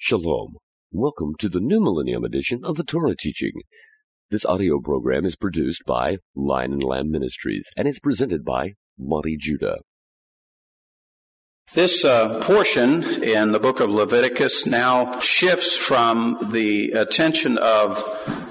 Shalom. 0.00 0.58
Welcome 0.92 1.34
to 1.40 1.48
the 1.48 1.58
New 1.58 1.80
Millennium 1.80 2.22
edition 2.22 2.60
of 2.62 2.76
the 2.76 2.84
Torah 2.84 3.16
Teaching. 3.18 3.50
This 4.30 4.46
audio 4.46 4.80
program 4.80 5.26
is 5.26 5.34
produced 5.34 5.82
by 5.84 6.18
Lion 6.36 6.74
and 6.74 6.84
Lamb 6.84 7.10
Ministries 7.10 7.66
and 7.76 7.88
is 7.88 7.98
presented 7.98 8.44
by 8.44 8.74
Monte 8.96 9.36
Judah. 9.38 9.78
This 11.74 12.04
uh, 12.04 12.40
portion 12.44 13.24
in 13.24 13.50
the 13.50 13.58
book 13.58 13.80
of 13.80 13.90
Leviticus 13.90 14.66
now 14.66 15.18
shifts 15.18 15.74
from 15.74 16.38
the 16.52 16.92
attention 16.92 17.58
of 17.58 17.98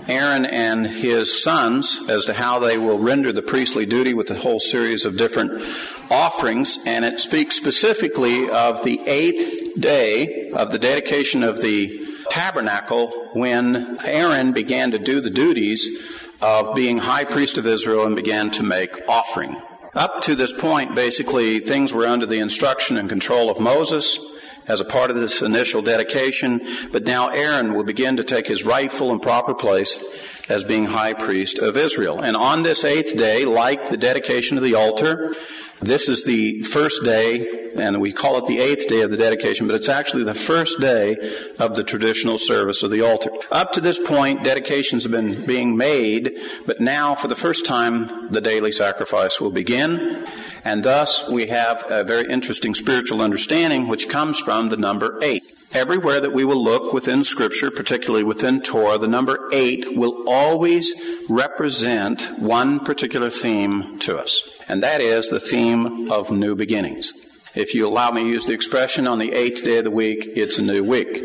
Aaron 0.07 0.45
and 0.45 0.87
his 0.87 1.43
sons 1.43 2.05
as 2.09 2.25
to 2.25 2.33
how 2.33 2.59
they 2.59 2.77
will 2.77 2.99
render 2.99 3.31
the 3.31 3.41
priestly 3.41 3.85
duty 3.85 4.13
with 4.13 4.29
a 4.31 4.35
whole 4.35 4.59
series 4.59 5.05
of 5.05 5.17
different 5.17 5.63
offerings, 6.09 6.77
and 6.85 7.03
it 7.03 7.19
speaks 7.19 7.55
specifically 7.55 8.49
of 8.49 8.83
the 8.83 9.01
eighth 9.05 9.79
day 9.79 10.51
of 10.51 10.71
the 10.71 10.79
dedication 10.79 11.43
of 11.43 11.61
the 11.61 12.05
tabernacle 12.29 13.29
when 13.33 13.97
Aaron 14.05 14.53
began 14.53 14.91
to 14.91 14.99
do 14.99 15.21
the 15.21 15.29
duties 15.29 16.31
of 16.41 16.75
being 16.75 16.97
high 16.99 17.25
priest 17.25 17.57
of 17.57 17.67
Israel 17.67 18.05
and 18.05 18.15
began 18.15 18.51
to 18.51 18.63
make 18.63 19.01
offering. 19.07 19.61
Up 19.93 20.21
to 20.21 20.35
this 20.35 20.53
point, 20.53 20.93
basically, 20.93 21.59
things 21.59 21.91
were 21.91 22.05
under 22.05 22.25
the 22.25 22.39
instruction 22.39 22.97
and 22.97 23.09
control 23.09 23.49
of 23.49 23.59
Moses 23.59 24.19
as 24.67 24.81
a 24.81 24.85
part 24.85 25.09
of 25.09 25.15
this 25.15 25.41
initial 25.41 25.81
dedication, 25.81 26.61
but 26.91 27.05
now 27.05 27.29
Aaron 27.29 27.73
will 27.73 27.83
begin 27.83 28.17
to 28.17 28.23
take 28.23 28.47
his 28.47 28.63
rightful 28.63 29.11
and 29.11 29.21
proper 29.21 29.53
place 29.53 30.03
as 30.49 30.63
being 30.63 30.85
high 30.85 31.13
priest 31.13 31.59
of 31.59 31.77
Israel. 31.77 32.19
And 32.19 32.35
on 32.35 32.63
this 32.63 32.83
eighth 32.83 33.17
day, 33.17 33.45
like 33.45 33.89
the 33.89 33.97
dedication 33.97 34.57
of 34.57 34.63
the 34.63 34.75
altar, 34.75 35.35
this 35.81 36.09
is 36.09 36.25
the 36.25 36.61
first 36.63 37.03
day, 37.03 37.71
and 37.75 38.01
we 38.01 38.11
call 38.11 38.37
it 38.37 38.45
the 38.45 38.59
eighth 38.59 38.87
day 38.87 39.01
of 39.01 39.11
the 39.11 39.17
dedication, 39.17 39.67
but 39.67 39.75
it's 39.75 39.89
actually 39.89 40.23
the 40.23 40.33
first 40.33 40.79
day 40.79 41.15
of 41.59 41.75
the 41.75 41.83
traditional 41.83 42.37
service 42.37 42.81
of 42.83 42.91
the 42.91 43.01
altar. 43.01 43.29
Up 43.51 43.73
to 43.73 43.81
this 43.81 43.99
point, 43.99 44.43
dedications 44.43 45.03
have 45.03 45.11
been 45.11 45.45
being 45.45 45.77
made, 45.77 46.37
but 46.65 46.81
now, 46.81 47.13
for 47.15 47.27
the 47.27 47.35
first 47.35 47.65
time, 47.65 48.31
the 48.31 48.41
daily 48.41 48.71
sacrifice 48.71 49.39
will 49.39 49.51
begin, 49.51 50.25
and 50.63 50.83
thus 50.83 51.29
we 51.29 51.47
have 51.47 51.85
a 51.89 52.03
very 52.03 52.31
interesting 52.31 52.73
spiritual 52.73 53.21
understanding 53.21 53.87
which 53.87 54.09
comes 54.09 54.39
from 54.39 54.69
the 54.69 54.77
number 54.77 55.19
eight. 55.21 55.56
Everywhere 55.77 56.19
that 56.19 56.33
we 56.33 56.43
will 56.43 56.63
look 56.63 56.91
within 56.91 57.23
Scripture, 57.23 57.69
particularly 57.69 58.23
within 58.23 58.61
Torah, 58.61 58.97
the 58.97 59.07
number 59.07 59.47
eight 59.53 59.95
will 59.95 60.27
always 60.27 60.91
represent 61.29 62.39
one 62.39 62.79
particular 62.79 63.29
theme 63.29 63.99
to 63.99 64.17
us, 64.17 64.59
and 64.67 64.81
that 64.81 65.01
is 65.01 65.29
the 65.29 65.39
theme 65.39 66.11
of 66.11 66.31
new 66.31 66.55
beginnings. 66.55 67.13
If 67.53 67.75
you 67.75 67.87
allow 67.87 68.09
me 68.09 68.23
to 68.23 68.27
use 68.27 68.45
the 68.45 68.53
expression 68.53 69.05
on 69.05 69.19
the 69.19 69.31
eighth 69.33 69.63
day 69.63 69.77
of 69.77 69.83
the 69.83 69.91
week, 69.91 70.27
it's 70.35 70.57
a 70.57 70.63
new 70.63 70.83
week. 70.83 71.23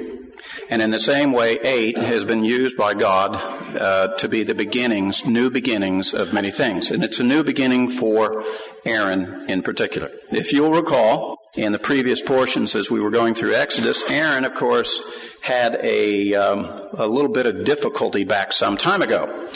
And 0.68 0.82
in 0.82 0.90
the 0.90 0.98
same 0.98 1.32
way, 1.32 1.58
eight 1.60 1.96
has 1.96 2.26
been 2.26 2.44
used 2.44 2.76
by 2.76 2.92
God 2.92 3.36
uh, 3.74 4.14
to 4.18 4.28
be 4.28 4.42
the 4.42 4.54
beginnings, 4.54 5.24
new 5.24 5.48
beginnings 5.48 6.12
of 6.12 6.34
many 6.34 6.50
things. 6.50 6.90
And 6.90 7.02
it's 7.02 7.20
a 7.20 7.24
new 7.24 7.42
beginning 7.42 7.88
for 7.88 8.44
Aaron 8.84 9.48
in 9.48 9.62
particular. 9.62 10.10
If 10.30 10.52
you'll 10.52 10.72
recall, 10.72 11.38
in 11.54 11.72
the 11.72 11.78
previous 11.78 12.22
portions 12.22 12.74
as 12.74 12.90
we 12.90 12.98
were 12.98 13.10
going 13.10 13.34
through 13.34 13.54
Exodus, 13.54 14.02
Aaron, 14.10 14.44
of 14.44 14.54
course, 14.54 15.02
had 15.42 15.78
a, 15.82 16.34
um, 16.34 16.88
a 16.94 17.06
little 17.06 17.30
bit 17.30 17.44
of 17.44 17.64
difficulty 17.64 18.24
back 18.24 18.52
some 18.52 18.78
time 18.78 19.02
ago. 19.02 19.48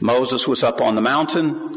Moses 0.00 0.48
was 0.48 0.62
up 0.62 0.80
on 0.80 0.94
the 0.94 1.02
mountain, 1.02 1.70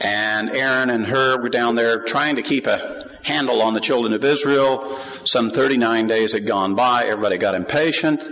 and 0.00 0.50
Aaron 0.50 0.90
and 0.90 1.06
Hur 1.06 1.40
were 1.40 1.48
down 1.48 1.76
there 1.76 2.02
trying 2.02 2.34
to 2.36 2.42
keep 2.42 2.66
a 2.66 3.08
handle 3.22 3.62
on 3.62 3.74
the 3.74 3.80
children 3.80 4.12
of 4.12 4.24
Israel. 4.24 4.98
Some 5.24 5.52
39 5.52 6.08
days 6.08 6.32
had 6.32 6.44
gone 6.44 6.74
by, 6.74 7.04
everybody 7.04 7.38
got 7.38 7.54
impatient, 7.54 8.26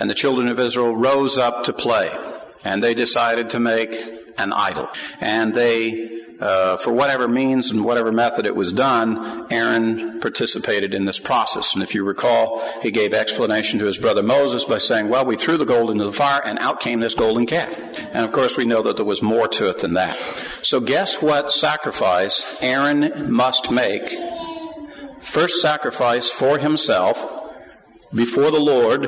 and 0.00 0.10
the 0.10 0.14
children 0.14 0.48
of 0.48 0.58
Israel 0.58 0.96
rose 0.96 1.38
up 1.38 1.64
to 1.64 1.72
play. 1.72 2.10
And 2.64 2.82
they 2.82 2.94
decided 2.94 3.50
to 3.50 3.60
make 3.60 3.94
an 4.36 4.52
idol. 4.52 4.88
And 5.20 5.54
they 5.54 6.13
uh, 6.40 6.76
for 6.76 6.92
whatever 6.92 7.28
means 7.28 7.70
and 7.70 7.84
whatever 7.84 8.10
method 8.10 8.46
it 8.46 8.56
was 8.56 8.72
done, 8.72 9.46
Aaron 9.50 10.20
participated 10.20 10.94
in 10.94 11.04
this 11.04 11.20
process. 11.20 11.74
And 11.74 11.82
if 11.82 11.94
you 11.94 12.04
recall, 12.04 12.62
he 12.82 12.90
gave 12.90 13.14
explanation 13.14 13.78
to 13.78 13.86
his 13.86 13.98
brother 13.98 14.22
Moses 14.22 14.64
by 14.64 14.78
saying, 14.78 15.08
well, 15.08 15.24
we 15.24 15.36
threw 15.36 15.56
the 15.56 15.64
gold 15.64 15.90
into 15.90 16.04
the 16.04 16.12
fire 16.12 16.42
and 16.44 16.58
out 16.58 16.80
came 16.80 17.00
this 17.00 17.14
golden 17.14 17.46
calf. 17.46 17.78
And 18.12 18.24
of 18.24 18.32
course, 18.32 18.56
we 18.56 18.64
know 18.64 18.82
that 18.82 18.96
there 18.96 19.04
was 19.04 19.22
more 19.22 19.48
to 19.48 19.68
it 19.68 19.78
than 19.78 19.94
that. 19.94 20.18
So 20.62 20.80
guess 20.80 21.22
what 21.22 21.52
sacrifice 21.52 22.58
Aaron 22.60 23.30
must 23.32 23.70
make? 23.70 24.16
First 25.20 25.62
sacrifice 25.62 26.30
for 26.30 26.58
himself 26.58 27.42
before 28.12 28.50
the 28.50 28.60
Lord 28.60 29.02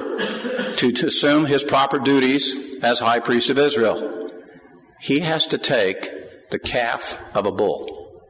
to, 0.78 0.92
to 0.92 1.06
assume 1.06 1.46
his 1.46 1.62
proper 1.62 1.98
duties 1.98 2.82
as 2.82 3.00
high 3.00 3.20
priest 3.20 3.50
of 3.50 3.58
Israel. 3.58 4.30
He 5.00 5.20
has 5.20 5.46
to 5.46 5.58
take 5.58 6.10
the 6.56 6.68
calf 6.68 7.18
of 7.34 7.44
a 7.44 7.52
bull 7.52 8.22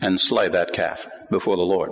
and 0.00 0.20
slay 0.20 0.48
that 0.48 0.72
calf 0.72 1.08
before 1.28 1.56
the 1.56 1.62
Lord. 1.62 1.90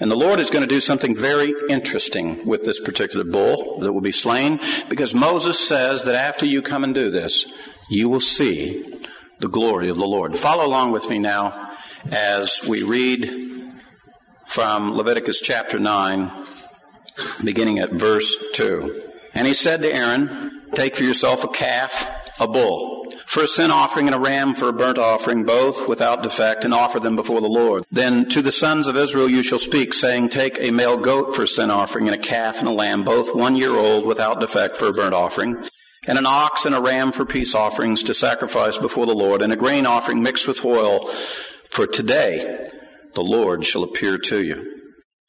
And 0.00 0.10
the 0.10 0.16
Lord 0.16 0.40
is 0.40 0.50
going 0.50 0.62
to 0.62 0.74
do 0.74 0.80
something 0.80 1.14
very 1.14 1.54
interesting 1.70 2.44
with 2.44 2.64
this 2.64 2.80
particular 2.80 3.24
bull 3.24 3.78
that 3.80 3.92
will 3.92 4.00
be 4.00 4.10
slain 4.10 4.58
because 4.88 5.14
Moses 5.14 5.60
says 5.60 6.02
that 6.02 6.16
after 6.16 6.44
you 6.44 6.60
come 6.60 6.82
and 6.82 6.92
do 6.92 7.08
this, 7.08 7.46
you 7.88 8.08
will 8.08 8.20
see 8.20 9.00
the 9.38 9.48
glory 9.48 9.88
of 9.90 9.98
the 9.98 10.08
Lord. 10.08 10.36
Follow 10.36 10.66
along 10.66 10.90
with 10.90 11.08
me 11.08 11.20
now 11.20 11.76
as 12.10 12.66
we 12.68 12.82
read 12.82 13.80
from 14.46 14.96
Leviticus 14.96 15.40
chapter 15.40 15.78
9, 15.78 16.32
beginning 17.44 17.78
at 17.78 17.92
verse 17.92 18.50
2. 18.54 19.08
And 19.34 19.46
he 19.46 19.54
said 19.54 19.82
to 19.82 19.94
Aaron, 19.94 20.62
Take 20.74 20.96
for 20.96 21.04
yourself 21.04 21.44
a 21.44 21.48
calf, 21.48 22.40
a 22.40 22.48
bull 22.48 23.05
for 23.26 23.42
a 23.42 23.48
sin 23.48 23.72
offering 23.72 24.06
and 24.06 24.14
a 24.14 24.20
ram 24.20 24.54
for 24.54 24.68
a 24.68 24.72
burnt 24.72 24.98
offering, 24.98 25.44
both 25.44 25.88
without 25.88 26.22
defect, 26.22 26.64
and 26.64 26.72
offer 26.72 27.00
them 27.00 27.16
before 27.16 27.40
the 27.40 27.48
Lord. 27.48 27.84
Then 27.90 28.28
to 28.28 28.40
the 28.40 28.52
sons 28.52 28.86
of 28.86 28.96
Israel 28.96 29.28
you 29.28 29.42
shall 29.42 29.58
speak, 29.58 29.92
saying, 29.92 30.28
Take 30.28 30.58
a 30.60 30.70
male 30.70 30.96
goat 30.96 31.34
for 31.34 31.42
a 31.42 31.48
sin 31.48 31.70
offering, 31.70 32.06
and 32.06 32.14
a 32.14 32.18
calf 32.18 32.60
and 32.60 32.68
a 32.68 32.72
lamb, 32.72 33.02
both 33.02 33.34
one 33.34 33.56
year 33.56 33.72
old, 33.72 34.06
without 34.06 34.40
defect, 34.40 34.76
for 34.76 34.86
a 34.86 34.92
burnt 34.92 35.12
offering, 35.12 35.68
and 36.06 36.18
an 36.18 36.24
ox 36.24 36.64
and 36.64 36.74
a 36.74 36.80
ram 36.80 37.10
for 37.10 37.26
peace 37.26 37.52
offerings 37.52 38.04
to 38.04 38.14
sacrifice 38.14 38.78
before 38.78 39.06
the 39.06 39.14
Lord, 39.14 39.42
and 39.42 39.52
a 39.52 39.56
grain 39.56 39.86
offering 39.86 40.22
mixed 40.22 40.46
with 40.46 40.64
oil, 40.64 41.10
for 41.68 41.86
today 41.88 42.70
the 43.14 43.24
Lord 43.24 43.64
shall 43.64 43.82
appear 43.82 44.18
to 44.18 44.44
you. 44.44 44.75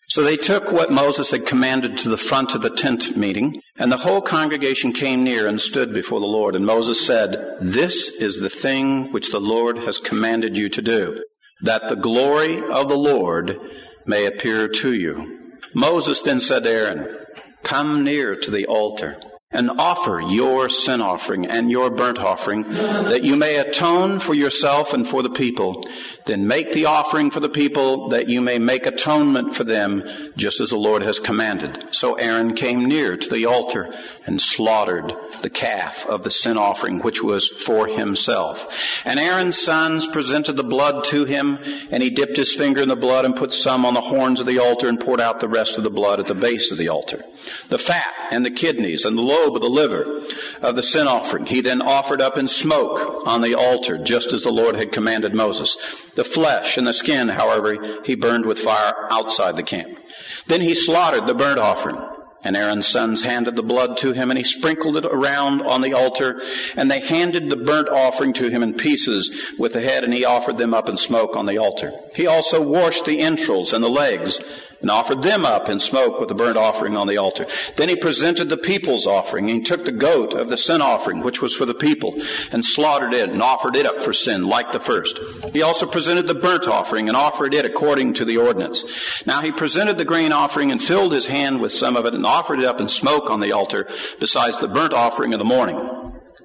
So 0.09 0.23
they 0.23 0.37
took 0.37 0.71
what 0.71 0.91
Moses 0.91 1.31
had 1.31 1.45
commanded 1.45 1.97
to 1.97 2.09
the 2.09 2.17
front 2.17 2.55
of 2.55 2.61
the 2.61 2.69
tent 2.69 3.17
meeting, 3.17 3.61
and 3.75 3.91
the 3.91 3.97
whole 3.97 4.21
congregation 4.21 4.93
came 4.93 5.21
near 5.21 5.47
and 5.47 5.59
stood 5.59 5.93
before 5.93 6.21
the 6.21 6.25
Lord. 6.25 6.55
And 6.55 6.65
Moses 6.65 7.05
said, 7.05 7.57
This 7.59 8.09
is 8.21 8.39
the 8.39 8.49
thing 8.49 9.11
which 9.11 9.31
the 9.31 9.41
Lord 9.41 9.79
has 9.79 9.97
commanded 9.97 10.57
you 10.57 10.69
to 10.69 10.81
do, 10.81 11.23
that 11.61 11.89
the 11.89 11.97
glory 11.97 12.63
of 12.63 12.87
the 12.87 12.97
Lord 12.97 13.59
may 14.05 14.25
appear 14.25 14.69
to 14.69 14.93
you. 14.93 15.57
Moses 15.73 16.21
then 16.21 16.39
said 16.39 16.63
to 16.63 16.71
Aaron, 16.71 17.17
Come 17.63 18.05
near 18.05 18.37
to 18.37 18.49
the 18.49 18.65
altar 18.65 19.19
and 19.49 19.71
offer 19.71 20.19
your 20.19 20.67
sin 20.67 20.99
offering 20.99 21.45
and 21.45 21.71
your 21.71 21.89
burnt 21.89 22.19
offering, 22.19 22.63
that 22.63 23.23
you 23.23 23.37
may 23.37 23.55
atone 23.55 24.19
for 24.19 24.33
yourself 24.33 24.93
and 24.93 25.07
for 25.07 25.23
the 25.23 25.29
people. 25.29 25.87
Then 26.25 26.47
make 26.47 26.73
the 26.73 26.85
offering 26.85 27.31
for 27.31 27.39
the 27.39 27.47
people, 27.47 28.09
that 28.09 28.27
you 28.27 28.41
may 28.41 28.59
make 28.59 28.85
atonement 28.85 29.55
for 29.55 29.63
them, 29.63 30.03
just 30.35 30.59
as 30.59 30.71
the 30.71 30.77
Lord 30.77 31.01
has 31.01 31.19
commanded. 31.19 31.95
So 31.95 32.15
Aaron 32.15 32.55
came 32.55 32.83
near 32.83 33.15
to 33.15 33.29
the 33.29 33.45
altar 33.45 33.93
and 34.25 34.41
slaughtered 34.41 35.15
the 35.41 35.49
calf 35.49 36.05
of 36.07 36.25
the 36.25 36.31
sin 36.31 36.57
offering, 36.57 36.99
which 36.99 37.23
was 37.23 37.47
for 37.47 37.87
himself. 37.87 39.01
And 39.05 39.17
Aaron's 39.17 39.57
sons 39.57 40.07
presented 40.07 40.57
the 40.57 40.63
blood 40.63 41.05
to 41.05 41.23
him, 41.23 41.59
and 41.89 42.03
he 42.03 42.09
dipped 42.09 42.35
his 42.35 42.53
finger 42.53 42.81
in 42.81 42.89
the 42.89 42.97
blood 42.97 43.23
and 43.23 43.33
put 43.33 43.53
some 43.53 43.85
on 43.85 43.93
the 43.93 44.01
horns 44.01 44.41
of 44.41 44.45
the 44.45 44.59
altar 44.59 44.89
and 44.89 44.99
poured 44.99 45.21
out 45.21 45.39
the 45.39 45.47
rest 45.47 45.77
of 45.77 45.85
the 45.85 45.89
blood 45.89 46.19
at 46.19 46.25
the 46.25 46.35
base 46.35 46.69
of 46.69 46.77
the 46.77 46.89
altar. 46.89 47.23
The 47.69 47.77
fat 47.77 48.13
and 48.29 48.45
the 48.45 48.51
kidneys 48.51 49.05
and 49.05 49.17
the 49.17 49.21
lobe 49.37 49.55
of 49.55 49.61
the 49.61 49.69
liver 49.69 50.21
of 50.61 50.75
the 50.75 50.83
sin 50.83 51.07
offering. 51.07 51.45
He 51.45 51.61
then 51.61 51.81
offered 51.81 52.21
up 52.21 52.37
in 52.37 52.47
smoke 52.47 53.23
on 53.25 53.41
the 53.41 53.55
altar, 53.55 53.97
just 53.97 54.33
as 54.33 54.43
the 54.43 54.51
Lord 54.51 54.75
had 54.75 54.91
commanded 54.91 55.33
Moses. 55.33 55.77
The 56.15 56.23
flesh 56.23 56.77
and 56.77 56.87
the 56.87 56.93
skin, 56.93 57.29
however, 57.29 58.01
he 58.03 58.15
burned 58.15 58.45
with 58.45 58.59
fire 58.59 58.93
outside 59.11 59.55
the 59.55 59.63
camp. 59.63 59.99
Then 60.47 60.61
he 60.61 60.75
slaughtered 60.75 61.27
the 61.27 61.35
burnt 61.35 61.59
offering. 61.59 61.97
And 62.43 62.55
Aaron's 62.55 62.87
sons 62.87 63.23
handed 63.23 63.55
the 63.55 63.63
blood 63.63 63.97
to 63.97 64.13
him, 64.13 64.29
and 64.29 64.37
he 64.37 64.43
sprinkled 64.43 64.95
it 64.95 65.05
around 65.05 65.61
on 65.63 65.81
the 65.81 65.93
altar. 65.93 66.41
And 66.77 66.89
they 66.89 67.01
handed 67.01 67.49
the 67.49 67.57
burnt 67.57 67.89
offering 67.89 68.31
to 68.33 68.49
him 68.49 68.63
in 68.63 68.75
pieces 68.75 69.51
with 69.57 69.73
the 69.73 69.81
head, 69.81 70.03
and 70.03 70.13
he 70.13 70.23
offered 70.23 70.57
them 70.57 70.73
up 70.73 70.87
in 70.87 70.97
smoke 70.97 71.35
on 71.35 71.45
the 71.45 71.57
altar. 71.57 71.91
He 72.15 72.27
also 72.27 72.61
washed 72.61 73.05
the 73.05 73.19
entrails 73.19 73.73
and 73.73 73.83
the 73.83 73.89
legs 73.89 74.39
and 74.81 74.91
offered 74.91 75.21
them 75.21 75.45
up 75.45 75.69
in 75.69 75.79
smoke 75.79 76.19
with 76.19 76.29
the 76.29 76.35
burnt 76.35 76.57
offering 76.57 76.95
on 76.95 77.07
the 77.07 77.17
altar. 77.17 77.45
Then 77.75 77.89
he 77.89 77.95
presented 77.95 78.49
the 78.49 78.57
people's 78.57 79.07
offering. 79.07 79.47
He 79.47 79.61
took 79.61 79.85
the 79.85 79.91
goat 79.91 80.33
of 80.33 80.49
the 80.49 80.57
sin 80.57 80.81
offering, 80.81 81.21
which 81.21 81.41
was 81.41 81.55
for 81.55 81.65
the 81.65 81.73
people, 81.73 82.21
and 82.51 82.63
slaughtered 82.63 83.13
it 83.13 83.29
and 83.29 83.41
offered 83.41 83.75
it 83.75 83.85
up 83.85 84.03
for 84.03 84.13
sin, 84.13 84.45
like 84.45 84.71
the 84.71 84.79
first. 84.79 85.19
He 85.53 85.61
also 85.61 85.85
presented 85.85 86.27
the 86.27 86.35
burnt 86.35 86.67
offering 86.67 87.07
and 87.07 87.17
offered 87.17 87.53
it 87.53 87.65
according 87.65 88.13
to 88.15 88.25
the 88.25 88.37
ordinance. 88.37 88.83
Now 89.25 89.41
he 89.41 89.51
presented 89.51 89.97
the 89.97 90.05
grain 90.05 90.31
offering 90.31 90.71
and 90.71 90.81
filled 90.81 91.13
his 91.13 91.27
hand 91.27 91.59
with 91.61 91.73
some 91.73 91.95
of 91.95 92.05
it 92.05 92.13
and 92.13 92.25
offered 92.25 92.59
it 92.59 92.65
up 92.65 92.79
in 92.79 92.89
smoke 92.89 93.29
on 93.29 93.39
the 93.39 93.51
altar, 93.51 93.87
besides 94.19 94.59
the 94.59 94.67
burnt 94.67 94.93
offering 94.93 95.33
of 95.33 95.39
the 95.39 95.45
morning. 95.45 95.96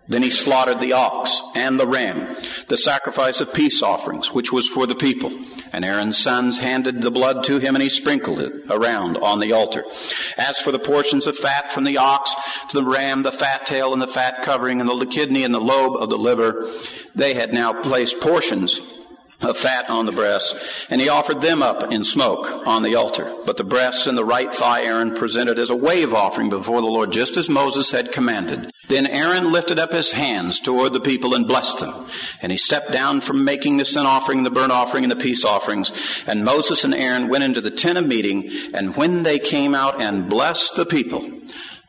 Then 0.08 0.22
he 0.22 0.30
slaughtered 0.30 0.80
the 0.80 0.94
ox 0.94 1.40
and 1.54 1.78
the 1.78 1.86
ram, 1.86 2.36
the 2.68 2.76
sacrifice 2.76 3.40
of 3.40 3.54
peace 3.54 3.82
offerings, 3.82 4.32
which 4.32 4.52
was 4.52 4.68
for 4.68 4.86
the 4.86 4.96
people. 4.96 5.32
And 5.72 5.84
Aaron's 5.84 6.18
sons 6.18 6.58
handed 6.58 7.00
the 7.00 7.10
blood 7.10 7.44
to 7.44 7.60
him 7.60 7.76
and 7.76 7.82
he 7.82 7.88
sprinkled 7.88 8.40
it 8.40 8.52
around 8.68 9.16
on 9.16 9.38
the 9.38 9.52
altar. 9.52 9.84
As 10.36 10.58
for 10.58 10.72
the 10.72 10.78
portions 10.78 11.26
of 11.26 11.36
fat 11.36 11.70
from 11.70 11.84
the 11.84 11.98
ox, 11.98 12.34
from 12.68 12.84
the 12.84 12.90
ram, 12.90 13.22
the 13.22 13.32
fat 13.32 13.64
tail 13.64 13.92
and 13.92 14.02
the 14.02 14.08
fat 14.08 14.42
covering 14.42 14.80
and 14.80 14.90
the 14.90 15.06
kidney 15.06 15.44
and 15.44 15.54
the 15.54 15.60
lobe 15.60 15.96
of 15.96 16.10
the 16.10 16.18
liver, 16.18 16.68
they 17.14 17.34
had 17.34 17.54
now 17.54 17.72
placed 17.72 18.20
portions 18.20 18.80
of 19.44 19.56
fat 19.56 19.88
on 19.88 20.06
the 20.06 20.12
breasts, 20.12 20.86
and 20.90 21.00
he 21.00 21.08
offered 21.08 21.40
them 21.40 21.62
up 21.62 21.92
in 21.92 22.04
smoke 22.04 22.66
on 22.66 22.82
the 22.82 22.94
altar. 22.94 23.34
But 23.44 23.56
the 23.56 23.64
breasts 23.64 24.06
and 24.06 24.16
the 24.16 24.24
right 24.24 24.52
thigh 24.54 24.84
Aaron 24.84 25.14
presented 25.14 25.58
as 25.58 25.70
a 25.70 25.76
wave 25.76 26.14
offering 26.14 26.50
before 26.50 26.80
the 26.80 26.86
Lord, 26.86 27.12
just 27.12 27.36
as 27.36 27.48
Moses 27.48 27.90
had 27.90 28.12
commanded. 28.12 28.72
Then 28.88 29.06
Aaron 29.06 29.52
lifted 29.52 29.78
up 29.78 29.92
his 29.92 30.12
hands 30.12 30.60
toward 30.60 30.92
the 30.92 31.00
people 31.00 31.34
and 31.34 31.46
blessed 31.46 31.80
them. 31.80 32.06
And 32.40 32.52
he 32.52 32.58
stepped 32.58 32.92
down 32.92 33.20
from 33.20 33.44
making 33.44 33.76
the 33.76 33.84
sin 33.84 34.06
offering, 34.06 34.42
the 34.42 34.50
burnt 34.50 34.72
offering, 34.72 35.04
and 35.04 35.10
the 35.10 35.16
peace 35.16 35.44
offerings. 35.44 35.92
And 36.26 36.44
Moses 36.44 36.84
and 36.84 36.94
Aaron 36.94 37.28
went 37.28 37.44
into 37.44 37.60
the 37.60 37.70
tent 37.70 37.98
of 37.98 38.06
meeting, 38.06 38.50
and 38.74 38.96
when 38.96 39.22
they 39.22 39.38
came 39.38 39.74
out 39.74 40.00
and 40.00 40.28
blessed 40.28 40.76
the 40.76 40.86
people, 40.86 41.28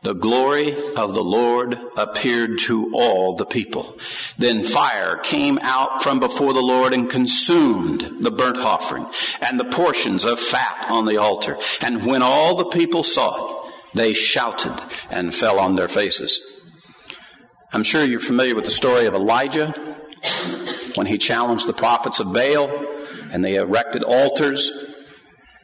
the 0.04 0.12
glory 0.12 0.76
of 0.96 1.14
the 1.14 1.24
Lord 1.24 1.80
appeared 1.96 2.58
to 2.60 2.90
all 2.92 3.36
the 3.36 3.46
people. 3.46 3.96
Then 4.36 4.62
fire 4.62 5.16
came 5.16 5.58
out 5.62 6.02
from 6.02 6.20
before 6.20 6.52
the 6.52 6.60
Lord 6.60 6.92
and 6.92 7.08
consumed 7.08 8.22
the 8.22 8.30
burnt 8.30 8.58
offering 8.58 9.06
and 9.40 9.58
the 9.58 9.64
portions 9.64 10.26
of 10.26 10.38
fat 10.38 10.86
on 10.90 11.06
the 11.06 11.16
altar. 11.16 11.56
And 11.80 12.04
when 12.04 12.22
all 12.22 12.54
the 12.54 12.66
people 12.66 13.02
saw 13.02 13.68
it, 13.68 13.74
they 13.94 14.12
shouted 14.12 14.78
and 15.10 15.34
fell 15.34 15.58
on 15.58 15.74
their 15.74 15.88
faces. 15.88 16.38
I'm 17.72 17.82
sure 17.82 18.04
you're 18.04 18.20
familiar 18.20 18.54
with 18.54 18.66
the 18.66 18.70
story 18.70 19.06
of 19.06 19.14
Elijah 19.14 19.70
when 20.96 21.06
he 21.06 21.16
challenged 21.16 21.66
the 21.66 21.72
prophets 21.72 22.20
of 22.20 22.30
Baal 22.30 22.68
and 23.32 23.42
they 23.42 23.54
erected 23.54 24.02
altars 24.02 24.70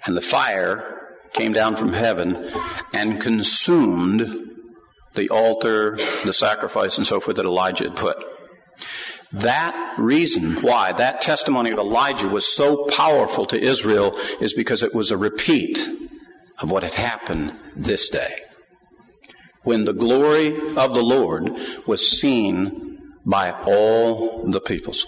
and 0.06 0.16
the 0.16 0.22
fire 0.22 1.00
came 1.32 1.53
down 1.53 1.77
from 1.77 1.93
heaven 1.93 2.50
and 2.93 3.21
consumed 3.21 4.49
the 5.15 5.29
altar, 5.29 5.97
the 6.25 6.32
sacrifice, 6.32 6.99
and 6.99 7.06
so 7.06 7.21
forth 7.21 7.37
that 7.37 7.47
Elijah 7.47 7.85
had 7.85 7.97
put. 7.97 8.17
That 9.32 9.94
reason 9.99 10.62
why 10.62 10.93
that 10.93 11.21
testimony 11.21 11.71
of 11.71 11.79
Elijah 11.79 12.29
was 12.29 12.47
so 12.47 12.87
powerful 12.87 13.47
to 13.47 13.61
Israel 13.61 14.17
is 14.41 14.55
because 14.55 14.82
it 14.82 14.94
was 14.94 15.11
a 15.11 15.17
repeat 15.17 15.79
of 16.59 16.71
what 16.71 16.82
had 16.82 16.94
happened 16.94 17.53
this 17.77 18.09
day. 18.09 18.35
When 19.62 19.85
the 19.85 19.93
glory 19.93 20.56
of 20.77 20.94
the 20.94 21.03
Lord 21.03 21.50
was 21.87 22.21
seen 22.21 22.99
by 23.25 23.53
all 23.53 24.50
the 24.50 24.61
peoples. 24.61 25.06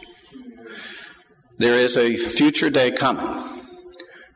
There 1.59 1.75
is 1.75 1.97
a 1.97 2.17
future 2.17 2.71
day 2.71 2.91
coming 2.91 3.52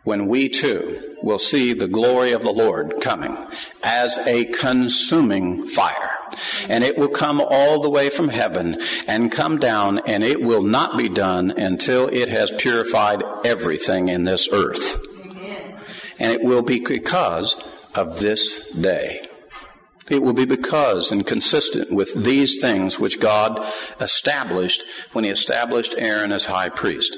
when 0.06 0.28
we 0.28 0.48
too 0.48 1.16
will 1.20 1.38
see 1.38 1.72
the 1.72 1.88
glory 1.88 2.30
of 2.30 2.40
the 2.40 2.52
Lord 2.52 2.94
coming 3.00 3.36
as 3.82 4.16
a 4.18 4.44
consuming 4.44 5.66
fire. 5.66 6.10
And 6.68 6.84
it 6.84 6.96
will 6.96 7.08
come 7.08 7.40
all 7.40 7.82
the 7.82 7.90
way 7.90 8.08
from 8.08 8.28
heaven 8.28 8.80
and 9.08 9.32
come 9.32 9.58
down 9.58 9.98
and 10.06 10.22
it 10.22 10.40
will 10.40 10.62
not 10.62 10.96
be 10.96 11.08
done 11.08 11.50
until 11.50 12.06
it 12.06 12.28
has 12.28 12.52
purified 12.52 13.24
everything 13.44 14.08
in 14.08 14.22
this 14.22 14.48
earth. 14.52 14.96
Amen. 15.24 15.74
And 16.20 16.32
it 16.32 16.44
will 16.44 16.62
be 16.62 16.78
because 16.78 17.56
of 17.92 18.20
this 18.20 18.70
day. 18.70 19.28
It 20.08 20.22
will 20.22 20.34
be 20.34 20.44
because 20.44 21.10
and 21.10 21.26
consistent 21.26 21.90
with 21.90 22.14
these 22.14 22.60
things 22.60 23.00
which 23.00 23.18
God 23.18 23.60
established 24.00 24.84
when 25.12 25.24
He 25.24 25.30
established 25.30 25.96
Aaron 25.98 26.30
as 26.30 26.44
high 26.44 26.68
priest. 26.68 27.16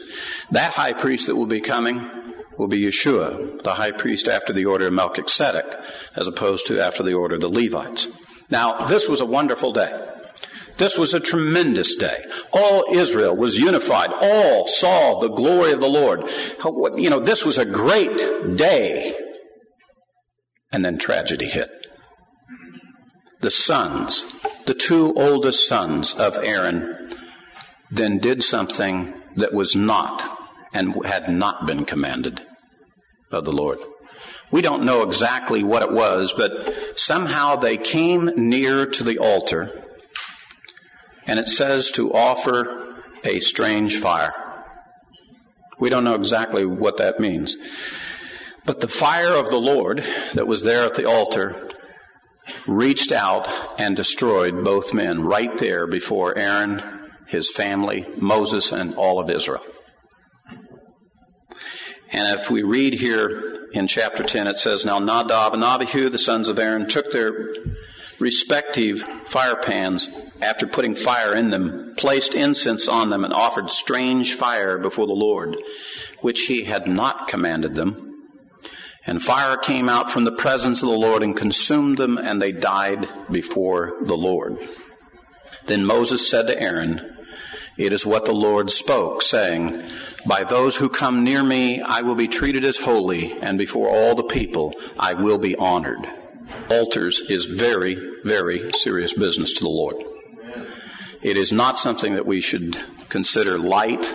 That 0.53 0.73
high 0.73 0.95
priest 0.95 1.27
that 1.27 1.37
will 1.37 1.45
be 1.45 1.61
coming 1.61 2.11
will 2.59 2.69
be 2.69 2.83
Yeshua, 2.83 3.63
the 3.63 3.75
high 3.75 3.93
priest 3.93 4.29
after 4.29 4.53
the 4.53 4.65
order 4.65 4.89
of 4.89 4.93
Melchizedek, 4.93 5.79
as 6.17 6.27
opposed 6.27 6.67
to 6.67 6.81
after 6.81 7.03
the 7.03 7.15
order 7.15 7.37
of 7.37 7.41
the 7.41 7.49
Levites. 7.49 8.09
Now, 8.51 8.87
this 8.87 9.09
was 9.09 9.21
a 9.21 9.27
wonderful 9.27 9.73
day. 9.73 9.93
This 10.77 10.99
was 10.99 11.15
a 11.15 11.21
tremendous 11.21 11.95
day. 11.97 12.25
All 12.53 12.85
Israel 12.91 13.37
was 13.37 13.59
unified. 13.59 14.11
All 14.13 14.67
saw 14.67 15.19
the 15.21 15.29
glory 15.29 15.73
of 15.73 15.81
the 15.81 15.89
Lord. 15.89 16.29
You 16.97 17.11
know, 17.11 17.21
this 17.21 17.45
was 17.45 17.59
a 17.59 17.65
great 17.65 18.57
day. 18.57 19.17
And 20.71 20.85
then 20.85 20.99
tragedy 20.99 21.47
hit. 21.47 21.71
The 23.41 23.51
sons, 23.51 24.25
the 24.67 24.75
two 24.75 25.15
oldest 25.15 25.69
sons 25.69 26.15
of 26.15 26.37
Aaron, 26.39 27.05
then 27.91 28.19
did 28.19 28.43
something 28.43 29.15
that 29.37 29.53
was 29.53 29.75
not 29.75 30.39
and 30.73 31.05
had 31.07 31.31
not 31.31 31.67
been 31.67 31.85
commanded 31.85 32.43
of 33.31 33.45
the 33.45 33.53
Lord. 33.53 33.79
We 34.51 34.63
don't 34.63 34.85
know 34.85 35.03
exactly 35.03 35.63
what 35.63 35.83
it 35.83 35.93
was, 35.93 36.33
but 36.33 36.99
somehow 36.99 37.57
they 37.57 37.77
came 37.77 38.31
near 38.37 38.87
to 38.87 39.05
the 39.05 39.19
altar, 39.19 39.85
and 41.27 41.39
it 41.39 41.49
says 41.49 41.91
to 41.93 42.13
offer 42.13 43.03
a 43.25 43.41
strange 43.41 43.99
fire. 43.99 44.33
We 45.79 45.91
don't 45.91 46.05
know 46.05 46.15
exactly 46.15 46.65
what 46.65 46.97
that 46.97 47.21
means. 47.21 47.57
But 48.65 48.81
the 48.81 48.89
fire 48.89 49.33
of 49.33 49.51
the 49.51 49.61
Lord 49.61 50.05
that 50.35 50.47
was 50.47 50.63
there 50.63 50.85
at 50.85 50.95
the 50.95 51.09
altar 51.09 51.71
reached 52.67 53.13
out 53.13 53.49
and 53.79 53.95
destroyed 53.95 54.65
both 54.65 54.95
men 54.95 55.23
right 55.23 55.57
there 55.59 55.87
before 55.87 56.37
Aaron, 56.37 56.83
his 57.27 57.51
family, 57.51 58.07
Moses, 58.17 58.73
and 58.73 58.95
all 58.95 59.21
of 59.21 59.31
Israel. 59.31 59.65
And 62.11 62.41
if 62.41 62.51
we 62.51 62.63
read 62.63 62.95
here 62.95 63.69
in 63.73 63.87
chapter 63.87 64.23
10, 64.23 64.47
it 64.47 64.57
says, 64.57 64.85
Now 64.85 64.99
Nadab 64.99 65.55
and 65.55 65.63
Abihu, 65.63 66.09
the 66.09 66.19
sons 66.19 66.49
of 66.49 66.59
Aaron, 66.59 66.89
took 66.89 67.13
their 67.13 67.55
respective 68.19 69.01
fire 69.27 69.57
pans 69.57 70.09
after 70.41 70.67
putting 70.67 70.95
fire 70.95 71.35
in 71.35 71.51
them, 71.51 71.95
placed 71.97 72.35
incense 72.35 72.89
on 72.89 73.11
them, 73.11 73.25
and 73.25 73.33
offered 73.33 73.71
strange 73.71 74.35
fire 74.35 74.79
before 74.79 75.07
the 75.07 75.13
Lord, 75.13 75.57
which 76.21 76.47
he 76.47 76.65
had 76.65 76.87
not 76.87 77.29
commanded 77.29 77.75
them. 77.75 78.05
And 79.07 79.23
fire 79.23 79.57
came 79.57 79.89
out 79.89 80.11
from 80.11 80.25
the 80.25 80.33
presence 80.33 80.83
of 80.83 80.89
the 80.89 80.95
Lord 80.95 81.23
and 81.23 81.37
consumed 81.37 81.99
them, 81.99 82.19
and 82.19 82.43
they 82.43 82.53
died 82.53 83.09
before 83.31 83.97
the 84.03 84.17
Lord. 84.17 84.59
Then 85.67 85.85
Moses 85.85 86.29
said 86.29 86.47
to 86.47 86.61
Aaron, 86.61 87.18
It 87.79 87.93
is 87.93 88.05
what 88.05 88.27
the 88.27 88.33
Lord 88.33 88.73
spoke, 88.73 89.23
saying, 89.23 89.85
by 90.27 90.43
those 90.43 90.77
who 90.77 90.89
come 90.89 91.23
near 91.23 91.45
me, 91.45 91.81
I 91.81 92.03
will 92.03 92.17
be 92.17 92.27
treated 92.27 92.65
as 92.65 92.77
holy, 92.77 93.33
and 93.41 93.57
before 93.57 93.89
all 93.89 94.17
the 94.17 94.25
people, 94.25 94.75
I 94.99 95.15
will 95.15 95.39
be 95.39 95.55
honored. 95.55 96.05
Altars 96.71 97.21
is 97.31 97.45
very, 97.47 97.97
very 98.25 98.73
serious 98.73 99.13
business 99.13 99.53
to 99.53 99.63
the 99.63 99.71
Lord. 99.71 99.95
It 101.23 101.37
is 101.37 101.53
not 101.53 101.79
something 101.79 102.15
that 102.15 102.27
we 102.27 102.41
should 102.41 102.77
consider 103.09 103.57
light. 103.59 104.13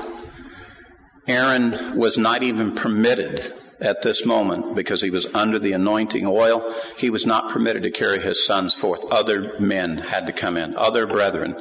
Aaron 1.26 1.98
was 1.98 2.18
not 2.18 2.44
even 2.44 2.76
permitted 2.76 3.54
at 3.80 4.02
this 4.02 4.26
moment 4.26 4.76
because 4.76 5.02
he 5.02 5.10
was 5.10 5.34
under 5.34 5.58
the 5.58 5.72
anointing 5.72 6.26
oil. 6.26 6.76
He 6.98 7.10
was 7.10 7.26
not 7.26 7.50
permitted 7.50 7.84
to 7.84 7.92
carry 7.92 8.20
his 8.20 8.46
sons 8.46 8.76
forth. 8.76 9.10
Other 9.10 9.58
men 9.58 9.98
had 10.00 10.28
to 10.28 10.34
come 10.34 10.58
in, 10.58 10.76
other 10.76 11.08
brethren 11.08 11.56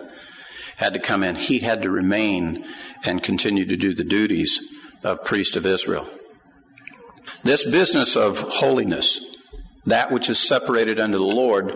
had 0.76 0.94
to 0.94 1.00
come 1.00 1.22
in. 1.22 1.36
He 1.36 1.60
had 1.60 1.82
to 1.82 1.90
remain 1.90 2.64
and 3.04 3.22
continue 3.22 3.64
to 3.66 3.76
do 3.76 3.94
the 3.94 4.04
duties 4.04 4.60
of 5.02 5.24
priest 5.24 5.56
of 5.56 5.66
Israel. 5.66 6.08
This 7.44 7.68
business 7.68 8.16
of 8.16 8.38
holiness, 8.38 9.20
that 9.86 10.12
which 10.12 10.28
is 10.28 10.38
separated 10.38 11.00
unto 11.00 11.18
the 11.18 11.24
Lord, 11.24 11.72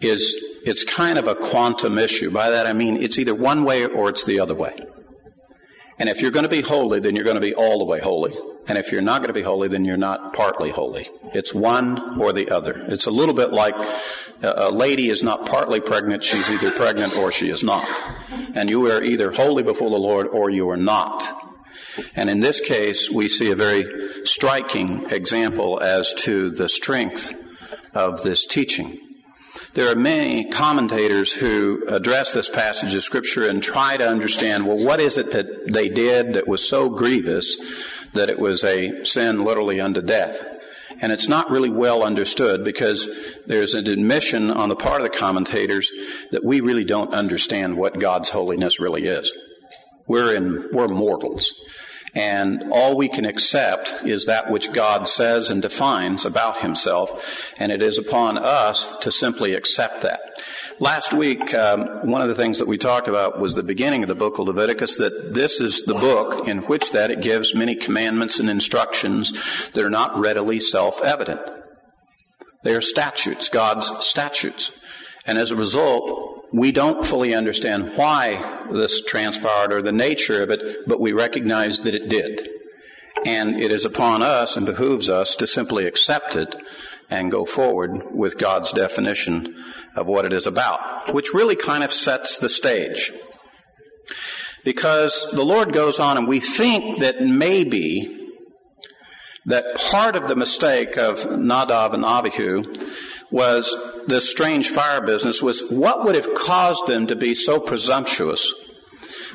is 0.00 0.60
it's 0.64 0.84
kind 0.84 1.18
of 1.18 1.26
a 1.26 1.34
quantum 1.34 1.98
issue. 1.98 2.30
By 2.30 2.50
that 2.50 2.66
I 2.66 2.72
mean 2.72 3.02
it's 3.02 3.18
either 3.18 3.34
one 3.34 3.64
way 3.64 3.84
or 3.84 4.08
it's 4.08 4.24
the 4.24 4.40
other 4.40 4.54
way. 4.54 4.76
And 5.98 6.08
if 6.08 6.20
you're 6.20 6.30
going 6.30 6.44
to 6.44 6.48
be 6.48 6.60
holy, 6.60 7.00
then 7.00 7.16
you're 7.16 7.24
going 7.24 7.36
to 7.36 7.40
be 7.40 7.54
all 7.54 7.78
the 7.78 7.84
way 7.84 8.00
holy. 8.00 8.36
And 8.68 8.76
if 8.76 8.90
you're 8.90 9.02
not 9.02 9.20
going 9.20 9.28
to 9.28 9.34
be 9.34 9.42
holy, 9.42 9.68
then 9.68 9.84
you're 9.84 9.96
not 9.96 10.32
partly 10.32 10.70
holy. 10.70 11.08
It's 11.32 11.54
one 11.54 12.20
or 12.20 12.32
the 12.32 12.50
other. 12.50 12.84
It's 12.88 13.06
a 13.06 13.10
little 13.10 13.34
bit 13.34 13.52
like 13.52 13.76
uh, 13.76 14.54
a 14.56 14.70
lady 14.70 15.08
is 15.08 15.22
not 15.22 15.46
partly 15.46 15.80
pregnant, 15.80 16.24
she's 16.24 16.50
either 16.50 16.70
pregnant 16.72 17.16
or 17.16 17.30
she 17.30 17.50
is 17.50 17.62
not. 17.62 17.86
And 18.54 18.68
you 18.68 18.90
are 18.90 19.02
either 19.02 19.32
holy 19.32 19.62
before 19.62 19.90
the 19.90 19.96
Lord 19.96 20.26
or 20.26 20.50
you 20.50 20.68
are 20.70 20.76
not. 20.76 21.22
And 22.14 22.28
in 22.28 22.40
this 22.40 22.60
case, 22.60 23.10
we 23.10 23.28
see 23.28 23.50
a 23.50 23.56
very 23.56 24.24
striking 24.24 25.10
example 25.10 25.80
as 25.80 26.12
to 26.18 26.50
the 26.50 26.68
strength 26.68 27.32
of 27.94 28.22
this 28.22 28.44
teaching. 28.44 29.00
There 29.72 29.90
are 29.90 29.96
many 29.96 30.46
commentators 30.46 31.32
who 31.32 31.84
address 31.88 32.32
this 32.32 32.48
passage 32.48 32.94
of 32.94 33.02
Scripture 33.02 33.46
and 33.46 33.62
try 33.62 33.96
to 33.96 34.08
understand 34.08 34.66
well, 34.66 34.82
what 34.82 35.00
is 35.00 35.18
it 35.18 35.32
that 35.32 35.72
they 35.72 35.88
did 35.88 36.34
that 36.34 36.48
was 36.48 36.66
so 36.66 36.90
grievous 36.90 37.56
that 38.16 38.28
it 38.28 38.38
was 38.38 38.64
a 38.64 39.04
sin 39.04 39.44
literally 39.44 39.80
unto 39.80 40.02
death? 40.02 40.44
And 41.00 41.12
it's 41.12 41.28
not 41.28 41.50
really 41.50 41.70
well 41.70 42.02
understood 42.02 42.64
because 42.64 43.08
there's 43.46 43.74
an 43.74 43.88
admission 43.88 44.50
on 44.50 44.68
the 44.68 44.76
part 44.76 45.02
of 45.02 45.10
the 45.10 45.16
commentators 45.16 45.90
that 46.30 46.44
we 46.44 46.60
really 46.60 46.84
don't 46.84 47.12
understand 47.12 47.76
what 47.76 47.98
God's 47.98 48.30
holiness 48.30 48.80
really 48.80 49.06
is. 49.06 49.32
We're 50.06 50.34
in, 50.34 50.68
we're 50.72 50.88
mortals. 50.88 51.52
And 52.16 52.72
all 52.72 52.96
we 52.96 53.08
can 53.08 53.26
accept 53.26 53.92
is 54.06 54.24
that 54.24 54.50
which 54.50 54.72
God 54.72 55.06
says 55.06 55.50
and 55.50 55.60
defines 55.60 56.24
about 56.24 56.62
himself, 56.62 57.52
and 57.58 57.70
it 57.70 57.82
is 57.82 57.98
upon 57.98 58.38
us 58.38 58.98
to 59.00 59.10
simply 59.12 59.52
accept 59.52 60.00
that. 60.00 60.20
Last 60.80 61.12
week, 61.12 61.52
um, 61.52 62.10
one 62.10 62.22
of 62.22 62.28
the 62.28 62.34
things 62.34 62.58
that 62.58 62.66
we 62.66 62.78
talked 62.78 63.06
about 63.06 63.38
was 63.38 63.54
the 63.54 63.62
beginning 63.62 64.02
of 64.02 64.08
the 64.08 64.14
book 64.14 64.38
of 64.38 64.46
Leviticus, 64.46 64.96
that 64.96 65.34
this 65.34 65.60
is 65.60 65.82
the 65.82 65.92
book 65.92 66.48
in 66.48 66.60
which 66.60 66.92
that 66.92 67.10
it 67.10 67.20
gives 67.20 67.54
many 67.54 67.74
commandments 67.74 68.40
and 68.40 68.48
instructions 68.48 69.70
that 69.72 69.84
are 69.84 69.90
not 69.90 70.18
readily 70.18 70.58
self-evident. 70.58 71.42
They 72.64 72.74
are 72.74 72.80
statutes, 72.80 73.50
God's 73.50 73.88
statutes. 74.04 74.72
And 75.26 75.36
as 75.36 75.50
a 75.50 75.56
result, 75.56 76.25
we 76.52 76.72
don't 76.72 77.04
fully 77.04 77.34
understand 77.34 77.96
why 77.96 78.66
this 78.72 79.04
transpired 79.04 79.72
or 79.72 79.82
the 79.82 79.92
nature 79.92 80.42
of 80.42 80.50
it, 80.50 80.86
but 80.86 81.00
we 81.00 81.12
recognize 81.12 81.80
that 81.80 81.94
it 81.94 82.08
did. 82.08 82.48
And 83.24 83.60
it 83.60 83.72
is 83.72 83.84
upon 83.84 84.22
us 84.22 84.56
and 84.56 84.66
behooves 84.66 85.08
us 85.08 85.34
to 85.36 85.46
simply 85.46 85.86
accept 85.86 86.36
it 86.36 86.54
and 87.10 87.30
go 87.30 87.44
forward 87.44 88.14
with 88.14 88.38
God's 88.38 88.72
definition 88.72 89.54
of 89.96 90.06
what 90.06 90.24
it 90.24 90.32
is 90.32 90.46
about, 90.46 91.12
which 91.14 91.32
really 91.32 91.56
kind 91.56 91.82
of 91.82 91.92
sets 91.92 92.36
the 92.36 92.48
stage. 92.48 93.12
Because 94.64 95.30
the 95.32 95.44
Lord 95.44 95.72
goes 95.72 95.98
on 95.98 96.18
and 96.18 96.28
we 96.28 96.40
think 96.40 96.98
that 96.98 97.22
maybe 97.22 98.25
that 99.46 99.76
part 99.76 100.16
of 100.16 100.28
the 100.28 100.36
mistake 100.36 100.98
of 100.98 101.38
Nadab 101.38 101.94
and 101.94 102.04
Abihu 102.04 102.64
was 103.30 103.74
this 104.06 104.28
strange 104.28 104.70
fire 104.70 105.00
business 105.00 105.42
was 105.42 105.68
what 105.70 106.04
would 106.04 106.14
have 106.14 106.34
caused 106.34 106.86
them 106.86 107.06
to 107.06 107.16
be 107.16 107.34
so 107.34 107.58
presumptuous 107.58 108.52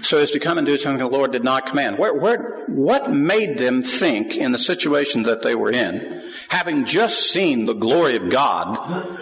so 0.01 0.17
as 0.17 0.31
to 0.31 0.39
come 0.39 0.57
and 0.57 0.65
do 0.65 0.77
something 0.77 0.99
the 0.99 1.07
Lord 1.07 1.31
did 1.31 1.43
not 1.43 1.67
command? 1.67 1.97
Where, 1.97 2.13
where, 2.13 2.65
what 2.67 3.11
made 3.11 3.57
them 3.57 3.83
think 3.83 4.35
in 4.35 4.51
the 4.51 4.57
situation 4.57 5.23
that 5.23 5.43
they 5.43 5.53
were 5.53 5.71
in, 5.71 6.31
having 6.49 6.85
just 6.85 7.31
seen 7.31 7.65
the 7.65 7.73
glory 7.73 8.15
of 8.15 8.29
God 8.29 8.77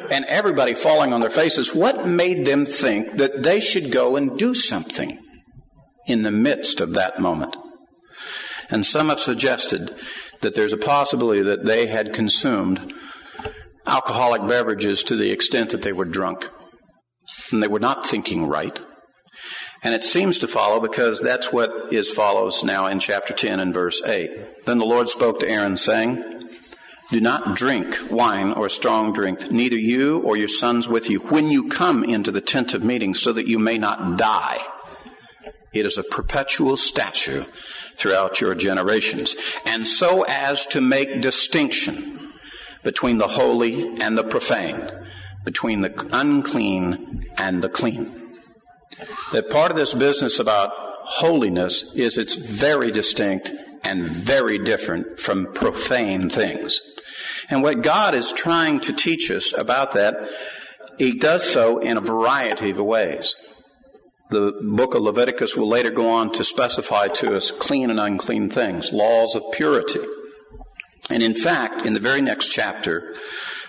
and 0.09 0.25
everybody 0.25 0.73
falling 0.73 1.11
on 1.11 1.21
their 1.21 1.29
faces, 1.29 1.75
what 1.75 2.07
made 2.07 2.45
them 2.45 2.65
think 2.65 3.17
that 3.17 3.43
they 3.43 3.59
should 3.59 3.91
go 3.91 4.15
and 4.15 4.37
do 4.37 4.53
something 4.53 5.19
in 6.07 6.23
the 6.23 6.31
midst 6.31 6.79
of 6.79 6.93
that 6.93 7.19
moment? 7.19 7.57
And 8.69 8.85
some 8.85 9.09
have 9.09 9.19
suggested 9.19 9.93
that 10.41 10.55
there's 10.55 10.73
a 10.73 10.77
possibility 10.77 11.41
that 11.41 11.65
they 11.65 11.87
had 11.87 12.13
consumed 12.13 12.93
alcoholic 13.85 14.47
beverages 14.47 15.03
to 15.03 15.15
the 15.15 15.31
extent 15.31 15.71
that 15.71 15.81
they 15.81 15.93
were 15.93 16.05
drunk. 16.05 16.49
And 17.51 17.61
they 17.61 17.67
were 17.67 17.79
not 17.79 18.05
thinking 18.05 18.47
right. 18.47 18.79
And 19.81 19.95
it 19.95 20.03
seems 20.03 20.39
to 20.39 20.47
follow 20.47 20.79
because 20.79 21.21
that's 21.21 21.53
what 21.53 21.71
is 21.93 22.09
follows 22.09 22.63
now 22.63 22.87
in 22.87 22.99
chapter 22.99 23.33
10 23.33 23.59
and 23.59 23.73
verse 23.73 24.03
8. 24.03 24.65
Then 24.65 24.77
the 24.77 24.85
Lord 24.85 25.07
spoke 25.07 25.39
to 25.39 25.49
Aaron 25.49 25.77
saying, 25.77 26.49
Do 27.11 27.21
not 27.21 27.55
drink 27.55 27.97
wine 28.11 28.51
or 28.51 28.67
strong 28.67 29.13
drink, 29.13 29.51
neither 29.51 29.77
you 29.77 30.19
or 30.19 30.35
your 30.35 30.49
sons 30.49 30.89
with 30.89 31.09
you, 31.09 31.19
when 31.19 31.49
you 31.49 31.69
come 31.69 32.03
into 32.03 32.31
the 32.31 32.41
tent 32.41 32.73
of 32.73 32.83
meeting, 32.83 33.15
so 33.15 33.31
that 33.31 33.47
you 33.47 33.57
may 33.57 33.77
not 33.77 34.17
die. 34.17 34.59
It 35.73 35.85
is 35.85 35.97
a 35.97 36.03
perpetual 36.03 36.75
statute 36.75 37.47
throughout 37.99 38.41
your 38.41 38.55
generations. 38.55 39.35
And 39.65 39.87
so 39.87 40.23
as 40.23 40.65
to 40.67 40.81
make 40.81 41.21
distinction 41.21 42.31
between 42.83 43.17
the 43.17 43.27
holy 43.27 44.01
and 44.01 44.17
the 44.17 44.23
profane, 44.23 44.89
between 45.43 45.81
the 45.81 46.09
unclean 46.11 47.25
and 47.37 47.61
the 47.61 47.69
clean. 47.69 48.15
That 49.31 49.49
part 49.49 49.71
of 49.71 49.77
this 49.77 49.93
business 49.93 50.39
about 50.39 50.71
holiness 51.03 51.95
is 51.95 52.17
it's 52.17 52.35
very 52.35 52.91
distinct 52.91 53.51
and 53.83 54.07
very 54.07 54.57
different 54.57 55.19
from 55.19 55.53
profane 55.53 56.29
things. 56.29 56.81
And 57.49 57.63
what 57.63 57.81
God 57.81 58.15
is 58.15 58.31
trying 58.31 58.79
to 58.81 58.93
teach 58.93 59.31
us 59.31 59.53
about 59.57 59.93
that, 59.93 60.15
He 60.97 61.17
does 61.17 61.49
so 61.49 61.79
in 61.79 61.97
a 61.97 62.01
variety 62.01 62.71
of 62.71 62.77
ways. 62.77 63.35
The 64.29 64.53
book 64.61 64.93
of 64.93 65.01
Leviticus 65.01 65.57
will 65.57 65.67
later 65.67 65.89
go 65.89 66.09
on 66.09 66.31
to 66.33 66.43
specify 66.43 67.07
to 67.07 67.35
us 67.35 67.49
clean 67.49 67.89
and 67.89 67.99
unclean 67.99 68.51
things, 68.51 68.93
laws 68.93 69.33
of 69.33 69.43
purity. 69.51 70.01
And 71.09 71.23
in 71.23 71.33
fact, 71.33 71.87
in 71.87 71.95
the 71.95 71.99
very 71.99 72.21
next 72.21 72.49
chapter 72.49 73.15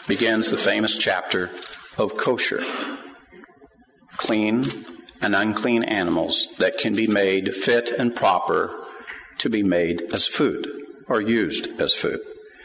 begins 0.06 0.50
the 0.50 0.58
famous 0.58 0.98
chapter 0.98 1.50
of 1.96 2.18
kosher. 2.18 2.60
Clean 4.18 4.62
and 5.22 5.34
unclean 5.34 5.82
animals 5.82 6.54
that 6.58 6.76
can 6.76 6.94
be 6.94 7.06
made 7.06 7.54
fit 7.54 7.88
and 7.88 8.14
proper 8.14 8.86
to 9.38 9.48
be 9.48 9.62
made 9.62 10.12
as 10.12 10.28
food 10.28 10.68
or 11.08 11.22
used 11.22 11.80
as 11.80 11.94
food. 11.94 12.20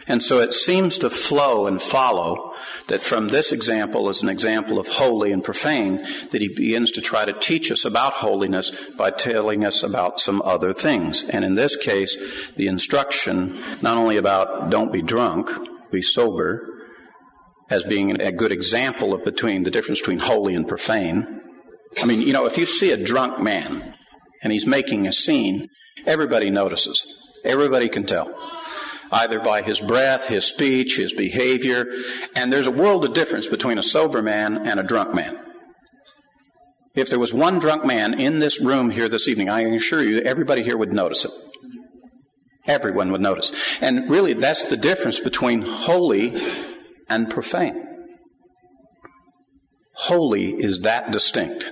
And 0.07 0.21
so 0.21 0.39
it 0.39 0.53
seems 0.53 0.97
to 0.99 1.09
flow 1.09 1.65
and 1.65 1.81
follow 1.81 2.53
that 2.87 3.03
from 3.03 3.29
this 3.29 3.51
example 3.51 4.07
as 4.07 4.21
an 4.21 4.29
example 4.29 4.79
of 4.79 4.87
holy 4.87 5.31
and 5.31 5.43
profane, 5.43 6.05
that 6.31 6.41
he 6.41 6.47
begins 6.47 6.91
to 6.91 7.01
try 7.01 7.25
to 7.25 7.33
teach 7.33 7.71
us 7.71 7.85
about 7.85 8.13
holiness 8.13 8.71
by 8.97 9.09
telling 9.09 9.65
us 9.65 9.81
about 9.81 10.19
some 10.19 10.41
other 10.43 10.73
things. 10.73 11.23
And 11.23 11.43
in 11.43 11.55
this 11.55 11.75
case, 11.75 12.51
the 12.51 12.67
instruction 12.67 13.59
not 13.81 13.97
only 13.97 14.17
about 14.17 14.69
don't 14.69 14.91
be 14.91 15.01
drunk, 15.01 15.49
be 15.91 16.03
sober, 16.03 16.71
as 17.69 17.83
being 17.83 18.21
a 18.21 18.31
good 18.31 18.51
example 18.51 19.13
of 19.13 19.23
between 19.23 19.63
the 19.63 19.71
difference 19.71 19.99
between 19.99 20.19
holy 20.19 20.53
and 20.53 20.67
profane. 20.67 21.41
I 21.99 22.05
mean, 22.05 22.21
you 22.21 22.33
know, 22.33 22.45
if 22.45 22.59
you 22.59 22.67
see 22.67 22.91
a 22.91 23.03
drunk 23.03 23.39
man 23.39 23.95
and 24.43 24.53
he's 24.53 24.67
making 24.67 25.07
a 25.07 25.11
scene, 25.11 25.69
everybody 26.05 26.51
notices. 26.51 27.05
Everybody 27.43 27.89
can 27.89 28.05
tell 28.05 28.35
either 29.11 29.39
by 29.39 29.61
his 29.61 29.79
breath, 29.79 30.27
his 30.27 30.45
speech, 30.45 30.97
his 30.97 31.13
behavior. 31.13 31.87
And 32.35 32.51
there's 32.51 32.67
a 32.67 32.71
world 32.71 33.05
of 33.05 33.13
difference 33.13 33.47
between 33.47 33.77
a 33.77 33.83
sober 33.83 34.21
man 34.21 34.67
and 34.67 34.79
a 34.79 34.83
drunk 34.83 35.13
man. 35.13 35.39
If 36.95 37.09
there 37.09 37.19
was 37.19 37.33
one 37.33 37.59
drunk 37.59 37.85
man 37.85 38.19
in 38.19 38.39
this 38.39 38.61
room 38.61 38.89
here 38.89 39.09
this 39.09 39.27
evening, 39.27 39.49
I 39.49 39.61
assure 39.61 40.01
you 40.01 40.19
everybody 40.19 40.63
here 40.63 40.77
would 40.77 40.93
notice 40.93 41.25
it. 41.25 41.31
Everyone 42.67 43.11
would 43.11 43.21
notice. 43.21 43.81
And 43.81 44.09
really, 44.09 44.33
that's 44.33 44.69
the 44.69 44.77
difference 44.77 45.19
between 45.19 45.61
holy 45.61 46.41
and 47.09 47.29
profane. 47.29 47.83
Holy 49.93 50.51
is 50.51 50.81
that 50.81 51.11
distinct 51.11 51.71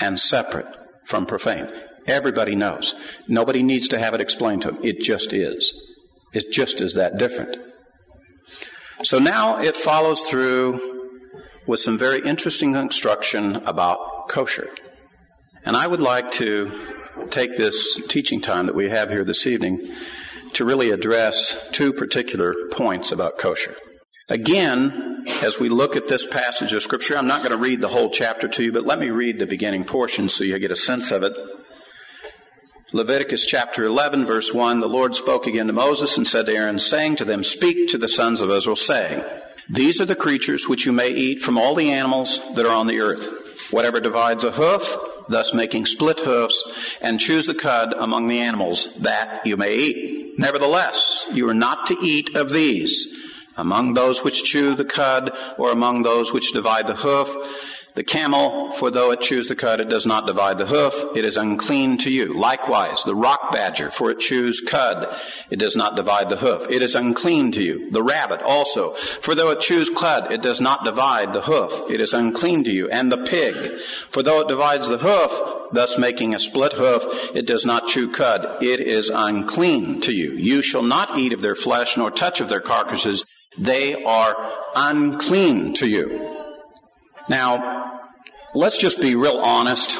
and 0.00 0.18
separate 0.18 0.66
from 1.04 1.26
profane. 1.26 1.68
Everybody 2.06 2.54
knows. 2.54 2.94
Nobody 3.28 3.62
needs 3.62 3.88
to 3.88 3.98
have 3.98 4.14
it 4.14 4.20
explained 4.20 4.62
to 4.62 4.72
them. 4.72 4.80
It 4.82 5.00
just 5.00 5.32
is. 5.32 5.72
It 6.32 6.50
just 6.50 6.80
is 6.80 6.94
that 6.94 7.18
different. 7.18 7.56
So 9.02 9.18
now 9.18 9.58
it 9.58 9.76
follows 9.76 10.22
through 10.22 11.10
with 11.66 11.80
some 11.80 11.98
very 11.98 12.20
interesting 12.20 12.74
instruction 12.74 13.56
about 13.56 14.28
kosher. 14.28 14.68
And 15.64 15.76
I 15.76 15.86
would 15.86 16.00
like 16.00 16.30
to 16.32 16.72
take 17.30 17.56
this 17.56 18.00
teaching 18.06 18.40
time 18.40 18.66
that 18.66 18.74
we 18.74 18.88
have 18.88 19.10
here 19.10 19.24
this 19.24 19.46
evening 19.46 19.94
to 20.54 20.64
really 20.64 20.90
address 20.90 21.68
two 21.70 21.92
particular 21.92 22.54
points 22.70 23.12
about 23.12 23.38
kosher. 23.38 23.74
Again, 24.28 25.24
as 25.42 25.58
we 25.58 25.68
look 25.68 25.96
at 25.96 26.08
this 26.08 26.26
passage 26.26 26.72
of 26.72 26.82
Scripture, 26.82 27.16
I'm 27.16 27.26
not 27.26 27.40
going 27.40 27.52
to 27.52 27.56
read 27.56 27.80
the 27.80 27.88
whole 27.88 28.10
chapter 28.10 28.48
to 28.48 28.64
you, 28.64 28.72
but 28.72 28.86
let 28.86 28.98
me 28.98 29.10
read 29.10 29.38
the 29.38 29.46
beginning 29.46 29.84
portion 29.84 30.28
so 30.28 30.44
you 30.44 30.58
get 30.58 30.70
a 30.70 30.76
sense 30.76 31.10
of 31.10 31.22
it. 31.22 31.36
Leviticus 32.94 33.46
chapter 33.46 33.84
11, 33.84 34.26
verse 34.26 34.52
1 34.52 34.80
The 34.80 34.88
Lord 34.88 35.14
spoke 35.14 35.46
again 35.46 35.66
to 35.68 35.72
Moses 35.72 36.18
and 36.18 36.26
said 36.26 36.44
to 36.44 36.54
Aaron, 36.54 36.78
saying 36.78 37.16
to 37.16 37.24
them, 37.24 37.42
Speak 37.42 37.88
to 37.88 37.96
the 37.96 38.06
sons 38.06 38.42
of 38.42 38.50
Israel, 38.50 38.76
saying, 38.76 39.24
These 39.66 39.98
are 40.02 40.04
the 40.04 40.14
creatures 40.14 40.68
which 40.68 40.84
you 40.84 40.92
may 40.92 41.08
eat 41.08 41.40
from 41.40 41.56
all 41.56 41.74
the 41.74 41.90
animals 41.90 42.38
that 42.54 42.66
are 42.66 42.74
on 42.74 42.88
the 42.88 43.00
earth. 43.00 43.72
Whatever 43.72 43.98
divides 43.98 44.44
a 44.44 44.52
hoof, 44.52 44.94
thus 45.26 45.54
making 45.54 45.86
split 45.86 46.20
hoofs, 46.20 46.62
and 47.00 47.18
chews 47.18 47.46
the 47.46 47.54
cud 47.54 47.94
among 47.94 48.28
the 48.28 48.40
animals, 48.40 48.94
that 48.96 49.40
you 49.46 49.56
may 49.56 49.74
eat. 49.74 50.38
Nevertheless, 50.38 51.24
you 51.32 51.48
are 51.48 51.54
not 51.54 51.86
to 51.86 51.96
eat 51.98 52.36
of 52.36 52.50
these. 52.50 53.06
Among 53.56 53.94
those 53.94 54.22
which 54.22 54.44
chew 54.44 54.74
the 54.74 54.84
cud, 54.84 55.34
or 55.56 55.70
among 55.70 56.02
those 56.02 56.30
which 56.30 56.52
divide 56.52 56.86
the 56.86 56.96
hoof, 56.96 57.34
The 57.94 58.04
camel, 58.04 58.72
for 58.72 58.90
though 58.90 59.10
it 59.10 59.20
chews 59.20 59.48
the 59.48 59.54
cud, 59.54 59.82
it 59.82 59.90
does 59.90 60.06
not 60.06 60.26
divide 60.26 60.56
the 60.56 60.64
hoof, 60.64 60.94
it 61.14 61.26
is 61.26 61.36
unclean 61.36 61.98
to 61.98 62.10
you. 62.10 62.32
Likewise, 62.32 63.04
the 63.04 63.14
rock 63.14 63.52
badger, 63.52 63.90
for 63.90 64.10
it 64.10 64.18
chews 64.18 64.62
cud, 64.66 65.14
it 65.50 65.58
does 65.58 65.76
not 65.76 65.94
divide 65.94 66.30
the 66.30 66.38
hoof, 66.38 66.66
it 66.70 66.82
is 66.82 66.94
unclean 66.94 67.52
to 67.52 67.62
you. 67.62 67.90
The 67.90 68.02
rabbit 68.02 68.40
also, 68.40 68.92
for 68.94 69.34
though 69.34 69.50
it 69.50 69.60
chews 69.60 69.90
cud, 69.90 70.32
it 70.32 70.40
does 70.40 70.58
not 70.58 70.84
divide 70.84 71.34
the 71.34 71.42
hoof, 71.42 71.90
it 71.90 72.00
is 72.00 72.14
unclean 72.14 72.64
to 72.64 72.70
you. 72.70 72.88
And 72.88 73.12
the 73.12 73.18
pig, 73.18 73.54
for 74.08 74.22
though 74.22 74.40
it 74.40 74.48
divides 74.48 74.88
the 74.88 74.98
hoof, 74.98 75.68
thus 75.72 75.98
making 75.98 76.34
a 76.34 76.38
split 76.38 76.72
hoof, 76.72 77.04
it 77.34 77.46
does 77.46 77.66
not 77.66 77.88
chew 77.88 78.10
cud, 78.10 78.62
it 78.62 78.80
is 78.80 79.10
unclean 79.10 80.00
to 80.02 80.12
you. 80.12 80.32
You 80.32 80.62
shall 80.62 80.82
not 80.82 81.18
eat 81.18 81.34
of 81.34 81.42
their 81.42 81.56
flesh, 81.56 81.98
nor 81.98 82.10
touch 82.10 82.40
of 82.40 82.48
their 82.48 82.60
carcasses, 82.60 83.26
they 83.58 84.02
are 84.02 84.50
unclean 84.74 85.74
to 85.74 85.86
you. 85.86 86.38
Now, 87.28 87.81
let's 88.54 88.78
just 88.78 89.00
be 89.00 89.14
real 89.14 89.38
honest 89.38 89.98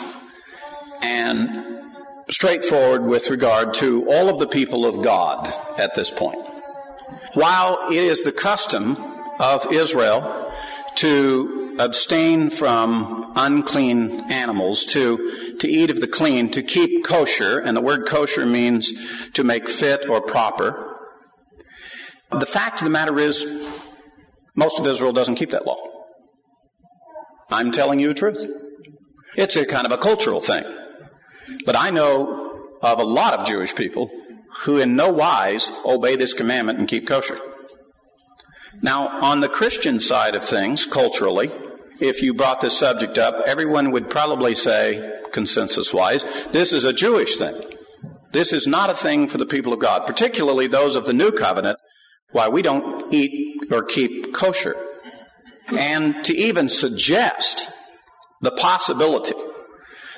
and 1.00 1.64
straightforward 2.30 3.04
with 3.04 3.30
regard 3.30 3.74
to 3.74 4.06
all 4.08 4.28
of 4.28 4.38
the 4.38 4.46
people 4.46 4.86
of 4.86 5.02
God 5.02 5.52
at 5.78 5.94
this 5.94 6.10
point. 6.10 6.38
While 7.34 7.88
it 7.90 8.02
is 8.02 8.22
the 8.22 8.32
custom 8.32 8.96
of 9.38 9.72
Israel 9.72 10.52
to 10.96 11.76
abstain 11.78 12.50
from 12.50 13.32
unclean 13.34 14.30
animals, 14.30 14.84
to, 14.84 15.56
to 15.58 15.68
eat 15.68 15.90
of 15.90 16.00
the 16.00 16.06
clean, 16.06 16.50
to 16.50 16.62
keep 16.62 17.04
kosher, 17.04 17.58
and 17.58 17.76
the 17.76 17.80
word 17.80 18.06
kosher 18.06 18.44
means 18.44 18.92
to 19.32 19.42
make 19.42 19.68
fit 19.68 20.08
or 20.08 20.20
proper. 20.20 20.98
The 22.30 22.46
fact 22.46 22.80
of 22.80 22.84
the 22.84 22.90
matter 22.90 23.18
is, 23.18 23.44
most 24.54 24.78
of 24.78 24.86
Israel 24.86 25.12
doesn't 25.12 25.36
keep 25.36 25.50
that 25.50 25.66
law. 25.66 25.91
I'm 27.52 27.72
telling 27.72 28.00
you 28.00 28.08
the 28.08 28.14
truth. 28.14 28.50
It's 29.36 29.56
a 29.56 29.66
kind 29.66 29.86
of 29.86 29.92
a 29.92 29.98
cultural 29.98 30.40
thing. 30.40 30.64
But 31.64 31.76
I 31.76 31.90
know 31.90 32.68
of 32.82 32.98
a 32.98 33.04
lot 33.04 33.34
of 33.34 33.46
Jewish 33.46 33.74
people 33.74 34.10
who 34.60 34.78
in 34.78 34.96
no 34.96 35.10
wise 35.10 35.72
obey 35.84 36.16
this 36.16 36.34
commandment 36.34 36.78
and 36.78 36.88
keep 36.88 37.06
kosher. 37.06 37.38
Now, 38.82 39.08
on 39.08 39.40
the 39.40 39.48
Christian 39.48 40.00
side 40.00 40.34
of 40.34 40.44
things, 40.44 40.84
culturally, 40.86 41.52
if 42.00 42.22
you 42.22 42.34
brought 42.34 42.60
this 42.60 42.76
subject 42.76 43.18
up, 43.18 43.42
everyone 43.46 43.90
would 43.92 44.10
probably 44.10 44.54
say, 44.54 45.20
consensus 45.30 45.92
wise, 45.92 46.24
this 46.48 46.72
is 46.72 46.84
a 46.84 46.92
Jewish 46.92 47.36
thing. 47.36 47.54
This 48.32 48.52
is 48.52 48.66
not 48.66 48.90
a 48.90 48.94
thing 48.94 49.28
for 49.28 49.38
the 49.38 49.46
people 49.46 49.72
of 49.72 49.80
God, 49.80 50.06
particularly 50.06 50.66
those 50.66 50.96
of 50.96 51.06
the 51.06 51.12
new 51.12 51.32
covenant, 51.32 51.78
why 52.30 52.48
we 52.48 52.62
don't 52.62 53.12
eat 53.12 53.70
or 53.70 53.84
keep 53.84 54.32
kosher 54.32 54.74
and 55.68 56.24
to 56.24 56.36
even 56.36 56.68
suggest 56.68 57.70
the 58.40 58.50
possibility 58.50 59.34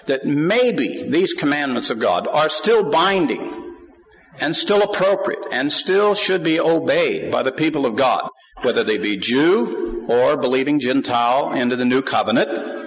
that 0.07 0.27
maybe 0.27 1.09
these 1.09 1.33
commandments 1.33 1.91
of 1.91 1.99
God 1.99 2.27
are 2.27 2.49
still 2.49 2.91
binding 2.91 3.65
and 4.41 4.57
still 4.57 4.83
appropriate 4.83 5.43
and 5.53 5.73
still 5.73 6.15
should 6.15 6.43
be 6.43 6.59
obeyed 6.59 7.31
by 7.31 7.43
the 7.43 7.53
people 7.53 7.87
of 7.87 7.97
God, 7.97 8.29
whether 8.63 8.83
they 8.83 8.99
be 8.99 9.17
Jew 9.17 10.07
or 10.09 10.37
believing 10.37 10.81
Gentile 10.81 11.53
into 11.53 11.77
the 11.77 11.85
new 11.85 12.03
covenant, 12.03 12.85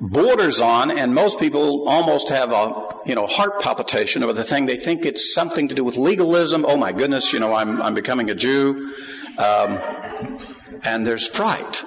borders 0.00 0.60
on, 0.60 0.90
and 0.90 1.14
most 1.14 1.38
people 1.38 1.88
almost 1.88 2.28
have 2.28 2.50
a 2.52 2.94
you 3.06 3.14
know 3.14 3.26
heart 3.26 3.60
palpitation 3.60 4.22
over 4.22 4.32
the 4.32 4.44
thing. 4.44 4.66
They 4.66 4.76
think 4.76 5.04
it's 5.04 5.32
something 5.32 5.68
to 5.68 5.74
do 5.74 5.84
with 5.84 5.96
legalism. 5.96 6.64
Oh 6.66 6.76
my 6.76 6.92
goodness, 6.92 7.32
you 7.32 7.40
know 7.40 7.54
I'm 7.54 7.80
I'm 7.80 7.94
becoming 7.94 8.30
a 8.30 8.34
Jew. 8.34 8.92
Um, 9.38 9.80
and 10.82 11.06
there's 11.06 11.26
fright, 11.26 11.82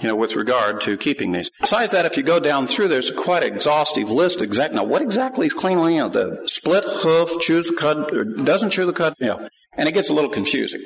you 0.00 0.08
know, 0.08 0.16
with 0.16 0.36
regard 0.36 0.80
to 0.82 0.96
keeping 0.96 1.32
these. 1.32 1.50
Besides 1.60 1.92
that, 1.92 2.06
if 2.06 2.16
you 2.16 2.22
go 2.22 2.40
down 2.40 2.66
through, 2.66 2.88
there's 2.88 3.10
quite 3.10 3.42
exhaustive 3.42 4.10
list. 4.10 4.42
Exact 4.42 4.74
now, 4.74 4.84
what 4.84 5.02
exactly 5.02 5.46
is 5.46 5.52
clean? 5.52 5.78
You 5.78 5.98
know, 5.98 6.08
the 6.08 6.42
split 6.46 6.84
hoof, 6.84 7.40
chews 7.40 7.66
the 7.66 7.76
cud, 7.76 8.44
doesn't 8.44 8.70
chew 8.70 8.86
the 8.86 8.92
cud. 8.92 9.14
Yeah, 9.18 9.48
and 9.76 9.88
it 9.88 9.92
gets 9.92 10.10
a 10.10 10.14
little 10.14 10.30
confusing. 10.30 10.80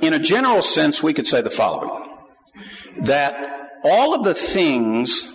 In 0.00 0.12
a 0.12 0.18
general 0.18 0.62
sense, 0.62 1.02
we 1.02 1.14
could 1.14 1.26
say 1.26 1.40
the 1.40 1.50
following: 1.50 1.90
that 2.98 3.70
all 3.84 4.14
of 4.14 4.24
the 4.24 4.34
things 4.34 5.32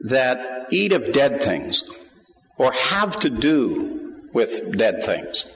that 0.00 0.68
eat 0.70 0.92
of 0.92 1.12
dead 1.12 1.42
things 1.42 1.82
or 2.56 2.72
have 2.72 3.18
to 3.20 3.30
do 3.30 4.14
with 4.32 4.76
dead 4.76 5.02
things. 5.02 5.46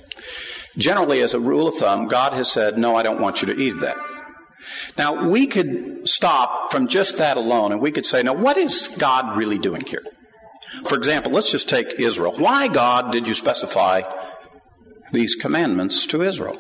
Generally, 0.76 1.20
as 1.20 1.34
a 1.34 1.40
rule 1.40 1.68
of 1.68 1.74
thumb, 1.74 2.08
God 2.08 2.32
has 2.32 2.50
said, 2.50 2.78
No, 2.78 2.96
I 2.96 3.02
don't 3.02 3.20
want 3.20 3.42
you 3.42 3.54
to 3.54 3.60
eat 3.60 3.80
that. 3.80 3.96
Now, 4.96 5.28
we 5.28 5.46
could 5.46 6.08
stop 6.08 6.70
from 6.70 6.88
just 6.88 7.18
that 7.18 7.36
alone 7.36 7.72
and 7.72 7.80
we 7.80 7.90
could 7.90 8.06
say, 8.06 8.22
now, 8.22 8.34
what 8.34 8.56
is 8.56 8.88
God 8.98 9.36
really 9.36 9.58
doing 9.58 9.82
here? 9.82 10.04
For 10.86 10.96
example, 10.96 11.32
let's 11.32 11.50
just 11.50 11.68
take 11.68 11.98
Israel. 11.98 12.32
Why, 12.36 12.68
God, 12.68 13.12
did 13.12 13.28
you 13.28 13.34
specify 13.34 14.02
these 15.12 15.34
commandments 15.34 16.06
to 16.08 16.22
Israel? 16.22 16.58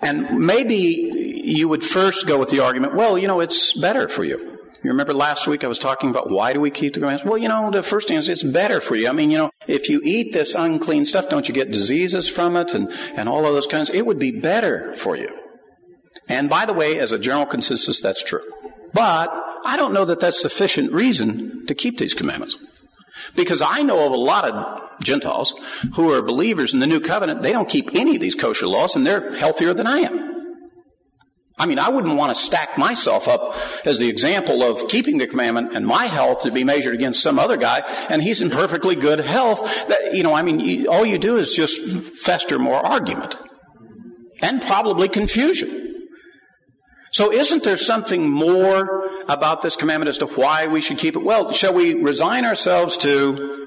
And 0.00 0.38
maybe 0.38 0.76
you 0.76 1.68
would 1.68 1.82
first 1.82 2.26
go 2.26 2.38
with 2.38 2.50
the 2.50 2.60
argument, 2.60 2.94
well, 2.94 3.18
you 3.18 3.26
know, 3.26 3.40
it's 3.40 3.78
better 3.78 4.08
for 4.08 4.24
you. 4.24 4.47
You 4.84 4.90
remember 4.90 5.12
last 5.12 5.48
week 5.48 5.64
I 5.64 5.66
was 5.66 5.78
talking 5.78 6.10
about 6.10 6.30
why 6.30 6.52
do 6.52 6.60
we 6.60 6.70
keep 6.70 6.94
the 6.94 7.00
commandments? 7.00 7.28
Well, 7.28 7.38
you 7.38 7.48
know, 7.48 7.70
the 7.70 7.82
first 7.82 8.06
thing 8.06 8.16
is 8.16 8.28
it's 8.28 8.44
better 8.44 8.80
for 8.80 8.94
you. 8.94 9.08
I 9.08 9.12
mean, 9.12 9.30
you 9.30 9.38
know, 9.38 9.50
if 9.66 9.88
you 9.88 10.00
eat 10.04 10.32
this 10.32 10.54
unclean 10.54 11.04
stuff, 11.04 11.28
don't 11.28 11.48
you 11.48 11.54
get 11.54 11.72
diseases 11.72 12.28
from 12.28 12.56
it 12.56 12.74
and, 12.74 12.92
and 13.16 13.28
all 13.28 13.44
of 13.44 13.54
those 13.54 13.66
kinds? 13.66 13.90
It 13.90 14.06
would 14.06 14.20
be 14.20 14.30
better 14.30 14.94
for 14.94 15.16
you. 15.16 15.36
And 16.28 16.48
by 16.48 16.64
the 16.64 16.72
way, 16.72 16.98
as 17.00 17.10
a 17.10 17.18
general 17.18 17.46
consensus, 17.46 18.00
that's 18.00 18.22
true. 18.22 18.42
But 18.92 19.30
I 19.64 19.76
don't 19.76 19.92
know 19.92 20.04
that 20.04 20.20
that's 20.20 20.40
sufficient 20.40 20.92
reason 20.92 21.66
to 21.66 21.74
keep 21.74 21.98
these 21.98 22.14
commandments. 22.14 22.56
Because 23.34 23.60
I 23.60 23.82
know 23.82 24.06
of 24.06 24.12
a 24.12 24.16
lot 24.16 24.44
of 24.44 25.00
Gentiles 25.02 25.54
who 25.94 26.12
are 26.12 26.22
believers 26.22 26.72
in 26.72 26.80
the 26.80 26.86
new 26.86 27.00
covenant, 27.00 27.42
they 27.42 27.52
don't 27.52 27.68
keep 27.68 27.94
any 27.94 28.14
of 28.14 28.20
these 28.20 28.34
kosher 28.36 28.68
laws 28.68 28.94
and 28.94 29.06
they're 29.06 29.36
healthier 29.36 29.74
than 29.74 29.86
I 29.86 29.98
am. 29.98 30.37
I 31.58 31.66
mean, 31.66 31.78
I 31.78 31.88
wouldn't 31.88 32.16
want 32.16 32.34
to 32.34 32.40
stack 32.40 32.78
myself 32.78 33.26
up 33.26 33.56
as 33.84 33.98
the 33.98 34.08
example 34.08 34.62
of 34.62 34.88
keeping 34.88 35.18
the 35.18 35.26
commandment 35.26 35.74
and 35.74 35.84
my 35.84 36.06
health 36.06 36.42
to 36.42 36.52
be 36.52 36.62
measured 36.62 36.94
against 36.94 37.20
some 37.22 37.38
other 37.38 37.56
guy, 37.56 37.82
and 38.08 38.22
he's 38.22 38.40
in 38.40 38.50
perfectly 38.50 38.94
good 38.94 39.20
health. 39.20 39.88
That, 39.88 40.14
you 40.14 40.22
know, 40.22 40.34
I 40.34 40.42
mean, 40.42 40.60
you, 40.60 40.90
all 40.90 41.04
you 41.04 41.18
do 41.18 41.36
is 41.36 41.52
just 41.52 41.80
fester 42.18 42.58
more 42.58 42.76
argument 42.76 43.36
and 44.40 44.62
probably 44.62 45.08
confusion. 45.08 46.06
So 47.10 47.32
isn't 47.32 47.64
there 47.64 47.76
something 47.76 48.28
more 48.30 49.10
about 49.28 49.62
this 49.62 49.76
commandment 49.76 50.10
as 50.10 50.18
to 50.18 50.26
why 50.26 50.66
we 50.66 50.80
should 50.80 50.98
keep 50.98 51.16
it? 51.16 51.24
Well, 51.24 51.52
shall 51.52 51.72
we 51.72 51.94
resign 51.94 52.44
ourselves 52.44 52.96
to, 52.98 53.66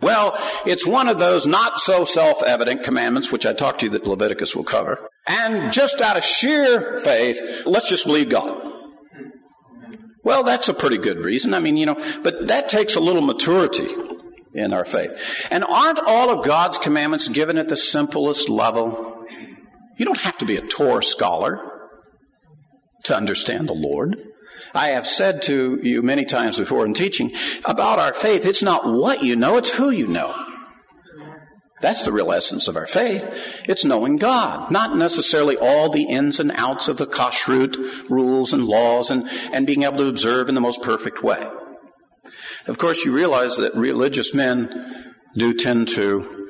well, 0.00 0.38
it's 0.64 0.86
one 0.86 1.08
of 1.08 1.18
those 1.18 1.46
not 1.46 1.78
so 1.78 2.04
self-evident 2.04 2.84
commandments, 2.84 3.30
which 3.32 3.44
I 3.44 3.52
talked 3.52 3.80
to 3.80 3.86
you 3.86 3.92
that 3.92 4.06
Leviticus 4.06 4.56
will 4.56 4.64
cover. 4.64 5.08
And 5.28 5.70
just 5.72 6.00
out 6.00 6.16
of 6.16 6.24
sheer 6.24 6.98
faith, 7.00 7.62
let's 7.66 7.88
just 7.88 8.06
believe 8.06 8.30
God. 8.30 8.64
Well, 10.24 10.42
that's 10.42 10.68
a 10.68 10.74
pretty 10.74 10.98
good 10.98 11.24
reason. 11.24 11.54
I 11.54 11.60
mean, 11.60 11.76
you 11.76 11.86
know, 11.86 12.00
but 12.22 12.48
that 12.48 12.68
takes 12.68 12.96
a 12.96 13.00
little 13.00 13.22
maturity 13.22 13.88
in 14.54 14.72
our 14.72 14.84
faith. 14.84 15.46
And 15.50 15.64
aren't 15.64 15.98
all 15.98 16.30
of 16.30 16.44
God's 16.44 16.78
commandments 16.78 17.28
given 17.28 17.58
at 17.58 17.68
the 17.68 17.76
simplest 17.76 18.48
level? 18.48 19.24
You 19.96 20.04
don't 20.04 20.20
have 20.20 20.38
to 20.38 20.46
be 20.46 20.56
a 20.56 20.66
Torah 20.66 21.02
scholar 21.02 21.90
to 23.04 23.16
understand 23.16 23.68
the 23.68 23.74
Lord. 23.74 24.16
I 24.74 24.88
have 24.88 25.06
said 25.06 25.42
to 25.42 25.78
you 25.82 26.02
many 26.02 26.24
times 26.24 26.58
before 26.58 26.84
in 26.84 26.94
teaching 26.94 27.32
about 27.64 27.98
our 27.98 28.12
faith, 28.12 28.44
it's 28.44 28.62
not 28.62 28.86
what 28.86 29.22
you 29.22 29.36
know, 29.36 29.56
it's 29.56 29.70
who 29.70 29.90
you 29.90 30.06
know. 30.06 30.34
That's 31.80 32.02
the 32.04 32.12
real 32.12 32.32
essence 32.32 32.66
of 32.66 32.76
our 32.76 32.86
faith. 32.86 33.62
It's 33.66 33.84
knowing 33.84 34.16
God, 34.16 34.70
not 34.70 34.96
necessarily 34.96 35.56
all 35.56 35.90
the 35.90 36.04
ins 36.04 36.40
and 36.40 36.50
outs 36.52 36.88
of 36.88 36.96
the 36.96 37.06
kashrut 37.06 38.08
rules 38.10 38.52
and 38.52 38.64
laws 38.64 39.10
and, 39.10 39.28
and 39.52 39.66
being 39.66 39.84
able 39.84 39.98
to 39.98 40.08
observe 40.08 40.48
in 40.48 40.54
the 40.54 40.60
most 40.60 40.82
perfect 40.82 41.22
way. 41.22 41.46
Of 42.66 42.78
course, 42.78 43.04
you 43.04 43.12
realize 43.12 43.56
that 43.56 43.74
religious 43.74 44.34
men 44.34 45.14
do 45.36 45.54
tend 45.54 45.88
to 45.88 46.46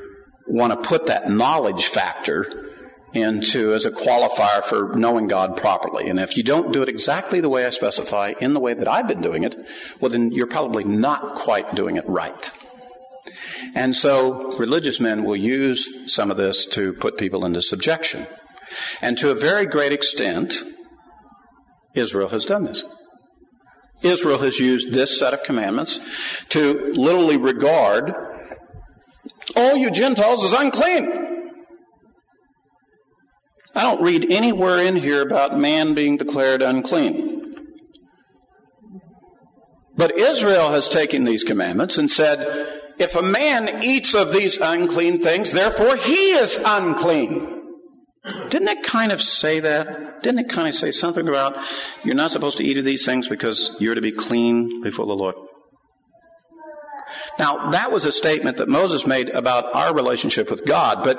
want 0.47 0.73
to 0.73 0.89
put 0.89 1.07
that 1.07 1.31
knowledge 1.31 1.87
factor 1.87 2.65
into 3.13 3.73
as 3.73 3.85
a 3.85 3.91
qualifier 3.91 4.65
for 4.65 4.95
knowing 4.97 5.29
God 5.29 5.57
properly. 5.57 6.09
And 6.09 6.19
if 6.19 6.37
you 6.37 6.43
don't 6.43 6.73
do 6.73 6.83
it 6.83 6.89
exactly 6.89 7.41
the 7.41 7.49
way 7.49 7.65
I 7.65 7.71
specify, 7.71 8.35
in 8.41 8.55
the 8.55 8.61
way 8.61 8.75
that 8.75 8.89
I've 8.89 9.09
been 9.09 9.21
doing 9.21 9.45
it, 9.45 9.57
well, 10.01 10.11
then 10.11 10.33
you're 10.33 10.47
probably 10.47 10.85
not 10.85 11.35
quite 11.35 11.75
doing 11.75 11.97
it 11.97 12.09
right. 12.09 12.51
And 13.75 13.95
so 13.95 14.57
religious 14.59 15.01
men 15.01 15.25
will 15.25 15.37
use 15.37 16.13
some 16.13 16.31
of 16.31 16.37
this 16.37 16.67
to 16.67 16.93
put 16.95 17.17
people 17.17 17.45
into 17.45 17.61
subjection. 17.61 18.27
And 19.01 19.17
to 19.19 19.31
a 19.31 19.35
very 19.35 19.67
great 19.67 19.93
extent, 19.93 20.63
Israel 21.95 22.29
has 22.29 22.45
done 22.45 22.65
this. 22.65 22.85
Israel 24.03 24.39
has 24.39 24.59
used 24.59 24.93
this 24.93 25.19
set 25.19 25.35
of 25.35 25.43
commandments 25.43 25.99
to 26.51 26.93
literally 26.95 27.37
regard 27.37 28.15
all 29.57 29.77
you 29.77 29.91
Gentiles 29.91 30.45
as 30.45 30.53
unclean. 30.53 31.27
I 33.75 33.83
don't 33.83 34.03
read 34.03 34.31
anywhere 34.31 34.79
in 34.79 34.97
here 34.97 35.23
about 35.23 35.59
man 35.59 35.95
being 35.95 36.17
declared 36.17 36.63
unclean. 36.63 37.39
But 39.97 40.17
Israel 40.17 40.71
has 40.71 40.89
taken 40.89 41.25
these 41.25 41.43
commandments 41.43 41.99
and 41.99 42.11
said, 42.11 42.83
if 42.99 43.15
a 43.15 43.23
man 43.23 43.83
eats 43.83 44.15
of 44.15 44.33
these 44.33 44.59
unclean 44.59 45.21
things, 45.21 45.53
therefore 45.53 45.97
he 45.97 46.33
is 46.33 46.61
unclean. 46.65 47.57
Didn't 48.51 48.69
it 48.69 48.83
kind 48.83 49.13
of 49.13 49.23
say 49.23 49.61
that? 49.61 50.23
Didn't 50.23 50.41
it 50.41 50.49
kind 50.49 50.69
of 50.69 50.75
say 50.75 50.91
something 50.91 51.29
about 51.29 51.57
you're 52.05 52.15
not 52.15 52.33
supposed 52.33 52.59
to 52.59 52.65
eat 52.65 52.77
of 52.77 52.85
these 52.85 53.07
things 53.07 53.29
because 53.29 53.77
you're 53.79 53.95
to 53.95 54.01
be 54.01 54.13
clean 54.13 54.83
before 54.83 55.07
the 55.07 55.15
Lord? 55.15 55.37
Now, 57.39 57.71
that 57.71 57.93
was 57.93 58.05
a 58.05 58.13
statement 58.13 58.59
that 58.59 58.69
Moses 58.69 59.07
made 59.07 59.31
about 59.31 59.75
our 59.75 59.95
relationship 59.95 60.51
with 60.51 60.67
God, 60.67 61.05
but 61.05 61.19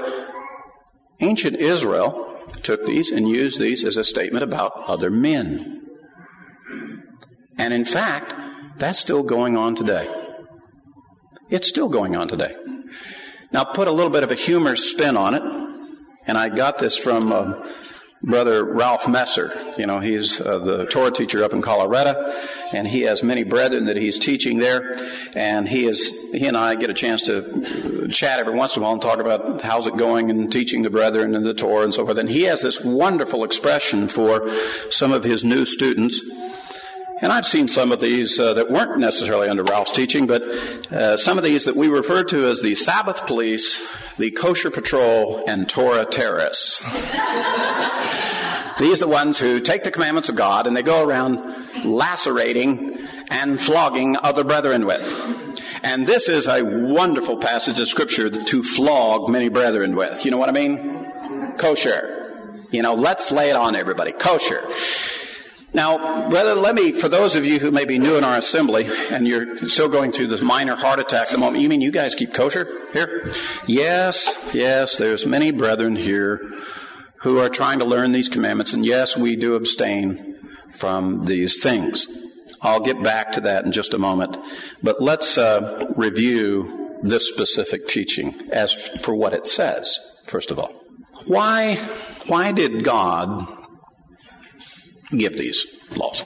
ancient 1.19 1.55
Israel 1.55 2.37
took 2.61 2.85
these 2.85 3.09
and 3.09 3.27
used 3.27 3.59
these 3.59 3.83
as 3.85 3.97
a 3.97 4.03
statement 4.03 4.43
about 4.43 4.73
other 4.87 5.09
men. 5.09 5.81
And 7.57 7.73
in 7.73 7.85
fact, 7.85 8.33
that's 8.77 8.99
still 8.99 9.23
going 9.23 9.57
on 9.57 9.75
today. 9.75 10.07
It's 11.49 11.67
still 11.67 11.89
going 11.89 12.15
on 12.15 12.27
today. 12.27 12.55
Now, 13.51 13.63
put 13.63 13.88
a 13.88 13.91
little 13.91 14.12
bit 14.12 14.21
of 14.21 14.29
a 14.31 14.35
humor 14.35 14.75
spin 14.75 15.17
on 15.17 15.33
it, 15.33 15.41
and 16.27 16.38
I 16.38 16.49
got 16.49 16.77
this 16.77 16.95
from 16.95 17.31
uh, 17.31 17.67
Brother 18.21 18.63
Ralph 18.63 19.07
Messer. 19.07 19.51
You 19.75 19.88
know, 19.88 19.99
he's 19.99 20.39
uh, 20.39 20.59
the 20.59 20.85
Torah 20.85 21.09
teacher 21.09 21.43
up 21.43 21.53
in 21.53 21.63
Colorado, 21.63 22.35
and 22.71 22.88
he 22.88 23.01
has 23.01 23.23
many 23.23 23.43
brethren 23.43 23.85
that 23.85 23.97
he's 23.97 24.19
teaching 24.19 24.59
there. 24.59 24.95
And 25.33 25.67
he 25.67 25.85
is 25.85 26.12
he 26.33 26.45
and 26.45 26.55
I 26.55 26.75
get 26.75 26.91
a 26.91 26.93
chance 26.93 27.23
to 27.23 28.07
chat 28.12 28.39
every 28.39 28.53
once 28.53 28.75
in 28.75 28.83
a 28.83 28.85
while 28.85 28.93
and 28.93 29.01
talk 29.01 29.19
about 29.19 29.62
how's 29.62 29.88
it 29.88 29.97
going 29.97 30.29
and 30.29 30.51
teaching 30.51 30.83
the 30.83 30.91
brethren 30.91 31.33
and 31.33 31.43
the 31.43 31.55
Torah 31.55 31.83
and 31.83 31.93
so 31.93 32.05
forth. 32.05 32.19
And 32.19 32.29
he 32.29 32.43
has 32.43 32.62
this 32.62 32.79
wonderful 32.79 33.43
expression 33.43 34.07
for 34.07 34.47
some 34.91 35.12
of 35.12 35.23
his 35.23 35.43
new 35.43 35.65
students. 35.65 36.21
And 37.21 37.34
I've 37.34 37.45
seen 37.45 37.67
some 37.67 37.91
of 37.91 37.99
these 37.99 38.39
uh, 38.39 38.53
that 38.53 38.71
weren't 38.71 38.97
necessarily 38.97 39.49
under 39.49 39.63
Ralph's 39.63 39.91
teaching, 39.91 40.25
but 40.25 40.41
uh, 40.41 41.17
some 41.17 41.38
of 41.38 41.43
these 41.43 41.65
that 41.65 41.75
we 41.75 41.89
refer 41.89 42.23
to 42.25 42.45
as 42.45 42.62
the 42.62 42.75
Sabbath 42.75 43.25
police, 43.25 43.86
the 44.15 44.32
kosher 44.32 44.71
patrol, 44.71 45.43
and 45.45 45.67
Torah 45.67 46.05
terrorists. 46.05 46.79
these 48.79 49.01
are 49.01 49.05
the 49.05 49.08
ones 49.10 49.38
who 49.38 49.60
take 49.60 49.84
the 49.84 49.91
commandments 49.91 50.29
of 50.29 50.38
God 50.38 50.65
and 50.65 50.77
they 50.77 50.84
go 50.84 51.05
around 51.05 51.55
lacerating 51.84 52.97
and 53.29 53.60
flogging 53.60 54.15
other 54.23 54.45
brethren 54.45 54.86
with. 54.86 55.62
And 55.84 56.08
this 56.08 56.29
is 56.29 56.47
a 56.47 56.63
wonderful 56.63 57.38
passage 57.38 57.82
of 57.82 57.89
scripture 57.89 58.29
to 58.29 58.63
flog 58.63 59.29
many 59.29 59.49
brethren 59.49 59.95
with. 59.95 60.23
You 60.23 60.32
know 60.32 60.38
what 60.38 60.49
I 60.49 60.53
mean? 60.53 61.53
Kosher. 61.58 62.15
You 62.71 62.82
know, 62.82 62.93
let's 62.93 63.29
lay 63.29 63.49
it 63.49 63.55
on 63.55 63.75
everybody. 63.75 64.13
Kosher. 64.13 64.63
Now, 65.73 66.29
brother, 66.29 66.55
let 66.55 66.73
me, 66.73 66.91
for 66.93 67.10
those 67.10 67.36
of 67.36 67.45
you 67.45 67.60
who 67.60 67.69
may 67.69 67.86
be 67.86 67.99
new 67.99 68.17
in 68.17 68.23
our 68.23 68.38
assembly 68.38 68.89
and 69.12 69.27
you're 69.27 69.69
still 69.69 69.88
going 69.88 70.12
through 70.12 70.27
this 70.27 70.41
minor 70.41 70.75
heart 70.75 70.99
attack 70.99 71.27
at 71.27 71.34
the 71.34 71.38
moment, 71.38 71.62
you 71.62 71.69
mean 71.69 71.82
you 71.82 71.91
guys 71.91 72.15
keep 72.15 72.34
kosher 72.34 72.67
here? 72.91 73.32
Yes, 73.67 74.27
yes, 74.53 74.97
there's 74.97 75.27
many 75.27 75.51
brethren 75.51 75.95
here 75.95 76.41
who 77.17 77.38
are 77.38 77.49
trying 77.49 77.79
to 77.79 77.86
learn 77.86 78.13
these 78.13 78.29
commandments, 78.29 78.73
and 78.73 78.86
yes, 78.86 79.15
we 79.15 79.36
do 79.36 79.55
abstain 79.55 80.39
from 80.73 81.23
these 81.23 81.62
things. 81.62 82.08
I'll 82.62 82.79
get 82.79 83.01
back 83.03 83.34
to 83.34 83.41
that 83.41 83.65
in 83.65 83.71
just 83.71 83.93
a 83.93 83.99
moment, 83.99 84.38
but 84.82 85.01
let's 85.01 85.38
uh, 85.38 85.91
review 85.95 86.97
this 87.03 87.27
specific 87.27 87.88
teaching 87.88 88.34
as 88.51 88.73
for 88.73 89.13
what 89.13 89.34
it 89.34 89.45
says, 89.45 89.99
first 90.25 90.49
of 90.49 90.60
all. 90.60 90.73
Why, 91.25 91.75
why 92.27 92.51
did 92.51 92.84
God 92.84 93.59
give 95.17 95.38
these 95.38 95.65
laws. 95.95 96.24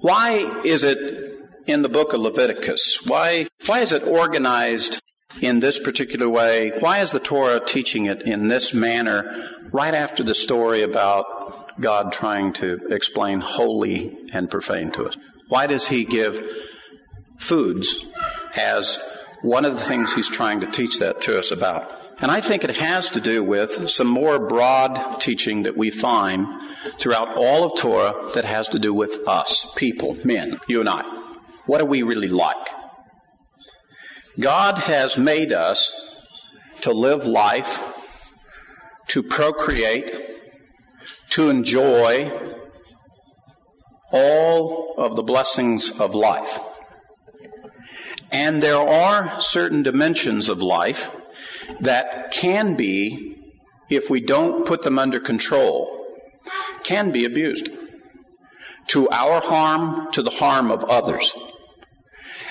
Why 0.00 0.62
is 0.64 0.82
it 0.82 1.38
in 1.66 1.82
the 1.82 1.88
book 1.88 2.12
of 2.12 2.20
Leviticus? 2.20 3.00
Why, 3.06 3.48
why 3.66 3.80
is 3.80 3.92
it 3.92 4.02
organized 4.02 5.00
in 5.40 5.60
this 5.60 5.78
particular 5.78 6.28
way? 6.28 6.72
Why 6.80 7.00
is 7.00 7.12
the 7.12 7.20
Torah 7.20 7.60
teaching 7.60 8.06
it 8.06 8.22
in 8.22 8.48
this 8.48 8.74
manner 8.74 9.50
right 9.72 9.94
after 9.94 10.22
the 10.22 10.34
story 10.34 10.82
about 10.82 11.80
God 11.80 12.12
trying 12.12 12.52
to 12.54 12.80
explain 12.90 13.40
holy 13.40 14.16
and 14.32 14.50
profane 14.50 14.90
to 14.92 15.06
us? 15.06 15.16
Why 15.48 15.66
does 15.66 15.86
he 15.86 16.04
give 16.04 16.44
foods 17.38 18.06
as 18.56 18.98
one 19.42 19.64
of 19.64 19.74
the 19.74 19.84
things 19.84 20.12
he's 20.12 20.28
trying 20.28 20.60
to 20.60 20.66
teach 20.66 20.98
that 20.98 21.20
to 21.22 21.38
us 21.38 21.50
about? 21.50 21.90
And 22.22 22.30
I 22.30 22.42
think 22.42 22.64
it 22.64 22.76
has 22.76 23.08
to 23.10 23.20
do 23.20 23.42
with 23.42 23.88
some 23.88 24.06
more 24.06 24.38
broad 24.38 25.20
teaching 25.20 25.62
that 25.62 25.76
we 25.76 25.90
find 25.90 26.46
throughout 26.98 27.34
all 27.36 27.64
of 27.64 27.78
Torah 27.78 28.32
that 28.34 28.44
has 28.44 28.68
to 28.68 28.78
do 28.78 28.92
with 28.92 29.26
us, 29.26 29.72
people, 29.74 30.18
men, 30.22 30.60
you 30.68 30.80
and 30.80 30.88
I. 30.88 31.02
What 31.64 31.80
are 31.80 31.86
we 31.86 32.02
really 32.02 32.28
like? 32.28 32.68
God 34.38 34.78
has 34.78 35.16
made 35.16 35.52
us 35.52 35.94
to 36.82 36.92
live 36.92 37.24
life, 37.24 38.32
to 39.08 39.22
procreate, 39.22 40.14
to 41.30 41.48
enjoy 41.48 42.30
all 44.12 44.94
of 44.98 45.16
the 45.16 45.22
blessings 45.22 45.98
of 45.98 46.14
life. 46.14 46.58
And 48.30 48.62
there 48.62 48.76
are 48.76 49.40
certain 49.40 49.82
dimensions 49.82 50.50
of 50.50 50.60
life 50.60 51.16
that 51.80 52.32
can 52.32 52.74
be, 52.74 53.36
if 53.88 54.10
we 54.10 54.20
don't 54.20 54.66
put 54.66 54.82
them 54.82 54.98
under 54.98 55.20
control, 55.20 56.06
can 56.82 57.10
be 57.10 57.24
abused 57.24 57.68
to 58.88 59.08
our 59.10 59.40
harm, 59.40 60.10
to 60.12 60.22
the 60.22 60.30
harm 60.30 60.70
of 60.70 60.84
others. 60.84 61.34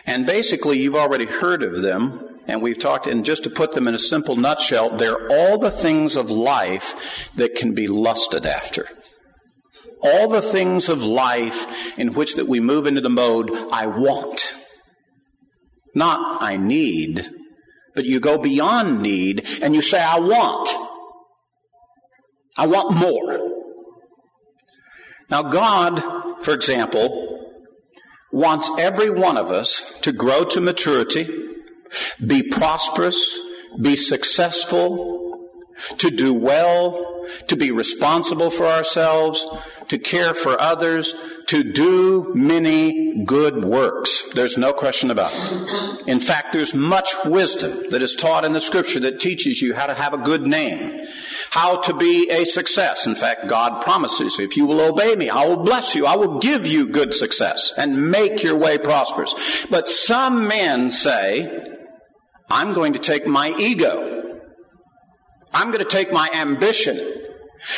And 0.05 0.25
basically, 0.25 0.79
you've 0.79 0.95
already 0.95 1.25
heard 1.25 1.63
of 1.63 1.81
them, 1.81 2.39
and 2.47 2.61
we've 2.61 2.79
talked, 2.79 3.07
and 3.07 3.25
just 3.25 3.43
to 3.43 3.49
put 3.49 3.73
them 3.73 3.87
in 3.87 3.93
a 3.93 3.99
simple 3.99 4.35
nutshell, 4.35 4.89
they're 4.89 5.29
all 5.29 5.57
the 5.57 5.71
things 5.71 6.15
of 6.15 6.31
life 6.31 7.29
that 7.35 7.55
can 7.55 7.73
be 7.73 7.87
lusted 7.87 8.45
after. 8.45 8.87
All 10.01 10.29
the 10.29 10.41
things 10.41 10.87
of 10.87 11.03
life 11.03 11.97
in 11.99 12.13
which 12.13 12.35
that 12.35 12.47
we 12.47 12.59
move 12.59 12.87
into 12.87 13.01
the 13.01 13.09
mode, 13.09 13.51
I 13.71 13.87
want. 13.87 14.53
Not 15.93 16.41
I 16.41 16.55
need, 16.55 17.29
but 17.99 18.05
you 18.05 18.21
go 18.21 18.37
beyond 18.37 19.01
need 19.01 19.45
and 19.61 19.75
you 19.75 19.81
say, 19.81 20.01
I 20.01 20.19
want. 20.19 20.69
I 22.55 22.65
want 22.65 22.95
more. 22.95 23.65
Now, 25.29 25.41
God, 25.41 26.01
for 26.45 26.53
example, 26.53 27.59
wants 28.31 28.71
every 28.79 29.09
one 29.09 29.35
of 29.35 29.51
us 29.51 29.99
to 29.99 30.13
grow 30.13 30.45
to 30.45 30.61
maturity, 30.61 31.27
be 32.25 32.41
prosperous, 32.41 33.37
be 33.81 33.97
successful, 33.97 35.49
to 35.97 36.09
do 36.09 36.33
well, 36.33 37.25
to 37.49 37.57
be 37.57 37.69
responsible 37.69 38.49
for 38.49 38.65
ourselves, 38.65 39.45
to 39.89 39.97
care 39.97 40.33
for 40.33 40.59
others, 40.59 41.13
to 41.47 41.63
do 41.63 42.31
many 42.35 43.23
good 43.25 43.63
works. 43.63 44.31
There's 44.33 44.57
no 44.57 44.71
question 44.71 45.09
about 45.09 45.31
it. 45.33 46.07
In 46.07 46.19
fact, 46.19 46.53
there's 46.53 46.73
much 46.73 47.13
wisdom 47.25 47.89
that 47.89 48.01
is 48.01 48.15
taught 48.15 48.45
in 48.45 48.53
the 48.53 48.59
scripture 48.59 48.99
that 49.01 49.19
teaches 49.19 49.61
you 49.61 49.73
how 49.73 49.87
to 49.87 49.95
have 49.95 50.13
a 50.13 50.17
good 50.17 50.45
name, 50.45 51.07
how 51.49 51.81
to 51.81 51.93
be 51.93 52.29
a 52.29 52.45
success. 52.45 53.07
In 53.07 53.15
fact, 53.15 53.47
God 53.47 53.81
promises, 53.81 54.39
if 54.39 54.55
you 54.55 54.67
will 54.67 54.79
obey 54.79 55.15
me, 55.15 55.29
I 55.29 55.47
will 55.47 55.63
bless 55.63 55.95
you. 55.95 56.05
I 56.05 56.15
will 56.15 56.39
give 56.39 56.67
you 56.67 56.87
good 56.87 57.15
success 57.15 57.73
and 57.75 58.11
make 58.11 58.43
your 58.43 58.57
way 58.57 58.77
prosperous. 58.77 59.65
But 59.71 59.89
some 59.89 60.47
men 60.47 60.91
say, 60.91 61.77
I'm 62.47 62.73
going 62.73 62.93
to 62.93 62.99
take 62.99 63.25
my 63.25 63.55
ego. 63.57 64.39
I'm 65.51 65.71
going 65.71 65.83
to 65.83 65.89
take 65.89 66.11
my 66.11 66.29
ambition 66.31 67.18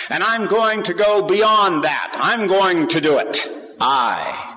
and 0.09 0.23
I'm 0.23 0.47
going 0.47 0.83
to 0.83 0.93
go 0.93 1.23
beyond 1.23 1.83
that. 1.83 2.11
I'm 2.15 2.47
going 2.47 2.87
to 2.89 3.01
do 3.01 3.17
it. 3.17 3.39
I. 3.79 4.47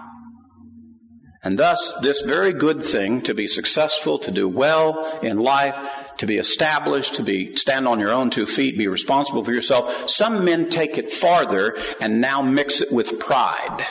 And 1.42 1.58
thus, 1.58 1.92
this 2.00 2.22
very 2.22 2.54
good 2.54 2.82
thing 2.82 3.20
to 3.22 3.34
be 3.34 3.46
successful, 3.46 4.18
to 4.20 4.30
do 4.30 4.48
well 4.48 5.20
in 5.20 5.38
life, 5.38 5.78
to 6.16 6.26
be 6.26 6.38
established, 6.38 7.16
to 7.16 7.22
be 7.22 7.54
stand 7.54 7.87
on 7.87 8.00
your 8.00 8.12
own 8.12 8.30
two 8.30 8.46
feet, 8.46 8.78
be 8.78 8.88
responsible 8.88 9.44
for 9.44 9.52
yourself. 9.52 10.08
Some 10.08 10.44
men 10.44 10.70
take 10.70 10.96
it 10.96 11.12
farther 11.12 11.76
and 12.00 12.20
now 12.20 12.40
mix 12.40 12.80
it 12.80 12.90
with 12.90 13.20
pride 13.20 13.84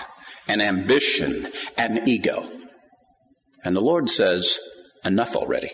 and 0.47 0.61
ambition 0.63 1.47
and 1.77 2.07
ego. 2.07 2.49
And 3.63 3.75
the 3.75 3.81
Lord 3.81 4.09
says, 4.09 4.59
enough 5.05 5.35
already. 5.35 5.71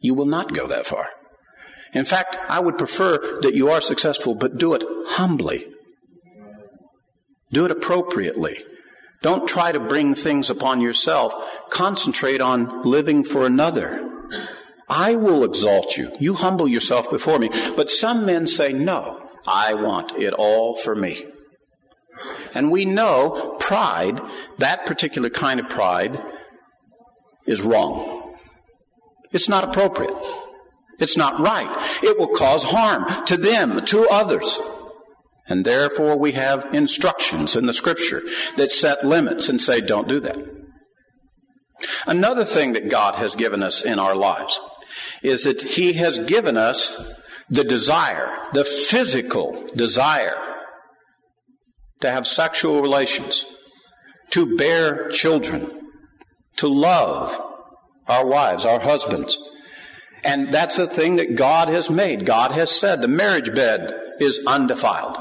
You 0.00 0.14
will 0.14 0.26
not 0.26 0.52
go 0.52 0.66
that 0.66 0.84
far. 0.84 1.10
In 1.92 2.04
fact, 2.04 2.38
I 2.48 2.60
would 2.60 2.78
prefer 2.78 3.40
that 3.42 3.54
you 3.54 3.70
are 3.70 3.80
successful, 3.80 4.34
but 4.34 4.58
do 4.58 4.74
it 4.74 4.84
humbly. 5.08 5.66
Do 7.52 7.64
it 7.64 7.70
appropriately. 7.70 8.64
Don't 9.22 9.48
try 9.48 9.72
to 9.72 9.80
bring 9.80 10.14
things 10.14 10.50
upon 10.50 10.80
yourself. 10.80 11.34
Concentrate 11.68 12.40
on 12.40 12.82
living 12.82 13.24
for 13.24 13.44
another. 13.44 14.08
I 14.88 15.16
will 15.16 15.44
exalt 15.44 15.96
you. 15.96 16.12
You 16.18 16.34
humble 16.34 16.68
yourself 16.68 17.10
before 17.10 17.38
me. 17.38 17.50
But 17.76 17.90
some 17.90 18.24
men 18.24 18.46
say, 18.46 18.72
no, 18.72 19.28
I 19.46 19.74
want 19.74 20.12
it 20.12 20.32
all 20.32 20.76
for 20.76 20.94
me. 20.94 21.24
And 22.54 22.70
we 22.70 22.84
know 22.84 23.56
pride, 23.60 24.20
that 24.58 24.86
particular 24.86 25.30
kind 25.30 25.60
of 25.60 25.68
pride, 25.68 26.20
is 27.46 27.62
wrong. 27.62 28.36
It's 29.32 29.48
not 29.48 29.64
appropriate. 29.64 30.14
It's 31.00 31.16
not 31.16 31.40
right. 31.40 31.68
It 32.02 32.18
will 32.18 32.28
cause 32.28 32.64
harm 32.64 33.06
to 33.26 33.36
them, 33.36 33.84
to 33.86 34.08
others. 34.08 34.58
And 35.46 35.64
therefore 35.64 36.16
we 36.16 36.32
have 36.32 36.72
instructions 36.72 37.56
in 37.56 37.66
the 37.66 37.72
scripture 37.72 38.22
that 38.56 38.70
set 38.70 39.04
limits 39.04 39.48
and 39.48 39.60
say, 39.60 39.80
don't 39.80 40.06
do 40.06 40.20
that. 40.20 40.38
Another 42.06 42.44
thing 42.44 42.74
that 42.74 42.88
God 42.90 43.16
has 43.16 43.34
given 43.34 43.62
us 43.62 43.84
in 43.84 43.98
our 43.98 44.14
lives 44.14 44.60
is 45.22 45.44
that 45.44 45.62
He 45.62 45.94
has 45.94 46.18
given 46.18 46.56
us 46.56 47.14
the 47.48 47.64
desire, 47.64 48.36
the 48.52 48.64
physical 48.64 49.68
desire 49.74 50.36
to 52.00 52.10
have 52.10 52.26
sexual 52.26 52.80
relations, 52.80 53.44
to 54.30 54.56
bear 54.56 55.08
children, 55.08 55.90
to 56.56 56.68
love 56.68 57.36
our 58.06 58.26
wives, 58.26 58.64
our 58.64 58.80
husbands. 58.80 59.36
And 60.22 60.52
that's 60.52 60.78
a 60.78 60.86
thing 60.86 61.16
that 61.16 61.36
God 61.36 61.68
has 61.68 61.90
made. 61.90 62.26
God 62.26 62.52
has 62.52 62.70
said 62.70 63.00
the 63.00 63.08
marriage 63.08 63.54
bed 63.54 64.14
is 64.20 64.44
undefiled. 64.46 65.16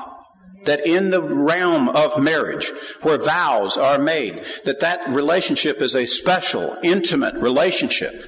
That 0.65 0.85
in 0.85 1.09
the 1.09 1.21
realm 1.21 1.87
of 1.89 2.21
marriage, 2.21 2.69
where 3.01 3.17
vows 3.17 3.77
are 3.77 3.97
made, 3.97 4.43
that 4.65 4.81
that 4.81 5.07
relationship 5.09 5.81
is 5.81 5.95
a 5.95 6.05
special, 6.05 6.77
intimate 6.83 7.35
relationship 7.35 8.25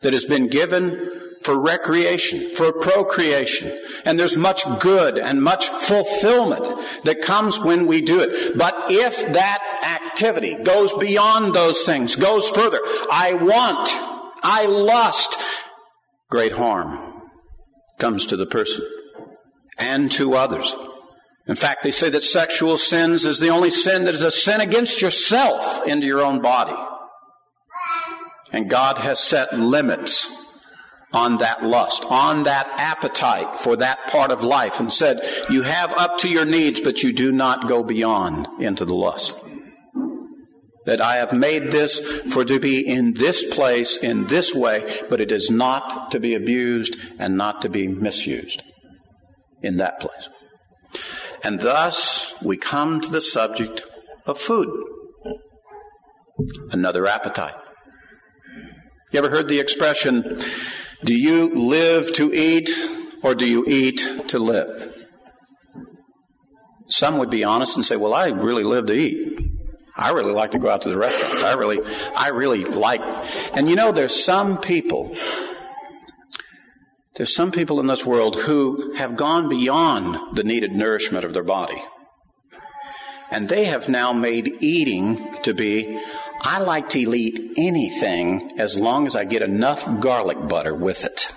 that 0.00 0.14
has 0.14 0.24
been 0.24 0.48
given 0.48 1.20
for 1.42 1.58
recreation, 1.58 2.50
for 2.50 2.72
procreation. 2.72 3.76
And 4.04 4.18
there's 4.18 4.36
much 4.36 4.64
good 4.80 5.18
and 5.18 5.42
much 5.42 5.68
fulfillment 5.68 6.64
that 7.04 7.22
comes 7.22 7.58
when 7.58 7.86
we 7.86 8.00
do 8.00 8.20
it. 8.20 8.56
But 8.56 8.74
if 8.88 9.16
that 9.32 9.60
activity 10.06 10.54
goes 10.54 10.92
beyond 10.94 11.54
those 11.54 11.82
things, 11.82 12.16
goes 12.16 12.48
further, 12.48 12.80
I 13.10 13.34
want, 13.34 13.90
I 14.42 14.66
lust, 14.66 15.36
great 16.32 16.52
harm 16.52 17.20
comes 17.98 18.24
to 18.24 18.38
the 18.38 18.46
person 18.46 18.82
and 19.76 20.10
to 20.10 20.32
others. 20.34 20.74
In 21.46 21.56
fact, 21.56 21.82
they 21.82 21.90
say 21.90 22.08
that 22.08 22.24
sexual 22.24 22.78
sins 22.78 23.26
is 23.26 23.38
the 23.38 23.50
only 23.50 23.70
sin 23.70 24.06
that 24.06 24.14
is 24.14 24.22
a 24.22 24.30
sin 24.30 24.62
against 24.62 25.02
yourself 25.02 25.86
into 25.86 26.06
your 26.06 26.22
own 26.22 26.40
body. 26.40 26.74
And 28.50 28.70
God 28.70 28.96
has 28.96 29.20
set 29.20 29.52
limits 29.52 30.56
on 31.12 31.36
that 31.38 31.62
lust, 31.62 32.06
on 32.10 32.44
that 32.44 32.66
appetite 32.78 33.60
for 33.60 33.76
that 33.76 33.98
part 34.06 34.30
of 34.30 34.42
life 34.42 34.80
and 34.80 34.90
said, 34.90 35.20
you 35.50 35.60
have 35.60 35.92
up 35.92 36.16
to 36.20 36.30
your 36.30 36.46
needs, 36.46 36.80
but 36.80 37.02
you 37.02 37.12
do 37.12 37.30
not 37.30 37.68
go 37.68 37.84
beyond 37.84 38.48
into 38.58 38.86
the 38.86 38.94
lust. 38.94 39.34
That 40.84 41.00
I 41.00 41.16
have 41.16 41.32
made 41.32 41.70
this 41.70 42.00
for 42.32 42.44
to 42.44 42.58
be 42.58 42.80
in 42.80 43.14
this 43.14 43.54
place, 43.54 43.96
in 43.96 44.26
this 44.26 44.52
way, 44.52 45.02
but 45.08 45.20
it 45.20 45.30
is 45.30 45.48
not 45.48 46.10
to 46.10 46.18
be 46.18 46.34
abused 46.34 46.96
and 47.20 47.36
not 47.36 47.62
to 47.62 47.68
be 47.68 47.86
misused 47.86 48.64
in 49.62 49.76
that 49.76 50.00
place. 50.00 50.28
And 51.44 51.60
thus 51.60 52.34
we 52.42 52.56
come 52.56 53.00
to 53.00 53.10
the 53.10 53.20
subject 53.20 53.82
of 54.26 54.40
food. 54.40 54.68
Another 56.70 57.06
appetite. 57.06 57.54
You 59.12 59.18
ever 59.18 59.30
heard 59.30 59.48
the 59.48 59.60
expression, 59.60 60.40
do 61.04 61.14
you 61.14 61.48
live 61.54 62.12
to 62.14 62.32
eat 62.34 62.70
or 63.22 63.34
do 63.34 63.46
you 63.46 63.64
eat 63.66 64.28
to 64.28 64.38
live? 64.38 65.04
Some 66.88 67.18
would 67.18 67.30
be 67.30 67.44
honest 67.44 67.76
and 67.76 67.86
say, 67.86 67.96
well, 67.96 68.14
I 68.14 68.28
really 68.28 68.64
live 68.64 68.86
to 68.86 68.94
eat. 68.94 69.51
I 69.96 70.12
really 70.12 70.32
like 70.32 70.52
to 70.52 70.58
go 70.58 70.70
out 70.70 70.82
to 70.82 70.88
the 70.88 70.96
restaurants. 70.96 71.42
I 71.42 71.54
really, 71.54 71.80
I 72.16 72.28
really 72.28 72.64
like, 72.64 73.02
and 73.54 73.68
you 73.68 73.76
know, 73.76 73.92
there's 73.92 74.24
some 74.24 74.58
people, 74.58 75.14
there's 77.16 77.34
some 77.34 77.52
people 77.52 77.78
in 77.78 77.86
this 77.86 78.06
world 78.06 78.40
who 78.40 78.94
have 78.94 79.16
gone 79.16 79.48
beyond 79.50 80.36
the 80.36 80.44
needed 80.44 80.72
nourishment 80.72 81.24
of 81.24 81.34
their 81.34 81.44
body. 81.44 81.82
And 83.30 83.48
they 83.48 83.64
have 83.64 83.88
now 83.88 84.12
made 84.12 84.56
eating 84.60 85.42
to 85.42 85.54
be, 85.54 85.98
I 86.40 86.58
like 86.58 86.90
to 86.90 86.98
eat 86.98 87.52
anything 87.56 88.58
as 88.58 88.76
long 88.76 89.06
as 89.06 89.14
I 89.14 89.24
get 89.24 89.42
enough 89.42 90.00
garlic 90.00 90.48
butter 90.48 90.74
with 90.74 91.04
it. 91.04 91.32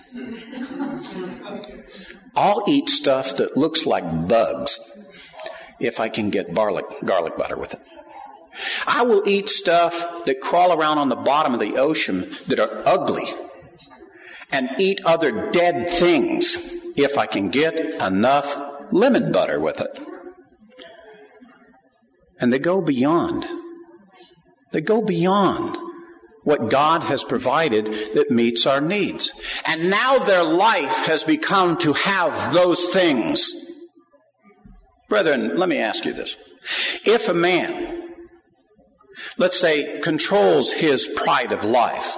I'll 2.35 2.63
eat 2.67 2.89
stuff 2.89 3.37
that 3.37 3.55
looks 3.55 3.85
like 3.85 4.27
bugs 4.27 4.79
if 5.79 5.99
I 5.99 6.09
can 6.09 6.29
get 6.31 6.53
garlic, 6.53 6.85
garlic 7.03 7.37
butter 7.37 7.57
with 7.57 7.73
it. 7.73 7.81
I 8.87 9.03
will 9.03 9.27
eat 9.27 9.49
stuff 9.49 10.25
that 10.25 10.41
crawl 10.41 10.73
around 10.73 10.97
on 10.97 11.09
the 11.09 11.15
bottom 11.15 11.53
of 11.53 11.59
the 11.59 11.77
ocean 11.77 12.31
that 12.47 12.59
are 12.59 12.81
ugly 12.85 13.25
and 14.51 14.69
eat 14.77 15.01
other 15.05 15.51
dead 15.51 15.89
things 15.89 16.57
if 16.95 17.17
I 17.17 17.25
can 17.25 17.49
get 17.49 17.95
enough 18.01 18.55
lemon 18.91 19.31
butter 19.31 19.59
with 19.59 19.81
it. 19.81 19.99
And 22.39 22.51
they 22.51 22.59
go 22.59 22.81
beyond 22.81 23.45
They 24.71 24.81
go 24.81 25.01
beyond 25.01 25.77
what 26.43 26.69
God 26.69 27.03
has 27.03 27.23
provided 27.23 27.85
that 28.13 28.29
meets 28.29 28.67
our 28.67 28.81
needs. 28.81 29.31
And 29.65 29.89
now 29.89 30.19
their 30.19 30.43
life 30.43 31.05
has 31.05 31.23
become 31.23 31.77
to 31.77 31.93
have 31.93 32.53
those 32.53 32.89
things. 32.89 33.49
Brethren, 35.07 35.57
let 35.57 35.69
me 35.69 35.77
ask 35.77 36.03
you 36.03 36.11
this. 36.11 36.35
If 37.05 37.29
a 37.29 37.33
man, 37.33 38.04
let's 39.37 39.59
say, 39.59 39.99
controls 39.99 40.71
his 40.71 41.07
pride 41.07 41.51
of 41.51 41.63
life, 41.63 42.17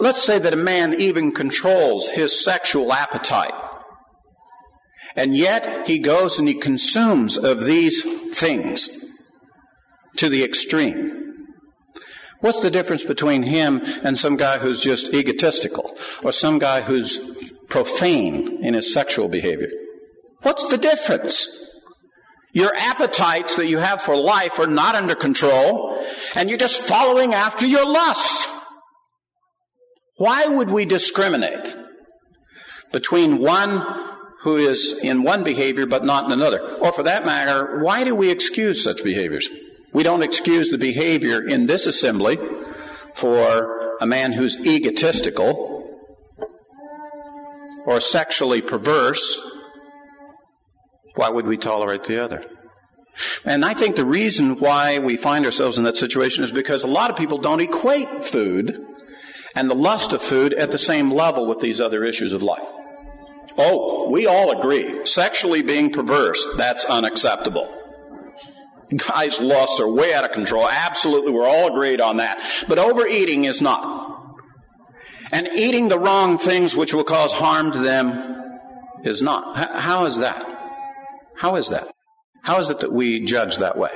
let's 0.00 0.22
say 0.22 0.38
that 0.38 0.52
a 0.52 0.56
man 0.56 1.00
even 1.00 1.32
controls 1.32 2.08
his 2.08 2.44
sexual 2.44 2.92
appetite, 2.92 3.54
and 5.14 5.36
yet 5.36 5.86
he 5.86 5.98
goes 5.98 6.38
and 6.38 6.48
he 6.48 6.54
consumes 6.54 7.36
of 7.36 7.64
these 7.64 8.02
things, 8.34 8.88
to 10.16 10.28
the 10.28 10.44
extreme. 10.44 11.18
What's 12.40 12.60
the 12.60 12.70
difference 12.70 13.04
between 13.04 13.44
him 13.44 13.82
and 14.02 14.18
some 14.18 14.36
guy 14.36 14.58
who's 14.58 14.80
just 14.80 15.14
egotistical 15.14 15.96
or 16.24 16.32
some 16.32 16.58
guy 16.58 16.80
who's 16.80 17.52
profane 17.68 18.64
in 18.64 18.74
his 18.74 18.92
sexual 18.92 19.28
behavior? 19.28 19.70
What's 20.42 20.66
the 20.66 20.76
difference? 20.76 21.61
Your 22.52 22.74
appetites 22.74 23.56
that 23.56 23.66
you 23.66 23.78
have 23.78 24.02
for 24.02 24.14
life 24.14 24.58
are 24.58 24.66
not 24.66 24.94
under 24.94 25.14
control 25.14 26.04
and 26.34 26.48
you're 26.48 26.58
just 26.58 26.82
following 26.82 27.32
after 27.32 27.66
your 27.66 27.86
lusts. 27.86 28.48
Why 30.16 30.46
would 30.46 30.70
we 30.70 30.84
discriminate 30.84 31.76
between 32.92 33.38
one 33.38 33.84
who 34.42 34.56
is 34.56 34.98
in 34.98 35.22
one 35.22 35.44
behavior 35.44 35.86
but 35.86 36.04
not 36.04 36.26
in 36.26 36.32
another? 36.32 36.60
Or 36.76 36.92
for 36.92 37.04
that 37.04 37.24
matter, 37.24 37.80
why 37.82 38.04
do 38.04 38.14
we 38.14 38.30
excuse 38.30 38.84
such 38.84 39.02
behaviors? 39.02 39.48
We 39.94 40.02
don't 40.02 40.22
excuse 40.22 40.70
the 40.70 40.78
behavior 40.78 41.42
in 41.42 41.66
this 41.66 41.86
assembly 41.86 42.38
for 43.14 43.96
a 44.00 44.06
man 44.06 44.32
who's 44.32 44.66
egotistical 44.66 45.98
or 47.86 48.00
sexually 48.00 48.60
perverse. 48.62 49.40
Why 51.14 51.28
would 51.28 51.46
we 51.46 51.56
tolerate 51.56 52.04
the 52.04 52.22
other? 52.22 52.44
And 53.44 53.64
I 53.64 53.74
think 53.74 53.96
the 53.96 54.04
reason 54.04 54.58
why 54.58 54.98
we 54.98 55.16
find 55.16 55.44
ourselves 55.44 55.76
in 55.76 55.84
that 55.84 55.98
situation 55.98 56.44
is 56.44 56.52
because 56.52 56.82
a 56.82 56.88
lot 56.88 57.10
of 57.10 57.16
people 57.16 57.38
don't 57.38 57.60
equate 57.60 58.24
food 58.24 58.86
and 59.54 59.68
the 59.68 59.74
lust 59.74 60.12
of 60.12 60.22
food 60.22 60.54
at 60.54 60.70
the 60.70 60.78
same 60.78 61.10
level 61.10 61.46
with 61.46 61.60
these 61.60 61.80
other 61.80 62.04
issues 62.04 62.32
of 62.32 62.42
life. 62.42 62.66
Oh, 63.58 64.08
we 64.10 64.26
all 64.26 64.58
agree. 64.58 65.04
Sexually 65.04 65.62
being 65.62 65.90
perverse, 65.90 66.46
that's 66.56 66.86
unacceptable. 66.86 67.68
Guys' 68.96 69.40
lusts 69.40 69.80
are 69.80 69.90
way 69.90 70.14
out 70.14 70.24
of 70.24 70.32
control. 70.32 70.68
Absolutely, 70.68 71.32
we're 71.32 71.48
all 71.48 71.68
agreed 71.68 72.00
on 72.00 72.16
that. 72.16 72.42
But 72.68 72.78
overeating 72.78 73.44
is 73.44 73.60
not. 73.60 74.10
And 75.32 75.48
eating 75.54 75.88
the 75.88 75.98
wrong 75.98 76.38
things 76.38 76.76
which 76.76 76.92
will 76.92 77.04
cause 77.04 77.32
harm 77.32 77.72
to 77.72 77.78
them 77.78 78.60
is 79.02 79.22
not. 79.22 79.56
How 79.80 80.04
is 80.04 80.18
that? 80.18 80.46
How 81.42 81.56
is 81.56 81.70
that? 81.70 81.92
How 82.42 82.60
is 82.60 82.70
it 82.70 82.78
that 82.78 82.92
we 82.92 83.18
judge 83.18 83.56
that 83.56 83.76
way? 83.76 83.90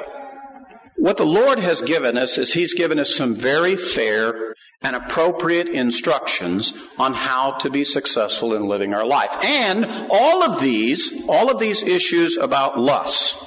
What 0.97 1.17
the 1.17 1.25
Lord 1.25 1.61
has 1.61 1.81
given 1.81 2.19
us 2.19 2.39
is 2.39 2.55
He's 2.55 2.75
given 2.75 2.99
us 2.99 3.15
some 3.15 3.37
very 3.37 3.77
fair 3.77 4.57
and 4.83 4.97
appropriate 4.97 5.69
instructions 5.69 6.75
on 6.99 7.15
how 7.15 7.53
to 7.59 7.71
be 7.71 7.85
successful 7.85 8.53
in 8.53 8.67
living 8.67 8.95
our 8.95 9.07
life. 9.07 9.31
And 9.45 9.87
all 10.11 10.43
of 10.43 10.61
these, 10.61 11.23
all 11.29 11.49
of 11.49 11.61
these 11.61 11.85
issues 11.85 12.37
about 12.37 12.81
lust, 12.81 13.41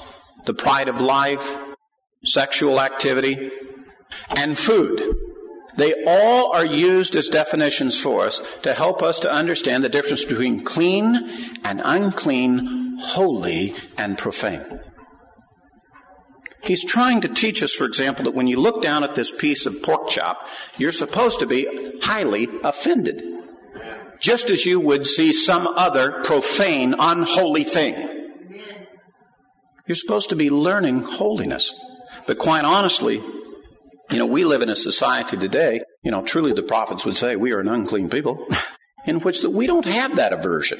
the 0.45 0.53
pride 0.53 0.87
of 0.87 1.01
life, 1.01 1.57
sexual 2.23 2.79
activity, 2.79 3.51
and 4.29 4.57
food. 4.57 5.13
They 5.75 6.05
all 6.05 6.53
are 6.53 6.65
used 6.65 7.17
as 7.17 7.27
definitions 7.27 7.99
for 7.99 8.25
us 8.25 8.61
to 8.61 8.73
help 8.73 9.03
us 9.03 9.19
to 9.19 9.31
understand 9.31 9.83
the 9.83 9.89
difference 9.89 10.23
between 10.23 10.63
clean 10.63 11.15
and 11.65 11.81
unclean, 11.83 12.78
holy 13.01 13.75
and 13.97 14.17
profane. 14.17 14.79
He's 16.61 16.83
trying 16.83 17.21
to 17.21 17.29
teach 17.29 17.63
us, 17.63 17.73
for 17.73 17.85
example, 17.85 18.25
that 18.25 18.35
when 18.35 18.47
you 18.47 18.57
look 18.59 18.81
down 18.81 19.03
at 19.03 19.15
this 19.15 19.31
piece 19.31 19.65
of 19.65 19.81
pork 19.81 20.09
chop, 20.09 20.45
you're 20.77 20.91
supposed 20.91 21.39
to 21.39 21.45
be 21.45 21.99
highly 22.01 22.47
offended. 22.63 23.23
Just 24.19 24.49
as 24.49 24.65
you 24.65 24.79
would 24.79 25.07
see 25.07 25.31
some 25.31 25.65
other 25.65 26.21
profane, 26.23 26.93
unholy 26.99 27.63
thing. 27.63 27.95
You're 29.87 29.95
supposed 29.95 30.29
to 30.29 30.35
be 30.35 30.49
learning 30.49 31.03
holiness. 31.03 31.73
But 32.27 32.37
quite 32.37 32.65
honestly, 32.65 33.23
you 34.11 34.17
know, 34.17 34.25
we 34.25 34.43
live 34.43 34.61
in 34.61 34.69
a 34.69 34.75
society 34.75 35.37
today, 35.37 35.81
you 36.03 36.11
know, 36.11 36.23
truly 36.23 36.51
the 36.51 36.63
prophets 36.63 37.05
would 37.05 37.15
say 37.15 37.35
we 37.35 37.53
are 37.53 37.59
an 37.59 37.67
unclean 37.67 38.09
people, 38.09 38.47
in 39.05 39.21
which 39.21 39.41
that 39.41 39.51
we 39.51 39.67
don't 39.67 39.85
have 39.85 40.17
that 40.17 40.33
aversion. 40.33 40.79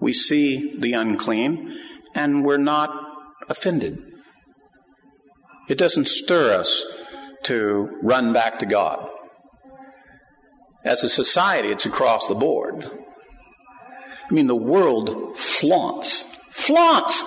We 0.00 0.12
see 0.12 0.76
the 0.78 0.92
unclean 0.92 1.76
and 2.14 2.44
we're 2.44 2.56
not 2.56 2.90
offended. 3.48 4.02
It 5.68 5.78
doesn't 5.78 6.08
stir 6.08 6.54
us 6.54 6.84
to 7.44 7.90
run 8.02 8.32
back 8.32 8.58
to 8.60 8.66
God. 8.66 9.08
As 10.84 11.04
a 11.04 11.08
society, 11.08 11.68
it's 11.68 11.86
across 11.86 12.26
the 12.26 12.34
board. 12.34 12.84
I 14.30 14.34
mean, 14.34 14.46
the 14.46 14.56
world 14.56 15.36
flaunts, 15.36 16.22
flaunts 16.50 17.22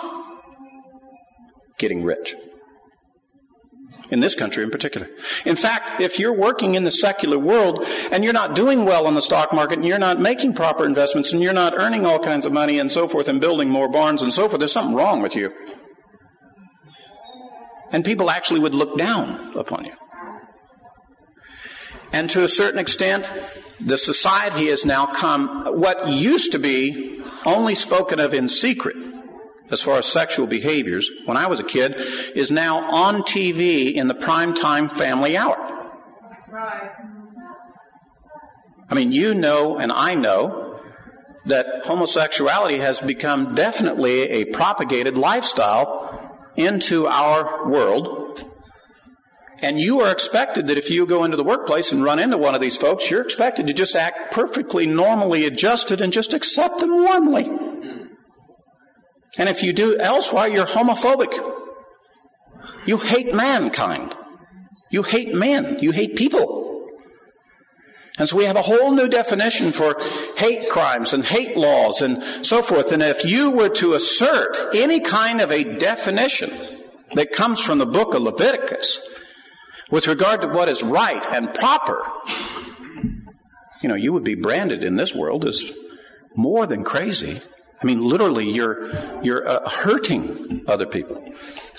getting 1.78 2.04
rich. 2.04 2.36
In 4.12 4.20
this 4.20 4.36
country 4.36 4.62
in 4.62 4.70
particular. 4.70 5.10
In 5.46 5.56
fact, 5.56 6.02
if 6.02 6.20
you're 6.20 6.36
working 6.36 6.76
in 6.76 6.84
the 6.84 6.92
secular 6.92 7.40
world 7.40 7.86
and 8.12 8.26
you're 8.26 8.34
not 8.34 8.54
doing 8.54 8.84
well 8.84 9.08
on 9.08 9.16
the 9.16 9.22
stock 9.22 9.54
market 9.54 9.78
and 9.78 9.88
you're 9.88 9.98
not 9.98 10.20
making 10.20 10.54
proper 10.54 10.86
investments 10.86 11.32
and 11.32 11.42
you're 11.42 11.54
not 11.54 11.74
earning 11.78 12.06
all 12.06 12.20
kinds 12.20 12.46
of 12.46 12.52
money 12.52 12.78
and 12.78 12.92
so 12.92 13.08
forth 13.08 13.30
and 13.30 13.40
building 13.40 13.70
more 13.70 13.88
barns 13.88 14.22
and 14.22 14.34
so 14.34 14.50
forth, 14.50 14.60
there's 14.60 14.74
something 14.74 14.96
wrong 14.96 15.22
with 15.22 15.34
you. 15.34 15.54
And 17.94 18.04
people 18.04 18.30
actually 18.30 18.60
would 18.60 18.76
look 18.76 18.98
down 18.98 19.58
upon 19.58 19.86
you. 19.86 19.94
And 22.12 22.30
to 22.32 22.44
a 22.44 22.50
certain 22.50 22.80
extent, 22.80 23.30
the 23.80 23.98
society 23.98 24.68
has 24.68 24.86
now 24.86 25.06
come, 25.06 25.66
what 25.80 26.10
used 26.10 26.52
to 26.52 26.60
be 26.60 27.22
only 27.46 27.76
spoken 27.76 28.20
of 28.20 28.34
in 28.34 28.50
secret, 28.50 28.98
as 29.72 29.82
far 29.82 29.98
as 29.98 30.06
sexual 30.06 30.46
behaviors, 30.46 31.10
when 31.26 31.38
I 31.38 31.48
was 31.48 31.60
a 31.60 31.64
kid, 31.64 31.96
is 32.36 32.52
now 32.52 32.80
on 32.92 33.24
TV 33.24 33.94
in 33.94 34.08
the 34.08 34.14
primetime 34.14 34.92
family 34.92 35.38
hour. 35.38 35.58
Right. 36.50 36.92
I 38.90 38.94
mean, 38.94 39.14
you 39.14 39.34
know, 39.34 39.78
and 39.78 39.90
I 39.90 40.16
know 40.16 40.80
that 41.46 41.86
homosexuality 41.86 42.80
has 42.80 43.00
become 43.00 43.56
definitely 43.56 44.30
a 44.30 44.46
propagated 44.46 45.18
lifestyle 45.18 46.38
into 46.58 47.08
our 47.08 47.70
world. 47.70 48.44
And 49.62 49.80
you 49.80 50.02
are 50.02 50.12
expected 50.12 50.68
that 50.68 50.78
if 50.78 50.90
you 50.90 51.06
go 51.06 51.24
into 51.24 51.38
the 51.38 51.44
workplace 51.44 51.92
and 51.92 52.04
run 52.04 52.20
into 52.20 52.38
one 52.38 52.54
of 52.54 52.62
these 52.62 52.76
folks, 52.76 53.10
you're 53.10 53.22
expected 53.22 53.68
to 53.68 53.74
just 53.74 53.96
act 53.96 54.34
perfectly 54.34 54.86
normally 54.86 55.46
adjusted 55.46 56.02
and 56.02 56.12
just 56.12 56.34
accept 56.34 56.80
them 56.80 56.92
warmly. 56.92 57.50
And 59.38 59.48
if 59.48 59.64
you 59.64 59.74
do 59.74 59.98
elsewhere, 59.98 60.48
you're 60.48 60.66
homophobic. 60.66 61.34
You 62.86 62.98
hate 62.98 63.34
mankind. 63.34 64.16
You 64.90 65.04
hate 65.04 65.34
men. 65.34 65.80
You 65.80 65.92
hate 65.92 66.16
people. 66.16 66.62
And 68.18 68.28
so 68.28 68.38
we 68.38 68.46
have 68.46 68.58
a 68.58 68.62
whole 68.62 68.92
new 68.92 69.08
definition 69.08 69.72
for 69.72 69.98
hate 70.38 70.70
crimes 70.70 71.14
and 71.14 71.24
hate 71.24 71.56
laws 71.56 72.02
and 72.02 72.22
so 72.46 72.62
forth. 72.62 72.92
And 72.92 73.02
if 73.02 73.26
you 73.26 73.50
were 73.50 73.70
to 73.70 73.94
assert 73.94 74.76
any 74.76 75.00
kind 75.00 75.40
of 75.40 75.52
a 75.52 75.64
definition 75.64 76.52
that 77.14 77.32
comes 77.32 77.62
from 77.62 77.78
the 77.78 77.86
book 77.86 78.14
of 78.14 78.22
Leviticus 78.22 79.02
with 79.90 80.08
regard 80.08 80.42
to 80.42 80.48
what 80.50 80.70
is 80.70 80.84
right 80.84 81.26
and 81.32 81.54
proper, 81.54 82.06
you 83.82 83.90
know, 83.90 83.96
you 83.96 84.14
would 84.14 84.24
be 84.24 84.36
branded 84.36 84.84
in 84.84 84.98
this 84.98 85.16
world 85.16 85.46
as 85.46 85.64
more 86.36 86.68
than 86.68 86.84
crazy. 86.84 87.42
I 87.82 87.86
mean, 87.86 88.04
literally, 88.04 88.50
you're, 88.50 88.90
you're 89.24 89.48
uh, 89.48 89.68
hurting 89.68 90.66
other 90.68 90.86
people. 90.86 91.34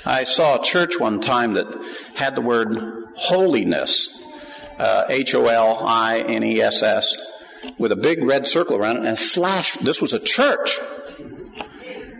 I 0.04 0.24
saw 0.24 0.60
a 0.60 0.62
church 0.62 0.98
one 0.98 1.20
time 1.20 1.54
that 1.54 1.66
had 2.14 2.34
the 2.34 2.40
word 2.40 2.76
holiness 3.14 4.18
uh, 4.78 5.04
H 5.08 5.34
O 5.34 5.46
L 5.46 5.78
I 5.86 6.18
N 6.20 6.42
E 6.42 6.60
S 6.60 6.82
S, 6.82 7.16
with 7.78 7.92
a 7.92 7.96
big 7.96 8.22
red 8.22 8.46
circle 8.48 8.76
around 8.76 8.98
it, 8.98 9.04
and 9.04 9.18
slash. 9.18 9.74
This 9.74 10.00
was 10.00 10.12
a 10.12 10.18
church. 10.18 10.78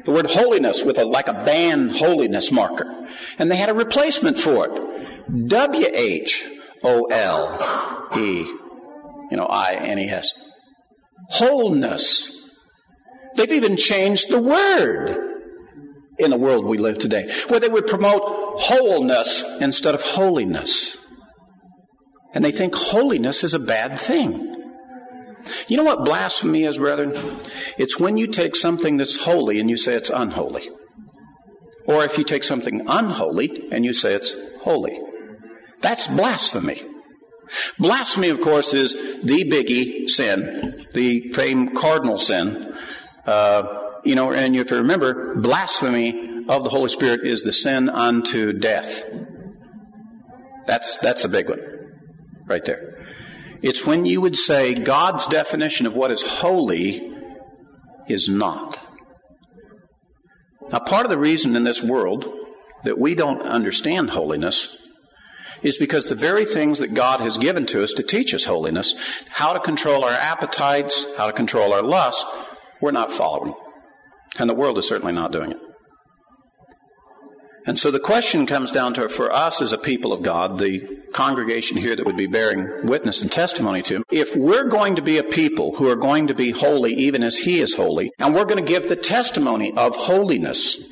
The 0.04 0.10
word 0.10 0.26
holiness 0.26 0.84
with 0.84 0.98
a 0.98 1.04
like 1.04 1.28
a 1.28 1.32
band 1.32 1.96
holiness 1.96 2.52
marker, 2.52 3.08
and 3.38 3.50
they 3.50 3.56
had 3.56 3.68
a 3.68 3.74
replacement 3.74 4.38
for 4.38 4.66
it. 4.66 5.48
W 5.48 5.86
H 5.92 6.48
O 6.82 7.04
L 7.04 8.08
E, 8.16 8.44
you 9.30 9.36
know, 9.36 9.46
I 9.46 9.74
N 9.74 9.98
E 9.98 10.08
S. 10.08 10.32
Wholeness. 11.30 12.38
They've 13.36 13.52
even 13.52 13.76
changed 13.76 14.30
the 14.30 14.40
word 14.40 15.30
in 16.18 16.30
the 16.30 16.36
world 16.36 16.66
we 16.66 16.78
live 16.78 16.98
today, 16.98 17.30
where 17.48 17.60
they 17.60 17.68
would 17.68 17.86
promote 17.86 18.22
wholeness 18.24 19.42
instead 19.60 19.94
of 19.94 20.02
holiness. 20.02 20.96
And 22.34 22.44
they 22.44 22.52
think 22.52 22.74
holiness 22.74 23.44
is 23.44 23.54
a 23.54 23.58
bad 23.58 23.98
thing. 23.98 24.48
You 25.68 25.76
know 25.76 25.84
what 25.84 26.04
blasphemy 26.04 26.64
is, 26.64 26.78
brethren? 26.78 27.12
It's 27.76 27.98
when 27.98 28.16
you 28.16 28.26
take 28.26 28.54
something 28.54 28.96
that's 28.96 29.24
holy 29.24 29.58
and 29.58 29.68
you 29.68 29.76
say 29.76 29.94
it's 29.94 30.10
unholy. 30.10 30.70
Or 31.86 32.04
if 32.04 32.16
you 32.16 32.24
take 32.24 32.44
something 32.44 32.82
unholy 32.86 33.68
and 33.72 33.84
you 33.84 33.92
say 33.92 34.14
it's 34.14 34.36
holy. 34.60 34.98
That's 35.80 36.06
blasphemy. 36.06 36.80
Blasphemy, 37.78 38.28
of 38.28 38.40
course, 38.40 38.72
is 38.72 39.22
the 39.22 39.44
biggie 39.44 40.08
sin, 40.08 40.86
the 40.94 41.32
famed 41.32 41.76
cardinal 41.76 42.18
sin. 42.18 42.71
Uh, 43.26 43.90
you 44.04 44.14
know, 44.14 44.32
and 44.32 44.56
if 44.56 44.70
you 44.70 44.78
remember, 44.78 45.36
blasphemy 45.36 46.44
of 46.48 46.64
the 46.64 46.70
Holy 46.70 46.88
Spirit 46.88 47.24
is 47.24 47.42
the 47.42 47.52
sin 47.52 47.88
unto 47.88 48.52
death. 48.52 49.04
That's, 50.66 50.96
that's 50.98 51.24
a 51.24 51.28
big 51.28 51.48
one 51.48 51.60
right 52.46 52.64
there. 52.64 53.06
It's 53.62 53.86
when 53.86 54.04
you 54.04 54.20
would 54.20 54.36
say 54.36 54.74
God's 54.74 55.26
definition 55.26 55.86
of 55.86 55.94
what 55.94 56.10
is 56.10 56.22
holy 56.22 57.12
is 58.08 58.28
not. 58.28 58.78
Now, 60.70 60.80
part 60.80 61.06
of 61.06 61.10
the 61.10 61.18
reason 61.18 61.54
in 61.54 61.64
this 61.64 61.82
world 61.82 62.26
that 62.84 62.98
we 62.98 63.14
don't 63.14 63.42
understand 63.42 64.10
holiness 64.10 64.76
is 65.62 65.76
because 65.76 66.06
the 66.06 66.14
very 66.16 66.44
things 66.44 66.80
that 66.80 66.94
God 66.94 67.20
has 67.20 67.38
given 67.38 67.66
to 67.66 67.84
us 67.84 67.92
to 67.92 68.02
teach 68.02 68.34
us 68.34 68.44
holiness, 68.44 68.94
how 69.28 69.52
to 69.52 69.60
control 69.60 70.02
our 70.02 70.10
appetites, 70.10 71.06
how 71.16 71.26
to 71.26 71.32
control 71.32 71.72
our 71.72 71.82
lusts, 71.82 72.24
we're 72.82 72.90
not 72.90 73.10
following. 73.10 73.54
And 74.38 74.50
the 74.50 74.54
world 74.54 74.76
is 74.76 74.86
certainly 74.86 75.12
not 75.12 75.32
doing 75.32 75.52
it. 75.52 75.58
And 77.64 77.78
so 77.78 77.92
the 77.92 78.00
question 78.00 78.44
comes 78.44 78.72
down 78.72 78.94
to 78.94 79.08
for 79.08 79.32
us 79.32 79.62
as 79.62 79.72
a 79.72 79.78
people 79.78 80.12
of 80.12 80.22
God, 80.22 80.58
the 80.58 80.80
congregation 81.12 81.76
here 81.76 81.94
that 81.94 82.04
would 82.04 82.16
be 82.16 82.26
bearing 82.26 82.86
witness 82.86 83.22
and 83.22 83.30
testimony 83.30 83.82
to 83.82 83.96
him, 83.96 84.04
if 84.10 84.34
we're 84.34 84.68
going 84.68 84.96
to 84.96 85.02
be 85.02 85.18
a 85.18 85.22
people 85.22 85.76
who 85.76 85.88
are 85.88 85.96
going 85.96 86.26
to 86.26 86.34
be 86.34 86.50
holy 86.50 86.92
even 86.92 87.22
as 87.22 87.38
he 87.38 87.60
is 87.60 87.74
holy, 87.74 88.10
and 88.18 88.34
we're 88.34 88.46
going 88.46 88.62
to 88.62 88.68
give 88.68 88.88
the 88.88 88.96
testimony 88.96 89.72
of 89.76 89.94
holiness 89.94 90.82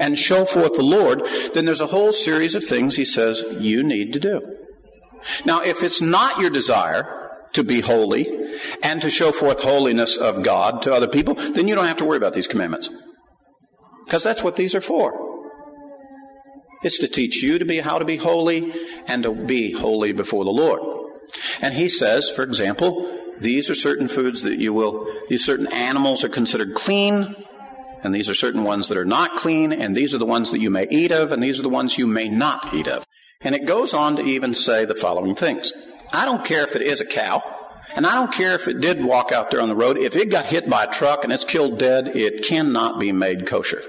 and 0.00 0.18
show 0.18 0.44
forth 0.44 0.72
the 0.74 0.82
Lord, 0.82 1.24
then 1.54 1.66
there's 1.66 1.80
a 1.80 1.86
whole 1.86 2.10
series 2.10 2.56
of 2.56 2.64
things 2.64 2.96
he 2.96 3.04
says 3.04 3.44
you 3.60 3.84
need 3.84 4.12
to 4.14 4.18
do. 4.18 4.40
Now, 5.44 5.60
if 5.60 5.82
it's 5.82 6.00
not 6.00 6.40
your 6.40 6.50
desire 6.50 7.30
to 7.52 7.62
be 7.62 7.80
holy 7.80 8.39
and 8.82 9.00
to 9.02 9.10
show 9.10 9.32
forth 9.32 9.62
holiness 9.62 10.16
of 10.16 10.42
God 10.42 10.82
to 10.82 10.92
other 10.92 11.08
people, 11.08 11.34
then 11.34 11.68
you 11.68 11.74
don't 11.74 11.86
have 11.86 11.96
to 11.98 12.04
worry 12.04 12.16
about 12.16 12.32
these 12.32 12.48
commandments. 12.48 12.90
Because 14.04 14.22
that's 14.22 14.42
what 14.42 14.56
these 14.56 14.74
are 14.74 14.80
for. 14.80 15.28
It's 16.82 16.98
to 16.98 17.08
teach 17.08 17.42
you 17.42 17.58
to 17.58 17.64
be 17.64 17.80
how 17.80 17.98
to 17.98 18.04
be 18.04 18.16
holy 18.16 18.72
and 19.06 19.22
to 19.22 19.34
be 19.34 19.72
holy 19.72 20.12
before 20.12 20.44
the 20.44 20.50
Lord. 20.50 20.80
And 21.60 21.74
he 21.74 21.88
says, 21.88 22.30
for 22.30 22.42
example, 22.42 23.18
these 23.38 23.70
are 23.70 23.74
certain 23.74 24.08
foods 24.08 24.42
that 24.42 24.58
you 24.58 24.72
will, 24.72 25.06
these 25.28 25.44
certain 25.44 25.70
animals 25.72 26.24
are 26.24 26.28
considered 26.28 26.74
clean, 26.74 27.36
and 28.02 28.14
these 28.14 28.28
are 28.28 28.34
certain 28.34 28.64
ones 28.64 28.88
that 28.88 28.96
are 28.96 29.04
not 29.04 29.36
clean, 29.36 29.72
and 29.72 29.96
these 29.96 30.14
are 30.14 30.18
the 30.18 30.26
ones 30.26 30.50
that 30.50 30.60
you 30.60 30.70
may 30.70 30.86
eat 30.90 31.12
of, 31.12 31.32
and 31.32 31.42
these 31.42 31.58
are 31.58 31.62
the 31.62 31.68
ones 31.68 31.98
you 31.98 32.06
may 32.06 32.28
not 32.28 32.72
eat 32.72 32.88
of. 32.88 33.06
And 33.42 33.54
it 33.54 33.66
goes 33.66 33.94
on 33.94 34.16
to 34.16 34.22
even 34.22 34.54
say 34.54 34.84
the 34.84 34.94
following 34.94 35.34
things. 35.34 35.72
I 36.12 36.24
don't 36.24 36.44
care 36.44 36.62
if 36.62 36.76
it 36.76 36.82
is 36.82 37.00
a 37.00 37.06
cow, 37.06 37.42
and 37.94 38.06
I 38.06 38.14
don't 38.14 38.32
care 38.32 38.54
if 38.54 38.68
it 38.68 38.80
did 38.80 39.04
walk 39.04 39.32
out 39.32 39.50
there 39.50 39.60
on 39.60 39.68
the 39.68 39.76
road. 39.76 39.98
If 39.98 40.16
it 40.16 40.30
got 40.30 40.46
hit 40.46 40.68
by 40.68 40.84
a 40.84 40.90
truck 40.90 41.24
and 41.24 41.32
it's 41.32 41.44
killed 41.44 41.78
dead, 41.78 42.16
it 42.16 42.44
cannot 42.44 42.98
be 42.98 43.12
made 43.12 43.46
kosher 43.46 43.82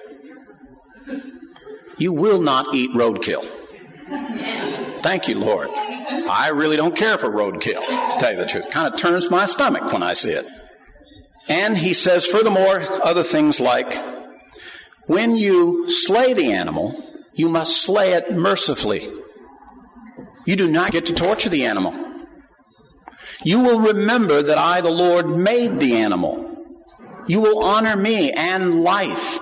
you 2.02 2.12
will 2.12 2.42
not 2.42 2.74
eat 2.74 2.92
roadkill. 2.92 3.46
Thank 5.04 5.28
you, 5.28 5.38
Lord. 5.38 5.70
I 5.70 6.50
really 6.50 6.76
don't 6.76 6.96
care 6.96 7.18
for 7.18 7.30
roadkill, 7.30 7.86
to 7.86 8.16
tell 8.20 8.32
you 8.32 8.38
the 8.38 8.46
truth. 8.46 8.66
It 8.66 8.72
kind 8.72 8.92
of 8.92 9.00
turns 9.00 9.30
my 9.30 9.46
stomach 9.46 9.94
when 9.94 10.02
I 10.02 10.14
see 10.14 10.32
it. 10.32 10.48
And 11.48 11.78
he 11.78 11.94
says, 11.94 12.26
furthermore, 12.26 12.82
other 13.04 13.24
things 13.24 13.60
like 13.60 13.96
when 15.06 15.38
you 15.38 15.90
slay 15.90 16.34
the 16.34 16.52
animal, 16.54 17.04
you 17.34 17.50
must 17.50 17.82
slay 17.82 18.14
it 18.14 18.34
mercifully. 18.34 19.12
You 20.46 20.56
do 20.56 20.70
not 20.70 20.92
get 20.92 21.06
to 21.08 21.14
torture 21.14 21.50
the 21.50 21.66
animal. 21.66 21.94
You 23.44 23.60
will 23.60 23.80
remember 23.80 24.42
that 24.42 24.58
I, 24.58 24.82
the 24.82 24.92
Lord, 24.92 25.30
made 25.30 25.80
the 25.80 25.96
animal. 25.98 26.48
You 27.28 27.42
will 27.42 27.64
honor 27.64 27.96
me 27.96 28.32
and 28.32 28.82
life. 28.84 29.40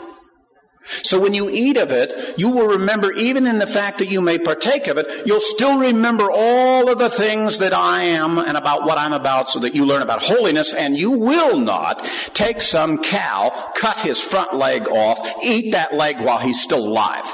So 0.86 1.20
when 1.20 1.34
you 1.34 1.50
eat 1.50 1.78
of 1.78 1.92
it, 1.92 2.36
you 2.38 2.50
will 2.50 2.68
remember, 2.68 3.12
even 3.14 3.46
in 3.46 3.60
the 3.60 3.68
fact 3.68 4.00
that 4.00 4.10
you 4.10 4.22
may 4.22 4.40
partake 4.40 4.88
of 4.88 4.98
it, 4.98 5.08
you'll 5.26 5.40
still 5.40 5.78
remember 5.78 6.32
all 6.32 6.90
of 6.90 6.98
the 6.98 7.10
things 7.10 7.60
that 7.60 7.74
I 7.74 8.04
am 8.04 8.40
and 8.40 8.58
about 8.58 8.86
what 8.86 8.98
I'm 8.98 9.14
about 9.14 9.50
so 9.50 9.60
that 9.60 9.76
you 9.76 9.86
learn 9.86 10.02
about 10.02 10.24
holiness 10.24 10.74
and 10.74 10.98
you 10.98 11.12
will 11.12 11.60
not 11.60 12.04
take 12.34 12.62
some 12.62 12.98
cow, 12.98 13.72
cut 13.76 13.98
his 13.98 14.20
front 14.20 14.54
leg 14.56 14.88
off, 14.88 15.44
eat 15.44 15.72
that 15.74 15.94
leg 15.94 16.20
while 16.22 16.40
he's 16.40 16.62
still 16.62 16.88
alive. 16.88 17.26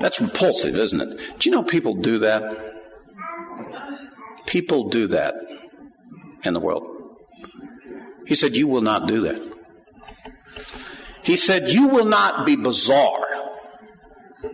That's 0.00 0.20
repulsive, 0.20 0.78
isn't 0.78 1.00
it? 1.00 1.38
Do 1.38 1.48
you 1.48 1.54
know 1.54 1.62
people 1.62 1.94
do 1.94 2.18
that? 2.20 2.73
People 4.46 4.88
do 4.88 5.06
that 5.08 5.34
in 6.44 6.54
the 6.54 6.60
world. 6.60 6.84
He 8.26 8.34
said, 8.34 8.56
You 8.56 8.66
will 8.66 8.82
not 8.82 9.06
do 9.06 9.22
that. 9.22 9.54
He 11.22 11.36
said, 11.36 11.70
You 11.70 11.88
will 11.88 12.04
not 12.04 12.46
be 12.46 12.56
bizarre 12.56 13.26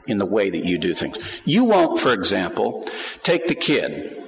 in 0.07 0.18
the 0.18 0.26
way 0.26 0.51
that 0.51 0.64
you 0.64 0.78
do 0.78 0.95
things. 0.95 1.18
You 1.45 1.64
won't, 1.64 2.01
for 2.01 2.12
example, 2.12 2.84
take 3.22 3.49
the 3.49 3.55
kid, 3.55 4.22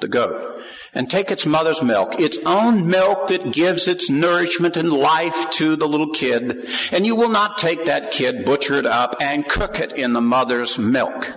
the 0.00 0.08
goat, 0.08 0.62
and 0.92 1.10
take 1.10 1.30
its 1.30 1.46
mother's 1.46 1.82
milk, 1.82 2.20
its 2.20 2.38
own 2.44 2.88
milk 2.88 3.28
that 3.28 3.52
gives 3.52 3.88
its 3.88 4.10
nourishment 4.10 4.76
and 4.76 4.92
life 4.92 5.50
to 5.52 5.76
the 5.76 5.88
little 5.88 6.10
kid, 6.10 6.68
and 6.92 7.06
you 7.06 7.14
will 7.14 7.28
not 7.28 7.58
take 7.58 7.86
that 7.86 8.10
kid, 8.10 8.44
butcher 8.44 8.74
it 8.74 8.86
up, 8.86 9.16
and 9.20 9.48
cook 9.48 9.80
it 9.80 9.92
in 9.92 10.12
the 10.12 10.20
mother's 10.20 10.78
milk. 10.78 11.34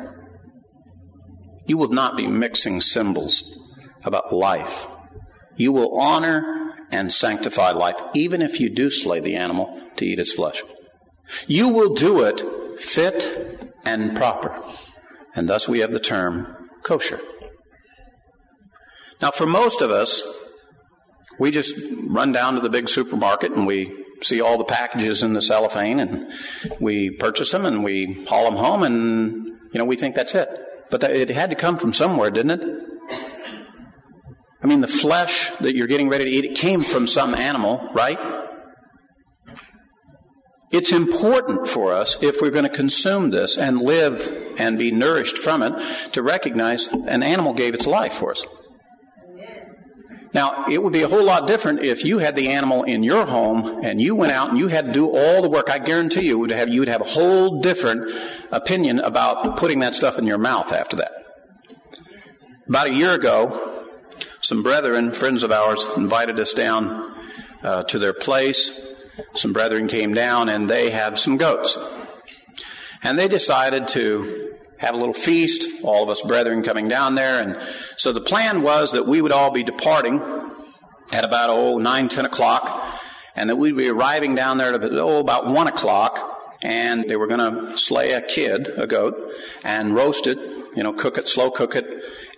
You 1.65 1.77
will 1.77 1.89
not 1.89 2.17
be 2.17 2.27
mixing 2.27 2.81
symbols 2.81 3.60
about 4.03 4.33
life. 4.33 4.87
You 5.55 5.71
will 5.71 5.99
honor 5.99 6.73
and 6.91 7.11
sanctify 7.11 7.71
life, 7.71 7.95
even 8.13 8.41
if 8.41 8.59
you 8.59 8.69
do 8.69 8.89
slay 8.89 9.19
the 9.19 9.35
animal 9.35 9.81
to 9.97 10.05
eat 10.05 10.19
its 10.19 10.33
flesh. 10.33 10.63
You 11.47 11.69
will 11.69 11.93
do 11.93 12.23
it 12.23 12.41
fit 12.79 13.71
and 13.85 14.15
proper. 14.15 14.63
And 15.35 15.47
thus 15.47 15.67
we 15.67 15.79
have 15.79 15.93
the 15.93 15.99
term 15.99 16.55
kosher. 16.83 17.19
Now, 19.21 19.31
for 19.31 19.45
most 19.45 19.81
of 19.81 19.91
us, 19.91 20.23
we 21.39 21.51
just 21.51 21.75
run 22.07 22.31
down 22.31 22.55
to 22.55 22.61
the 22.61 22.69
big 22.69 22.89
supermarket 22.89 23.51
and 23.51 23.65
we 23.65 23.95
see 24.21 24.41
all 24.41 24.57
the 24.57 24.63
packages 24.63 25.23
in 25.23 25.33
the 25.33 25.41
cellophane 25.41 25.99
and 25.99 26.31
we 26.79 27.11
purchase 27.11 27.51
them 27.51 27.65
and 27.65 27.83
we 27.83 28.25
haul 28.27 28.45
them 28.45 28.55
home 28.55 28.83
and, 28.83 29.45
you 29.73 29.79
know, 29.79 29.85
we 29.85 29.95
think 29.95 30.15
that's 30.15 30.35
it. 30.35 30.49
But 30.89 31.03
it 31.03 31.29
had 31.29 31.49
to 31.51 31.55
come 31.55 31.77
from 31.77 31.93
somewhere, 31.93 32.29
didn't 32.29 32.61
it? 32.61 32.80
I 34.63 34.67
mean, 34.67 34.81
the 34.81 34.87
flesh 34.87 35.49
that 35.57 35.75
you're 35.75 35.87
getting 35.87 36.09
ready 36.09 36.25
to 36.25 36.29
eat, 36.31 36.45
it 36.45 36.55
came 36.55 36.83
from 36.83 37.07
some 37.07 37.33
animal, 37.33 37.89
right? 37.93 38.19
It's 40.71 40.91
important 40.91 41.67
for 41.67 41.91
us, 41.91 42.21
if 42.23 42.41
we're 42.41 42.51
going 42.51 42.63
to 42.63 42.69
consume 42.69 43.31
this 43.31 43.57
and 43.57 43.81
live 43.81 44.55
and 44.57 44.77
be 44.77 44.91
nourished 44.91 45.37
from 45.37 45.63
it, 45.63 45.73
to 46.13 46.23
recognize 46.23 46.87
an 46.87 47.23
animal 47.23 47.53
gave 47.53 47.73
its 47.73 47.87
life 47.87 48.13
for 48.13 48.31
us. 48.31 48.45
Now, 50.33 50.65
it 50.69 50.81
would 50.81 50.93
be 50.93 51.01
a 51.01 51.09
whole 51.09 51.25
lot 51.25 51.45
different 51.45 51.81
if 51.81 52.05
you 52.05 52.19
had 52.19 52.37
the 52.37 52.49
animal 52.49 52.83
in 52.83 53.03
your 53.03 53.25
home 53.25 53.81
and 53.83 53.99
you 53.99 54.15
went 54.15 54.31
out 54.31 54.51
and 54.51 54.57
you 54.57 54.69
had 54.69 54.85
to 54.85 54.91
do 54.93 55.09
all 55.09 55.41
the 55.41 55.49
work. 55.49 55.69
I 55.69 55.77
guarantee 55.77 56.21
you 56.21 56.39
would 56.39 56.51
have, 56.51 56.69
you 56.69 56.79
would 56.79 56.87
have 56.87 57.01
a 57.01 57.05
whole 57.05 57.59
different 57.59 58.09
opinion 58.49 58.99
about 58.99 59.57
putting 59.57 59.79
that 59.79 59.93
stuff 59.93 60.17
in 60.17 60.25
your 60.25 60.37
mouth 60.37 60.71
after 60.71 60.95
that. 60.97 61.11
About 62.69 62.87
a 62.87 62.93
year 62.93 63.11
ago, 63.11 63.70
some 64.41 64.63
brethren, 64.63 65.11
friends 65.11 65.43
of 65.43 65.51
ours, 65.51 65.85
invited 65.97 66.39
us 66.39 66.53
down 66.53 67.13
uh, 67.63 67.83
to 67.83 67.99
their 67.99 68.13
place. 68.13 68.87
Some 69.35 69.53
brethren 69.53 69.87
came 69.87 70.13
down 70.13 70.49
and 70.49 70.69
they 70.69 70.89
have 70.89 71.19
some 71.19 71.37
goats. 71.37 71.77
And 73.03 73.17
they 73.17 73.27
decided 73.27 73.87
to 73.89 74.57
have 74.77 74.95
a 74.95 74.97
little 74.97 75.13
feast, 75.13 75.83
all 75.83 76.01
of 76.01 76.09
us 76.09 76.23
brethren 76.23 76.63
coming 76.63 76.87
down 76.87 77.13
there. 77.13 77.41
And 77.41 77.57
so 77.97 78.11
the 78.11 78.21
plan 78.21 78.63
was 78.63 78.93
that 78.93 79.07
we 79.07 79.21
would 79.21 79.31
all 79.31 79.51
be 79.51 79.63
departing 79.63 80.19
at 81.11 81.23
about, 81.23 81.51
oh, 81.51 81.77
9, 81.77 82.09
10 82.09 82.25
o'clock, 82.25 82.99
and 83.35 83.49
that 83.49 83.57
we'd 83.57 83.77
be 83.77 83.89
arriving 83.89 84.33
down 84.33 84.57
there 84.57 84.73
at 84.73 84.83
oh, 84.83 85.19
about 85.19 85.45
1 85.45 85.67
o'clock, 85.67 86.57
and 86.63 87.07
they 87.07 87.15
were 87.15 87.27
going 87.27 87.39
to 87.39 87.77
slay 87.77 88.13
a 88.13 88.21
kid, 88.21 88.69
a 88.75 88.87
goat, 88.87 89.15
and 89.63 89.93
roast 89.93 90.25
it, 90.25 90.39
you 90.75 90.83
know, 90.83 90.93
cook 90.93 91.17
it, 91.17 91.27
slow 91.27 91.51
cook 91.51 91.75
it, 91.75 91.85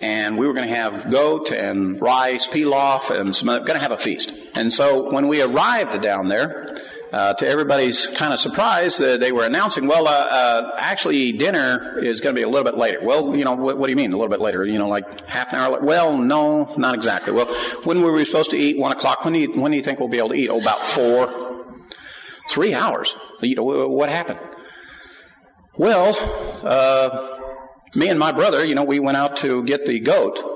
and 0.04 0.38
we 0.38 0.46
were 0.46 0.54
going 0.54 0.68
to 0.68 0.76
have 0.76 1.10
goat 1.10 1.54
and 1.54 2.00
rice, 2.02 2.46
pilaf, 2.46 3.10
and 3.10 3.34
some, 3.34 3.48
going 3.48 3.66
to 3.66 3.80
have 3.80 3.94
a 3.94 3.98
feast. 3.98 4.34
And 4.54 4.72
so 4.72 5.10
when 5.10 5.30
we 5.30 5.42
arrived 5.42 6.02
down 6.02 6.28
there, 6.28 6.68
uh, 7.14 7.34
to 7.36 7.48
everybody's 7.48 8.08
kind 8.08 8.34
of 8.34 8.40
surprise, 8.40 9.00
uh, 9.00 9.16
they 9.16 9.32
were 9.32 9.46
announcing, 9.46 9.88
well, 9.88 10.06
uh, 10.08 10.12
uh 10.12 10.76
actually, 10.78 11.32
dinner 11.32 12.00
is 12.04 12.20
going 12.20 12.36
to 12.36 12.38
be 12.38 12.44
a 12.44 12.50
little 12.50 12.70
bit 12.70 12.78
later. 12.78 13.00
Well, 13.02 13.34
you 13.34 13.46
know, 13.46 13.54
what, 13.54 13.78
what, 13.78 13.88
do 13.88 13.92
you 13.92 13.96
mean 13.96 14.12
a 14.12 14.18
little 14.18 14.32
bit 14.32 14.42
later? 14.42 14.66
You 14.66 14.78
know, 14.78 14.90
like 14.90 15.26
half 15.26 15.54
an 15.54 15.60
hour 15.60 15.72
later? 15.76 15.86
Well, 15.86 16.18
no, 16.18 16.74
not 16.76 16.96
exactly. 16.96 17.32
Well, 17.32 17.46
when 17.86 18.02
were 18.02 18.12
we 18.12 18.26
supposed 18.26 18.50
to 18.52 18.58
eat? 18.58 18.78
One 18.78 18.92
o'clock. 18.92 19.24
When 19.24 19.34
do 19.34 19.40
you, 19.40 19.54
when 19.54 19.72
do 19.72 19.78
you 19.78 19.84
think 19.84 20.00
we'll 20.00 20.10
be 20.10 20.18
able 20.18 20.30
to 20.30 20.36
eat? 20.36 20.50
Oh, 20.50 20.60
about 20.60 20.82
four. 20.82 21.76
Three 22.50 22.74
hours. 22.74 23.16
You 23.42 23.56
know, 23.56 23.64
what 23.64 24.10
happened? 24.10 24.40
Well, 25.78 26.14
uh, 26.62 27.43
me 27.96 28.10
and 28.10 28.20
my 28.20 28.32
brother, 28.32 28.66
you 28.66 28.76
know, 28.76 28.84
we 28.84 29.00
went 29.00 29.18
out 29.18 29.38
to 29.38 29.64
get 29.64 29.86
the 29.86 30.00
goat. 30.00 30.50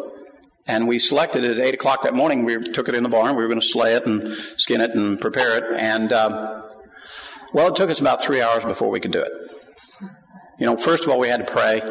And 0.69 0.85
we 0.85 0.99
selected 0.99 1.45
it 1.45 1.57
at 1.57 1.65
8 1.65 1.75
o'clock 1.75 2.01
that 2.03 2.13
morning. 2.13 2.43
We 2.43 2.61
took 2.61 2.89
it 2.89 2.95
in 2.95 3.01
the 3.03 3.09
barn. 3.09 3.38
We 3.38 3.41
were 3.41 3.47
going 3.47 3.61
to 3.61 3.65
slay 3.65 3.93
it 3.93 4.05
and 4.05 4.33
skin 4.57 4.81
it 4.81 4.91
and 4.91 5.19
prepare 5.19 5.57
it. 5.57 5.63
And, 5.79 6.11
um, 6.11 6.63
well, 7.53 7.69
it 7.69 7.75
took 7.77 7.89
us 7.89 8.01
about 8.01 8.21
three 8.21 8.41
hours 8.41 8.65
before 8.65 8.89
we 8.89 8.99
could 8.99 9.11
do 9.11 9.21
it. 9.21 9.31
You 10.59 10.65
know, 10.65 10.75
first 10.75 11.05
of 11.05 11.09
all, 11.09 11.19
we 11.19 11.29
had 11.29 11.45
to 11.45 11.51
pray. 11.51 11.81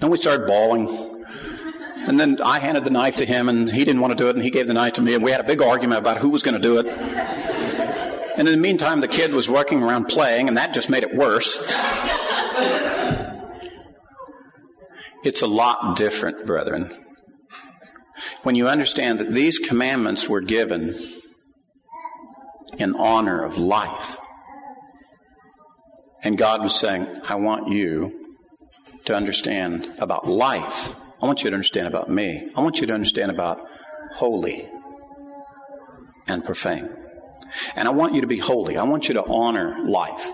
Then 0.00 0.10
we 0.10 0.16
started 0.16 0.48
bawling. 0.48 1.24
And 2.08 2.18
then 2.18 2.40
I 2.42 2.58
handed 2.58 2.82
the 2.82 2.90
knife 2.90 3.18
to 3.18 3.24
him, 3.24 3.48
and 3.48 3.70
he 3.70 3.84
didn't 3.84 4.00
want 4.00 4.16
to 4.16 4.16
do 4.16 4.28
it, 4.28 4.34
and 4.34 4.44
he 4.44 4.50
gave 4.50 4.66
the 4.66 4.74
knife 4.74 4.94
to 4.94 5.02
me, 5.02 5.14
and 5.14 5.22
we 5.22 5.30
had 5.30 5.40
a 5.40 5.44
big 5.44 5.62
argument 5.62 6.00
about 6.00 6.18
who 6.18 6.30
was 6.30 6.42
going 6.42 6.54
to 6.54 6.60
do 6.60 6.78
it. 6.78 6.86
And 6.86 8.48
in 8.48 8.54
the 8.54 8.60
meantime, 8.60 9.00
the 9.00 9.08
kid 9.08 9.32
was 9.32 9.48
working 9.48 9.82
around 9.82 10.06
playing, 10.06 10.48
and 10.48 10.56
that 10.56 10.74
just 10.74 10.90
made 10.90 11.04
it 11.04 11.14
worse. 11.14 11.56
It's 15.26 15.42
a 15.42 15.48
lot 15.48 15.96
different, 15.96 16.46
brethren. 16.46 16.96
When 18.44 18.54
you 18.54 18.68
understand 18.68 19.18
that 19.18 19.34
these 19.34 19.58
commandments 19.58 20.28
were 20.28 20.40
given 20.40 21.14
in 22.78 22.94
honor 22.94 23.42
of 23.42 23.58
life. 23.58 24.18
And 26.22 26.38
God 26.38 26.62
was 26.62 26.76
saying, 26.76 27.08
I 27.24 27.34
want 27.34 27.72
you 27.72 28.36
to 29.06 29.16
understand 29.16 29.92
about 29.98 30.28
life. 30.28 30.94
I 31.20 31.26
want 31.26 31.42
you 31.42 31.50
to 31.50 31.56
understand 31.56 31.88
about 31.88 32.08
me. 32.08 32.48
I 32.54 32.60
want 32.60 32.80
you 32.80 32.86
to 32.86 32.94
understand 32.94 33.32
about 33.32 33.58
holy 34.12 34.68
and 36.28 36.44
profane. 36.44 36.88
And 37.74 37.88
I 37.88 37.90
want 37.90 38.14
you 38.14 38.20
to 38.20 38.28
be 38.28 38.38
holy. 38.38 38.76
I 38.76 38.84
want 38.84 39.08
you 39.08 39.14
to 39.14 39.24
honor 39.24 39.76
life. 39.88 40.30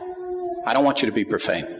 I 0.66 0.74
don't 0.74 0.84
want 0.84 1.01
you 1.01 1.07
to 1.07 1.14
be 1.14 1.24
profane. 1.24 1.78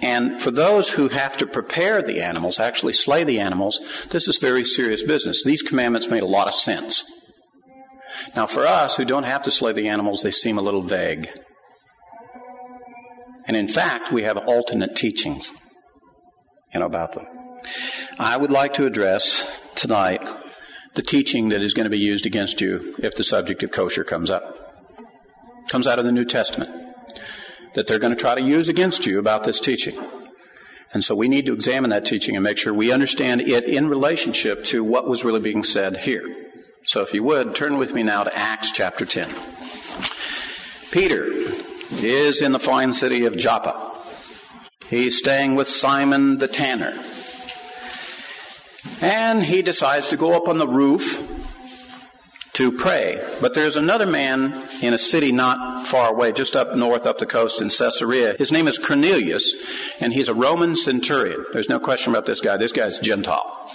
And 0.00 0.40
for 0.40 0.50
those 0.50 0.90
who 0.90 1.08
have 1.08 1.36
to 1.38 1.46
prepare 1.46 2.02
the 2.02 2.20
animals, 2.20 2.60
actually 2.60 2.92
slay 2.92 3.24
the 3.24 3.40
animals, 3.40 3.80
this 4.10 4.28
is 4.28 4.38
very 4.38 4.64
serious 4.64 5.02
business. 5.02 5.42
These 5.42 5.62
commandments 5.62 6.08
made 6.08 6.22
a 6.22 6.26
lot 6.26 6.46
of 6.46 6.54
sense. 6.54 7.04
Now, 8.36 8.46
for 8.46 8.66
us 8.66 8.96
who 8.96 9.04
don't 9.04 9.24
have 9.24 9.42
to 9.42 9.50
slay 9.50 9.72
the 9.72 9.88
animals, 9.88 10.22
they 10.22 10.30
seem 10.30 10.58
a 10.58 10.62
little 10.62 10.82
vague. 10.82 11.28
And 13.46 13.56
in 13.56 13.68
fact, 13.68 14.12
we 14.12 14.22
have 14.22 14.36
alternate 14.36 14.94
teachings 14.94 15.52
you 16.72 16.80
know, 16.80 16.86
about 16.86 17.12
them. 17.12 17.26
I 18.18 18.36
would 18.36 18.50
like 18.50 18.74
to 18.74 18.86
address 18.86 19.46
tonight 19.74 20.22
the 20.94 21.02
teaching 21.02 21.48
that 21.48 21.62
is 21.62 21.74
going 21.74 21.84
to 21.84 21.90
be 21.90 21.98
used 21.98 22.26
against 22.26 22.60
you 22.60 22.94
if 22.98 23.16
the 23.16 23.24
subject 23.24 23.62
of 23.62 23.70
kosher 23.72 24.04
comes 24.04 24.30
up. 24.30 24.64
Comes 25.68 25.86
out 25.86 25.98
of 25.98 26.04
the 26.04 26.12
New 26.12 26.24
Testament 26.24 26.87
that 27.78 27.86
they're 27.86 28.00
going 28.00 28.12
to 28.12 28.18
try 28.18 28.34
to 28.34 28.42
use 28.42 28.68
against 28.68 29.06
you 29.06 29.20
about 29.20 29.44
this 29.44 29.60
teaching. 29.60 29.96
And 30.92 31.04
so 31.04 31.14
we 31.14 31.28
need 31.28 31.46
to 31.46 31.52
examine 31.52 31.90
that 31.90 32.04
teaching 32.04 32.34
and 32.34 32.42
make 32.42 32.58
sure 32.58 32.74
we 32.74 32.90
understand 32.90 33.40
it 33.40 33.62
in 33.62 33.88
relationship 33.88 34.64
to 34.64 34.82
what 34.82 35.08
was 35.08 35.24
really 35.24 35.38
being 35.38 35.62
said 35.62 35.98
here. 35.98 36.50
So 36.82 37.02
if 37.02 37.14
you 37.14 37.22
would, 37.22 37.54
turn 37.54 37.78
with 37.78 37.94
me 37.94 38.02
now 38.02 38.24
to 38.24 38.36
Acts 38.36 38.72
chapter 38.72 39.06
10. 39.06 39.32
Peter 40.90 41.28
is 42.02 42.42
in 42.42 42.50
the 42.50 42.58
fine 42.58 42.92
city 42.92 43.26
of 43.26 43.36
Joppa. 43.36 43.92
He's 44.90 45.16
staying 45.16 45.54
with 45.54 45.68
Simon 45.68 46.38
the 46.38 46.48
tanner. 46.48 47.00
And 49.00 49.44
he 49.44 49.62
decides 49.62 50.08
to 50.08 50.16
go 50.16 50.34
up 50.34 50.48
on 50.48 50.58
the 50.58 50.66
roof 50.66 51.37
to 52.58 52.72
pray. 52.72 53.24
But 53.40 53.54
there's 53.54 53.76
another 53.76 54.04
man 54.04 54.66
in 54.82 54.92
a 54.92 54.98
city 54.98 55.30
not 55.30 55.86
far 55.86 56.10
away, 56.10 56.32
just 56.32 56.56
up 56.56 56.74
north, 56.74 57.06
up 57.06 57.18
the 57.18 57.24
coast 57.24 57.62
in 57.62 57.70
Caesarea. 57.70 58.34
His 58.36 58.50
name 58.50 58.66
is 58.66 58.78
Cornelius, 58.78 59.54
and 60.00 60.12
he's 60.12 60.28
a 60.28 60.34
Roman 60.34 60.74
centurion. 60.74 61.46
There's 61.52 61.68
no 61.68 61.78
question 61.78 62.12
about 62.12 62.26
this 62.26 62.40
guy. 62.40 62.56
This 62.56 62.72
guy's 62.72 62.98
Gentile. 62.98 63.70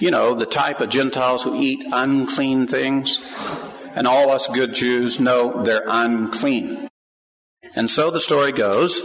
You 0.00 0.10
know, 0.10 0.34
the 0.34 0.46
type 0.46 0.80
of 0.80 0.88
Gentiles 0.88 1.42
who 1.42 1.60
eat 1.60 1.84
unclean 1.92 2.66
things. 2.66 3.20
And 3.94 4.06
all 4.06 4.30
us 4.30 4.48
good 4.48 4.72
Jews 4.72 5.20
know 5.20 5.62
they're 5.62 5.84
unclean. 5.86 6.88
And 7.76 7.90
so 7.90 8.10
the 8.10 8.20
story 8.20 8.52
goes 8.52 9.02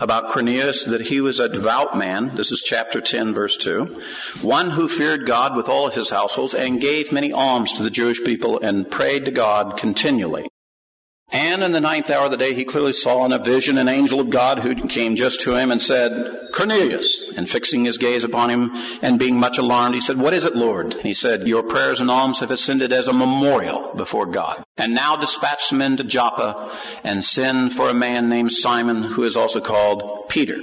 about 0.00 0.30
Cornelius 0.30 0.84
that 0.84 1.02
he 1.02 1.20
was 1.20 1.40
a 1.40 1.48
devout 1.48 1.96
man. 1.96 2.34
This 2.36 2.50
is 2.52 2.62
chapter 2.64 3.00
10, 3.00 3.34
verse 3.34 3.56
2. 3.56 4.00
One 4.42 4.70
who 4.70 4.88
feared 4.88 5.26
God 5.26 5.56
with 5.56 5.68
all 5.68 5.90
his 5.90 6.10
households 6.10 6.54
and 6.54 6.80
gave 6.80 7.12
many 7.12 7.32
alms 7.32 7.72
to 7.74 7.82
the 7.82 7.90
Jewish 7.90 8.22
people 8.22 8.60
and 8.60 8.90
prayed 8.90 9.24
to 9.24 9.30
God 9.30 9.76
continually. 9.76 10.48
And 11.30 11.62
in 11.62 11.72
the 11.72 11.80
ninth 11.80 12.08
hour 12.08 12.24
of 12.24 12.30
the 12.30 12.38
day, 12.38 12.54
he 12.54 12.64
clearly 12.64 12.94
saw 12.94 13.26
in 13.26 13.32
a 13.32 13.38
vision 13.38 13.76
an 13.76 13.88
angel 13.88 14.18
of 14.18 14.30
God 14.30 14.60
who 14.60 14.74
came 14.88 15.14
just 15.14 15.42
to 15.42 15.54
him 15.54 15.70
and 15.70 15.80
said, 15.80 16.48
Cornelius. 16.54 17.30
And 17.36 17.48
fixing 17.48 17.84
his 17.84 17.98
gaze 17.98 18.24
upon 18.24 18.48
him 18.48 18.70
and 19.02 19.18
being 19.18 19.38
much 19.38 19.58
alarmed, 19.58 19.94
he 19.94 20.00
said, 20.00 20.16
What 20.16 20.32
is 20.32 20.44
it, 20.44 20.56
Lord? 20.56 20.94
And 20.94 21.02
he 21.02 21.12
said, 21.12 21.46
Your 21.46 21.62
prayers 21.62 22.00
and 22.00 22.10
alms 22.10 22.40
have 22.40 22.50
ascended 22.50 22.92
as 22.94 23.08
a 23.08 23.12
memorial 23.12 23.92
before 23.94 24.24
God. 24.24 24.64
And 24.78 24.94
now 24.94 25.16
dispatch 25.16 25.64
some 25.64 25.78
men 25.78 25.98
to 25.98 26.04
Joppa 26.04 26.74
and 27.04 27.22
send 27.22 27.74
for 27.74 27.90
a 27.90 27.94
man 27.94 28.30
named 28.30 28.52
Simon, 28.52 29.02
who 29.02 29.22
is 29.22 29.36
also 29.36 29.60
called 29.60 30.30
Peter. 30.30 30.58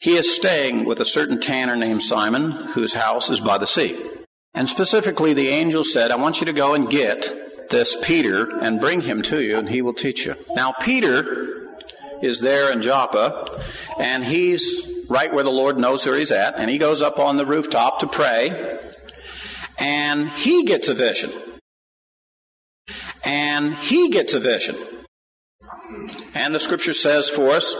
He 0.00 0.16
is 0.16 0.34
staying 0.34 0.84
with 0.84 1.00
a 1.00 1.04
certain 1.04 1.40
tanner 1.40 1.76
named 1.76 2.02
Simon, 2.02 2.50
whose 2.50 2.94
house 2.94 3.30
is 3.30 3.40
by 3.40 3.58
the 3.58 3.66
sea. 3.66 3.96
And 4.52 4.68
specifically, 4.68 5.32
the 5.32 5.48
angel 5.48 5.84
said, 5.84 6.10
I 6.10 6.16
want 6.16 6.40
you 6.40 6.46
to 6.46 6.52
go 6.52 6.74
and 6.74 6.90
get 6.90 7.47
this 7.70 7.96
Peter 8.02 8.58
and 8.60 8.80
bring 8.80 9.02
him 9.02 9.22
to 9.22 9.42
you, 9.42 9.58
and 9.58 9.68
he 9.68 9.82
will 9.82 9.94
teach 9.94 10.26
you. 10.26 10.34
Now, 10.54 10.72
Peter 10.80 11.68
is 12.22 12.40
there 12.40 12.72
in 12.72 12.82
Joppa, 12.82 13.46
and 13.98 14.24
he's 14.24 14.90
right 15.08 15.32
where 15.32 15.44
the 15.44 15.50
Lord 15.50 15.78
knows 15.78 16.06
where 16.06 16.16
he's 16.16 16.32
at, 16.32 16.56
and 16.56 16.70
he 16.70 16.78
goes 16.78 17.02
up 17.02 17.18
on 17.18 17.36
the 17.36 17.46
rooftop 17.46 18.00
to 18.00 18.06
pray, 18.06 18.78
and 19.78 20.28
he 20.30 20.64
gets 20.64 20.88
a 20.88 20.94
vision. 20.94 21.30
And 23.24 23.74
he 23.74 24.10
gets 24.10 24.34
a 24.34 24.40
vision. 24.40 24.76
And 26.34 26.54
the 26.54 26.60
scripture 26.60 26.94
says 26.94 27.28
for 27.28 27.50
us, 27.50 27.74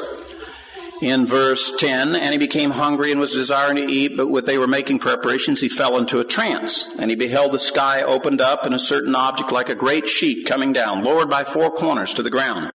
in 1.01 1.27
verse 1.27 1.77
10, 1.79 2.17
and 2.17 2.33
he 2.33 2.39
became 2.39 2.71
hungry 2.71 3.13
and 3.13 3.21
was 3.21 3.33
desiring 3.33 3.77
to 3.77 3.93
eat, 3.93 4.17
but 4.17 4.29
when 4.29 4.45
they 4.45 4.59
were 4.59 4.67
making 4.67 4.99
preparations, 4.99 5.61
he 5.61 5.69
fell 5.69 5.97
into 5.97 6.21
a 6.21 6.25
trance. 6.25 6.93
And 6.99 7.11
he 7.11 7.17
beheld 7.17 7.53
the 7.53 7.59
sky 7.59 8.03
opened 8.03 8.41
up 8.41 8.65
and 8.65 8.75
a 8.75 8.79
certain 8.79 9.15
object 9.15 9.53
like 9.53 9.69
a 9.69 9.75
great 9.75 10.09
sheet 10.09 10.47
coming 10.47 10.73
down, 10.73 11.05
lowered 11.05 11.31
by 11.31 11.45
four 11.45 11.71
corners 11.71 12.15
to 12.15 12.23
the 12.23 12.31
ground. 12.31 12.73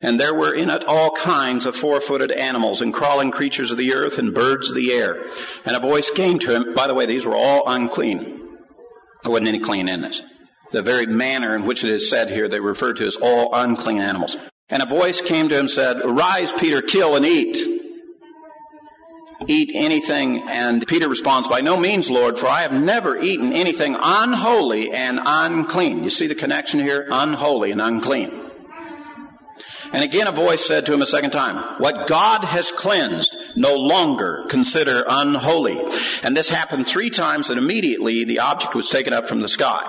And 0.00 0.18
there 0.18 0.34
were 0.34 0.52
in 0.52 0.68
it 0.68 0.84
all 0.84 1.12
kinds 1.12 1.64
of 1.64 1.76
four-footed 1.76 2.32
animals 2.32 2.82
and 2.82 2.92
crawling 2.92 3.30
creatures 3.30 3.70
of 3.70 3.78
the 3.78 3.94
earth 3.94 4.18
and 4.18 4.34
birds 4.34 4.68
of 4.68 4.74
the 4.74 4.92
air. 4.92 5.24
And 5.64 5.76
a 5.76 5.80
voice 5.80 6.10
came 6.10 6.40
to 6.40 6.54
him. 6.54 6.74
By 6.74 6.88
the 6.88 6.94
way, 6.94 7.06
these 7.06 7.24
were 7.24 7.36
all 7.36 7.62
unclean. 7.66 8.20
There 9.22 9.30
wasn't 9.30 9.48
any 9.48 9.60
clean 9.60 9.88
in 9.88 10.00
this. 10.00 10.22
The 10.72 10.82
very 10.82 11.06
manner 11.06 11.54
in 11.54 11.66
which 11.66 11.84
it 11.84 11.90
is 11.90 12.10
said 12.10 12.30
here, 12.30 12.48
they 12.48 12.58
refer 12.58 12.94
to 12.94 13.06
as 13.06 13.16
all 13.16 13.54
unclean 13.54 14.00
animals. 14.00 14.36
And 14.72 14.82
a 14.82 14.86
voice 14.86 15.20
came 15.20 15.50
to 15.50 15.54
him 15.54 15.60
and 15.60 15.70
said, 15.70 15.98
Arise, 15.98 16.50
Peter, 16.50 16.80
kill 16.80 17.14
and 17.14 17.26
eat. 17.26 17.58
Eat 19.46 19.70
anything. 19.74 20.42
And 20.48 20.86
Peter 20.86 21.10
responds, 21.10 21.46
By 21.46 21.60
no 21.60 21.76
means, 21.76 22.10
Lord, 22.10 22.38
for 22.38 22.46
I 22.46 22.62
have 22.62 22.72
never 22.72 23.20
eaten 23.20 23.52
anything 23.52 23.94
unholy 24.00 24.90
and 24.90 25.20
unclean. 25.22 26.02
You 26.02 26.08
see 26.08 26.26
the 26.26 26.34
connection 26.34 26.80
here? 26.80 27.06
Unholy 27.10 27.70
and 27.70 27.82
unclean. 27.82 28.41
And 29.92 30.02
again 30.02 30.26
a 30.26 30.32
voice 30.32 30.66
said 30.66 30.86
to 30.86 30.94
him 30.94 31.02
a 31.02 31.06
second 31.06 31.30
time, 31.30 31.56
What 31.78 32.08
God 32.08 32.44
has 32.44 32.70
cleansed, 32.70 33.36
no 33.54 33.76
longer 33.76 34.44
consider 34.48 35.04
unholy. 35.06 35.80
And 36.22 36.36
this 36.36 36.48
happened 36.48 36.86
three 36.86 37.10
times, 37.10 37.50
and 37.50 37.58
immediately 37.58 38.24
the 38.24 38.40
object 38.40 38.74
was 38.74 38.88
taken 38.88 39.12
up 39.12 39.28
from 39.28 39.40
the 39.40 39.48
sky. 39.48 39.86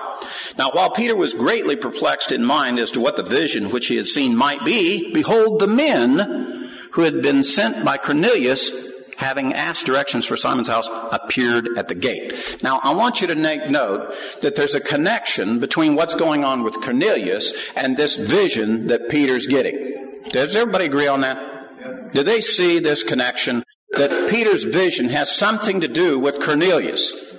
Now, 0.58 0.70
while 0.70 0.90
Peter 0.90 1.16
was 1.16 1.34
greatly 1.34 1.76
perplexed 1.76 2.32
in 2.32 2.44
mind 2.44 2.78
as 2.78 2.90
to 2.92 3.00
what 3.00 3.16
the 3.16 3.22
vision 3.22 3.70
which 3.70 3.86
he 3.86 3.96
had 3.96 4.06
seen 4.06 4.36
might 4.36 4.64
be, 4.64 5.12
behold, 5.12 5.58
the 5.58 5.66
men 5.66 6.70
who 6.92 7.02
had 7.02 7.22
been 7.22 7.42
sent 7.42 7.84
by 7.84 7.96
Cornelius 7.98 8.93
having 9.16 9.52
asked 9.52 9.86
directions 9.86 10.26
for 10.26 10.36
Simon's 10.36 10.68
house, 10.68 10.88
appeared 11.12 11.68
at 11.76 11.88
the 11.88 11.94
gate. 11.94 12.58
Now, 12.62 12.80
I 12.82 12.94
want 12.94 13.20
you 13.20 13.26
to 13.28 13.34
make 13.34 13.70
note 13.70 14.14
that 14.42 14.56
there's 14.56 14.74
a 14.74 14.80
connection 14.80 15.60
between 15.60 15.94
what's 15.94 16.14
going 16.14 16.44
on 16.44 16.62
with 16.62 16.80
Cornelius 16.80 17.70
and 17.76 17.96
this 17.96 18.16
vision 18.16 18.88
that 18.88 19.08
Peter's 19.08 19.46
getting. 19.46 20.22
Does 20.30 20.56
everybody 20.56 20.86
agree 20.86 21.06
on 21.06 21.20
that? 21.20 22.12
Do 22.12 22.22
they 22.22 22.40
see 22.40 22.78
this 22.78 23.02
connection? 23.02 23.64
That 23.92 24.28
Peter's 24.30 24.64
vision 24.64 25.08
has 25.10 25.30
something 25.30 25.80
to 25.80 25.88
do 25.88 26.18
with 26.18 26.40
Cornelius. 26.40 27.36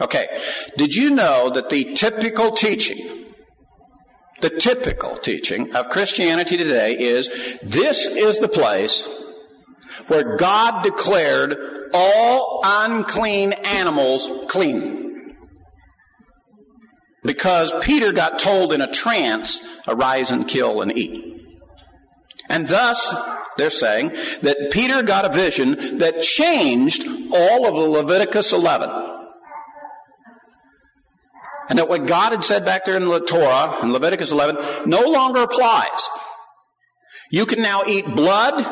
Okay. 0.00 0.26
Did 0.76 0.94
you 0.94 1.10
know 1.10 1.50
that 1.50 1.70
the 1.70 1.94
typical 1.94 2.52
teaching, 2.52 2.98
the 4.40 4.50
typical 4.50 5.16
teaching 5.16 5.74
of 5.74 5.88
Christianity 5.88 6.56
today 6.56 6.96
is 6.98 7.58
this 7.62 8.06
is 8.06 8.38
the 8.38 8.48
place 8.48 9.08
where 10.08 10.36
God 10.36 10.82
declared 10.82 11.90
all 11.92 12.60
unclean 12.64 13.52
animals 13.52 14.28
clean. 14.48 15.34
Because 17.24 17.72
Peter 17.82 18.12
got 18.12 18.38
told 18.38 18.72
in 18.72 18.80
a 18.80 18.90
trance, 18.90 19.66
arise 19.88 20.30
and 20.30 20.46
kill 20.46 20.80
and 20.80 20.96
eat. 20.96 21.42
And 22.48 22.68
thus, 22.68 23.12
they're 23.56 23.70
saying 23.70 24.10
that 24.42 24.70
Peter 24.70 25.02
got 25.02 25.24
a 25.24 25.32
vision 25.32 25.98
that 25.98 26.22
changed 26.22 27.06
all 27.32 27.66
of 27.66 27.90
Leviticus 27.90 28.52
11. 28.52 28.90
And 31.68 31.78
that 31.80 31.88
what 31.88 32.06
God 32.06 32.30
had 32.30 32.44
said 32.44 32.64
back 32.64 32.84
there 32.84 32.96
in 32.96 33.04
the 33.04 33.20
Torah, 33.20 33.76
in 33.82 33.92
Leviticus 33.92 34.30
11, 34.30 34.88
no 34.88 35.00
longer 35.00 35.42
applies. 35.42 36.08
You 37.32 37.44
can 37.44 37.60
now 37.60 37.82
eat 37.84 38.06
blood, 38.06 38.62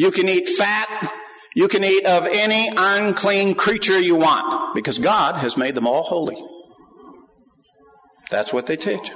you 0.00 0.10
can 0.10 0.30
eat 0.30 0.48
fat, 0.48 1.12
you 1.54 1.68
can 1.68 1.84
eat 1.84 2.06
of 2.06 2.26
any 2.26 2.72
unclean 2.74 3.54
creature 3.54 4.00
you 4.00 4.14
want, 4.14 4.74
because 4.74 4.98
God 4.98 5.36
has 5.36 5.58
made 5.58 5.74
them 5.74 5.86
all 5.86 6.04
holy. 6.04 6.42
That's 8.30 8.50
what 8.50 8.64
they 8.64 8.76
teach. 8.76 9.12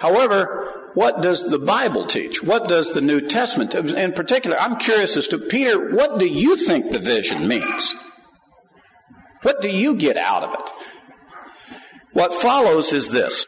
However, 0.00 0.90
what 0.94 1.20
does 1.20 1.50
the 1.50 1.58
Bible 1.58 2.06
teach? 2.06 2.42
What 2.42 2.68
does 2.68 2.94
the 2.94 3.02
New 3.02 3.20
Testament? 3.20 3.74
In 3.74 4.12
particular, 4.12 4.56
I'm 4.58 4.76
curious 4.76 5.14
as 5.18 5.28
to 5.28 5.38
Peter, 5.38 5.94
what 5.94 6.18
do 6.18 6.26
you 6.26 6.56
think 6.56 6.90
the 6.90 6.98
vision 6.98 7.46
means? 7.46 7.94
What 9.42 9.60
do 9.60 9.68
you 9.68 9.94
get 9.94 10.16
out 10.16 10.42
of 10.42 10.54
it? 10.54 10.70
What 12.14 12.32
follows 12.32 12.94
is 12.94 13.10
this. 13.10 13.46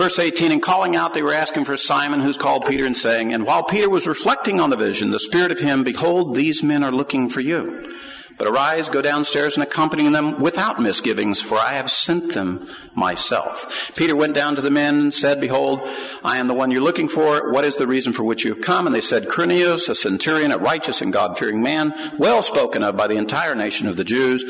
Verse 0.00 0.18
18, 0.18 0.50
and 0.50 0.62
calling 0.62 0.96
out, 0.96 1.12
they 1.12 1.22
were 1.22 1.34
asking 1.34 1.66
for 1.66 1.76
Simon, 1.76 2.20
who's 2.20 2.38
called 2.38 2.64
Peter, 2.64 2.86
and 2.86 2.96
saying, 2.96 3.34
And 3.34 3.44
while 3.44 3.62
Peter 3.62 3.90
was 3.90 4.06
reflecting 4.06 4.58
on 4.58 4.70
the 4.70 4.76
vision, 4.76 5.10
the 5.10 5.18
Spirit 5.18 5.52
of 5.52 5.58
him, 5.58 5.84
behold, 5.84 6.34
these 6.34 6.62
men 6.62 6.82
are 6.82 6.90
looking 6.90 7.28
for 7.28 7.40
you. 7.40 7.94
But 8.40 8.48
arise, 8.48 8.88
go 8.88 9.02
downstairs 9.02 9.58
and 9.58 9.62
accompany 9.62 10.08
them 10.08 10.40
without 10.40 10.80
misgivings, 10.80 11.42
for 11.42 11.56
I 11.58 11.74
have 11.74 11.90
sent 11.90 12.32
them 12.32 12.66
myself. 12.94 13.92
Peter 13.94 14.16
went 14.16 14.32
down 14.32 14.56
to 14.56 14.62
the 14.62 14.70
men 14.70 14.94
and 14.98 15.14
said, 15.14 15.42
Behold, 15.42 15.82
I 16.24 16.38
am 16.38 16.48
the 16.48 16.54
one 16.54 16.70
you're 16.70 16.80
looking 16.80 17.10
for. 17.10 17.52
What 17.52 17.66
is 17.66 17.76
the 17.76 17.86
reason 17.86 18.14
for 18.14 18.24
which 18.24 18.42
you 18.42 18.54
have 18.54 18.62
come? 18.62 18.86
And 18.86 18.96
they 18.96 19.02
said, 19.02 19.28
Cornelius, 19.28 19.90
a 19.90 19.94
centurion, 19.94 20.52
a 20.52 20.56
righteous 20.56 21.02
and 21.02 21.12
God-fearing 21.12 21.60
man, 21.60 21.92
well 22.16 22.40
spoken 22.40 22.82
of 22.82 22.96
by 22.96 23.08
the 23.08 23.18
entire 23.18 23.54
nation 23.54 23.86
of 23.86 23.98
the 23.98 24.04
Jews, 24.04 24.42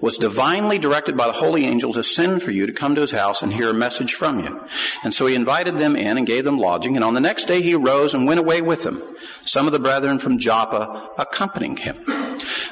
was 0.00 0.16
divinely 0.16 0.78
directed 0.78 1.14
by 1.14 1.26
the 1.26 1.32
holy 1.34 1.66
angel 1.66 1.92
to 1.92 2.02
send 2.02 2.42
for 2.42 2.50
you 2.50 2.64
to 2.64 2.72
come 2.72 2.94
to 2.94 3.02
his 3.02 3.10
house 3.10 3.42
and 3.42 3.52
hear 3.52 3.68
a 3.68 3.74
message 3.74 4.14
from 4.14 4.42
you. 4.42 4.64
And 5.02 5.12
so 5.12 5.26
he 5.26 5.34
invited 5.34 5.76
them 5.76 5.96
in 5.96 6.16
and 6.16 6.26
gave 6.26 6.44
them 6.44 6.58
lodging. 6.58 6.96
And 6.96 7.04
on 7.04 7.12
the 7.12 7.20
next 7.20 7.44
day 7.44 7.60
he 7.60 7.74
arose 7.74 8.14
and 8.14 8.26
went 8.26 8.40
away 8.40 8.62
with 8.62 8.84
them. 8.84 9.02
Some 9.42 9.66
of 9.66 9.72
the 9.72 9.78
brethren 9.78 10.18
from 10.18 10.38
Joppa 10.38 11.10
accompanying 11.18 11.76
him. 11.76 12.02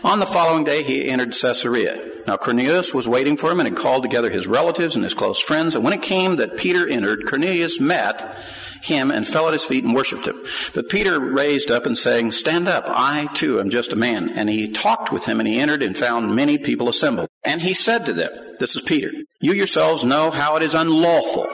On 0.05 0.19
the 0.19 0.27
following 0.27 0.62
day, 0.65 0.83
he 0.83 1.09
entered 1.09 1.33
Caesarea. 1.33 2.11
Now 2.27 2.37
Cornelius 2.37 2.95
was 2.95 3.09
waiting 3.09 3.37
for 3.37 3.51
him 3.51 3.61
and 3.61 3.69
had 3.69 3.77
called 3.77 4.03
together 4.03 4.31
his 4.31 4.47
relatives 4.47 4.95
and 4.95 5.05
his 5.05 5.15
close 5.15 5.41
friends. 5.41 5.75
And 5.75 5.85
when 5.85 5.93
it 5.93 6.03
came 6.03 6.37
that 6.37 6.57
Peter 6.57 6.89
entered, 6.89 7.27
Cornelius 7.27 7.81
met 7.81 8.37
him 8.83 9.11
and 9.11 9.27
fell 9.27 9.47
at 9.47 9.53
his 9.53 9.65
feet 9.65 9.85
and 9.85 9.95
worshipped 9.95 10.27
him. 10.27 10.41
But 10.75 10.89
Peter 10.89 11.19
raised 11.19 11.71
up 11.71 11.87
and 11.87 11.97
saying, 11.97 12.33
Stand 12.33 12.69
up, 12.69 12.85
I 12.89 13.29
too 13.35 13.61
am 13.61 13.71
just 13.71 13.93
a 13.93 13.97
man. 13.97 14.29
And 14.31 14.49
he 14.49 14.69
talked 14.69 15.13
with 15.13 15.27
him 15.27 15.41
and 15.41 15.49
he 15.49 15.59
entered 15.59 15.83
and 15.83 15.97
found 15.97 16.35
many 16.35 16.59
people 16.59 16.89
assembled. 16.89 17.29
And 17.45 17.63
he 17.63 17.75
said 17.75 18.05
to 18.07 18.13
them, 18.13 18.31
This 18.59 18.77
is 18.77 18.83
Peter, 18.83 19.13
you 19.41 19.53
yourselves 19.53 20.05
know 20.05 20.31
how 20.31 20.57
it 20.57 20.63
is 20.63 20.75
unlawful 20.75 21.47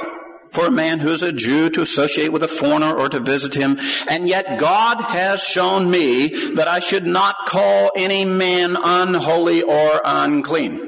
for 0.50 0.66
a 0.66 0.70
man 0.70 0.98
who 0.98 1.10
is 1.10 1.22
a 1.22 1.32
Jew 1.32 1.70
to 1.70 1.82
associate 1.82 2.32
with 2.32 2.42
a 2.42 2.48
foreigner 2.48 2.94
or 2.94 3.08
to 3.08 3.20
visit 3.20 3.54
him. 3.54 3.78
And 4.08 4.28
yet 4.28 4.58
God 4.58 5.00
has 5.00 5.42
shown 5.42 5.90
me 5.90 6.28
that 6.54 6.68
I 6.68 6.78
should 6.78 7.06
not 7.06 7.46
call 7.46 7.90
any 7.94 8.24
man 8.24 8.76
unholy 8.76 9.62
or 9.62 10.00
unclean. 10.04 10.84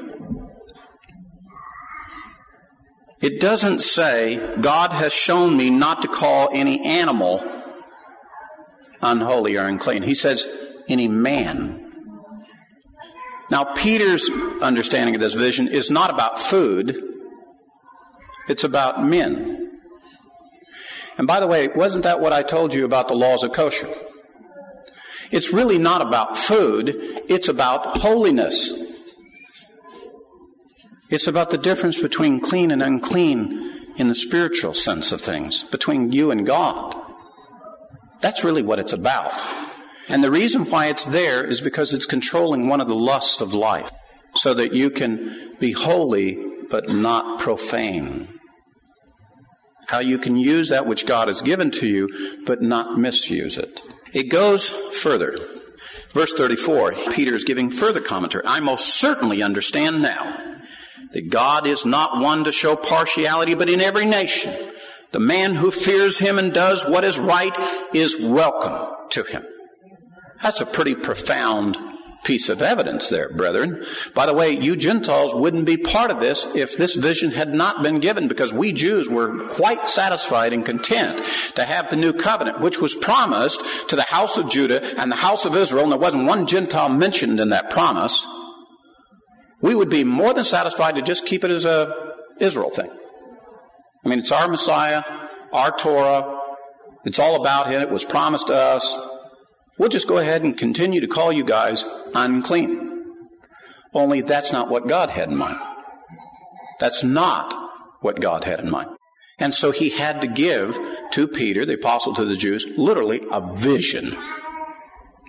It 3.20 3.38
doesn't 3.38 3.80
say, 3.80 4.56
God 4.60 4.92
has 4.92 5.12
shown 5.12 5.56
me 5.56 5.68
not 5.68 6.02
to 6.02 6.08
call 6.08 6.48
any 6.52 6.84
animal 6.84 7.44
unholy 9.02 9.58
or 9.58 9.66
unclean. 9.66 10.02
He 10.02 10.14
says, 10.14 10.46
any 10.88 11.06
man. 11.06 11.86
Now, 13.50 13.64
Peter's 13.64 14.28
understanding 14.62 15.14
of 15.14 15.20
this 15.20 15.34
vision 15.34 15.68
is 15.68 15.90
not 15.90 16.10
about 16.10 16.38
food, 16.38 17.09
it's 18.48 18.64
about 18.64 19.04
men. 19.04 19.80
And 21.18 21.26
by 21.26 21.40
the 21.40 21.46
way, 21.46 21.68
wasn't 21.68 22.04
that 22.04 22.20
what 22.20 22.32
I 22.32 22.42
told 22.42 22.72
you 22.72 22.84
about 22.84 23.08
the 23.08 23.14
laws 23.14 23.44
of 23.44 23.52
kosher? 23.52 23.88
It's 25.30 25.52
really 25.52 25.78
not 25.78 26.02
about 26.02 26.36
food, 26.36 26.96
it's 27.28 27.48
about 27.48 27.98
holiness. 27.98 28.72
It's 31.08 31.26
about 31.26 31.50
the 31.50 31.58
difference 31.58 32.00
between 32.00 32.40
clean 32.40 32.70
and 32.70 32.82
unclean 32.82 33.88
in 33.96 34.08
the 34.08 34.14
spiritual 34.14 34.74
sense 34.74 35.12
of 35.12 35.20
things, 35.20 35.64
between 35.64 36.12
you 36.12 36.30
and 36.30 36.46
God. 36.46 36.96
That's 38.20 38.44
really 38.44 38.62
what 38.62 38.78
it's 38.78 38.92
about. 38.92 39.32
And 40.08 40.24
the 40.24 40.30
reason 40.30 40.64
why 40.64 40.86
it's 40.86 41.04
there 41.04 41.44
is 41.44 41.60
because 41.60 41.92
it's 41.92 42.06
controlling 42.06 42.68
one 42.68 42.80
of 42.80 42.88
the 42.88 42.94
lusts 42.94 43.40
of 43.40 43.54
life, 43.54 43.90
so 44.34 44.54
that 44.54 44.72
you 44.72 44.90
can 44.90 45.56
be 45.58 45.72
holy 45.72 46.49
but 46.70 46.88
not 46.88 47.40
profane. 47.40 48.28
How 49.88 49.98
you 49.98 50.18
can 50.18 50.36
use 50.36 50.68
that 50.68 50.86
which 50.86 51.04
God 51.04 51.28
has 51.28 51.42
given 51.42 51.70
to 51.72 51.86
you, 51.86 52.08
but 52.46 52.62
not 52.62 52.98
misuse 52.98 53.58
it. 53.58 53.80
It 54.12 54.30
goes 54.30 54.70
further. 54.70 55.36
Verse 56.12 56.32
34, 56.32 56.92
Peter 57.10 57.34
is 57.34 57.44
giving 57.44 57.70
further 57.70 58.00
commentary. 58.00 58.44
I 58.46 58.60
most 58.60 58.96
certainly 58.96 59.42
understand 59.42 60.02
now 60.02 60.38
that 61.12 61.30
God 61.30 61.66
is 61.66 61.84
not 61.84 62.20
one 62.20 62.44
to 62.44 62.52
show 62.52 62.76
partiality, 62.76 63.54
but 63.54 63.68
in 63.68 63.80
every 63.80 64.06
nation. 64.06 64.52
The 65.12 65.20
man 65.20 65.56
who 65.56 65.72
fears 65.72 66.18
him 66.18 66.38
and 66.38 66.52
does 66.52 66.84
what 66.88 67.04
is 67.04 67.18
right 67.18 67.56
is 67.92 68.16
welcome 68.20 68.94
to 69.10 69.24
him. 69.24 69.44
That's 70.40 70.60
a 70.60 70.66
pretty 70.66 70.94
profound 70.94 71.76
piece 72.24 72.48
of 72.48 72.60
evidence 72.60 73.08
there, 73.08 73.32
brethren. 73.32 73.84
By 74.14 74.26
the 74.26 74.34
way, 74.34 74.50
you 74.50 74.76
Gentiles 74.76 75.34
wouldn't 75.34 75.66
be 75.66 75.76
part 75.76 76.10
of 76.10 76.20
this 76.20 76.44
if 76.54 76.76
this 76.76 76.94
vision 76.94 77.30
had 77.30 77.54
not 77.54 77.82
been 77.82 77.98
given 77.98 78.28
because 78.28 78.52
we 78.52 78.72
Jews 78.72 79.08
were 79.08 79.48
quite 79.48 79.88
satisfied 79.88 80.52
and 80.52 80.64
content 80.64 81.18
to 81.54 81.64
have 81.64 81.88
the 81.88 81.96
new 81.96 82.12
covenant, 82.12 82.60
which 82.60 82.80
was 82.80 82.94
promised 82.94 83.88
to 83.88 83.96
the 83.96 84.02
house 84.02 84.36
of 84.36 84.50
Judah 84.50 85.00
and 85.00 85.10
the 85.10 85.16
house 85.16 85.44
of 85.44 85.56
Israel, 85.56 85.84
and 85.84 85.92
there 85.92 85.98
wasn't 85.98 86.26
one 86.26 86.46
Gentile 86.46 86.90
mentioned 86.90 87.40
in 87.40 87.50
that 87.50 87.70
promise. 87.70 88.26
We 89.62 89.74
would 89.74 89.90
be 89.90 90.04
more 90.04 90.34
than 90.34 90.44
satisfied 90.44 90.96
to 90.96 91.02
just 91.02 91.26
keep 91.26 91.44
it 91.44 91.50
as 91.50 91.64
a 91.64 92.14
Israel 92.38 92.70
thing. 92.70 92.90
I 94.04 94.08
mean, 94.08 94.18
it's 94.18 94.32
our 94.32 94.48
Messiah, 94.48 95.02
our 95.52 95.76
Torah. 95.76 96.38
It's 97.04 97.18
all 97.18 97.36
about 97.40 97.70
Him. 97.70 97.80
It 97.80 97.90
was 97.90 98.04
promised 98.04 98.48
to 98.48 98.54
us. 98.54 98.94
We'll 99.80 99.88
just 99.88 100.08
go 100.08 100.18
ahead 100.18 100.42
and 100.42 100.58
continue 100.58 101.00
to 101.00 101.06
call 101.06 101.32
you 101.32 101.42
guys 101.42 101.86
unclean. 102.14 103.02
Only 103.94 104.20
that's 104.20 104.52
not 104.52 104.68
what 104.68 104.86
God 104.86 105.08
had 105.08 105.30
in 105.30 105.36
mind. 105.38 105.58
That's 106.78 107.02
not 107.02 107.54
what 108.02 108.20
God 108.20 108.44
had 108.44 108.60
in 108.60 108.68
mind. 108.68 108.90
And 109.38 109.54
so 109.54 109.70
he 109.70 109.88
had 109.88 110.20
to 110.20 110.26
give 110.26 110.78
to 111.12 111.26
Peter, 111.26 111.64
the 111.64 111.76
apostle 111.76 112.14
to 112.16 112.26
the 112.26 112.36
Jews, 112.36 112.66
literally 112.76 113.22
a 113.32 113.54
vision 113.54 114.14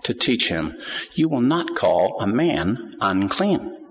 to 0.03 0.13
teach 0.13 0.49
him. 0.49 0.77
You 1.13 1.29
will 1.29 1.39
not 1.39 1.77
call 1.77 2.19
a 2.19 2.27
man 2.27 2.97
unclean. 2.99 3.87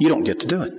You 0.00 0.08
don't 0.08 0.24
get 0.24 0.40
to 0.40 0.48
do 0.48 0.60
it. 0.62 0.72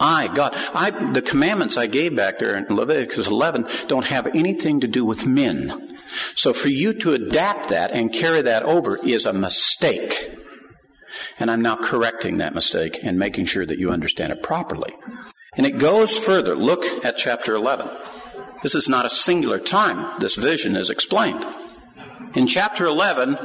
I, 0.00 0.28
God, 0.28 0.54
I, 0.74 0.90
the 1.12 1.22
commandments 1.22 1.76
I 1.76 1.86
gave 1.86 2.14
back 2.14 2.38
there 2.38 2.56
in 2.56 2.74
Leviticus 2.74 3.26
11 3.26 3.66
don't 3.88 4.06
have 4.06 4.28
anything 4.28 4.80
to 4.80 4.88
do 4.88 5.04
with 5.04 5.26
men. 5.26 5.96
So 6.34 6.52
for 6.52 6.68
you 6.68 6.92
to 6.94 7.14
adapt 7.14 7.68
that 7.70 7.90
and 7.90 8.12
carry 8.12 8.42
that 8.42 8.62
over 8.62 8.96
is 9.04 9.26
a 9.26 9.32
mistake. 9.32 10.36
And 11.38 11.50
I'm 11.50 11.62
now 11.62 11.76
correcting 11.76 12.38
that 12.38 12.54
mistake 12.54 13.00
and 13.02 13.18
making 13.18 13.46
sure 13.46 13.66
that 13.66 13.78
you 13.78 13.90
understand 13.90 14.32
it 14.32 14.42
properly. 14.42 14.92
And 15.56 15.66
it 15.66 15.78
goes 15.78 16.16
further. 16.16 16.54
Look 16.54 16.84
at 17.04 17.16
chapter 17.16 17.54
11. 17.54 17.90
This 18.62 18.74
is 18.74 18.88
not 18.88 19.06
a 19.06 19.10
singular 19.10 19.58
time 19.58 20.20
this 20.20 20.36
vision 20.36 20.76
is 20.76 20.90
explained. 20.90 21.44
In 22.34 22.46
chapter 22.46 22.84
11, 22.84 23.38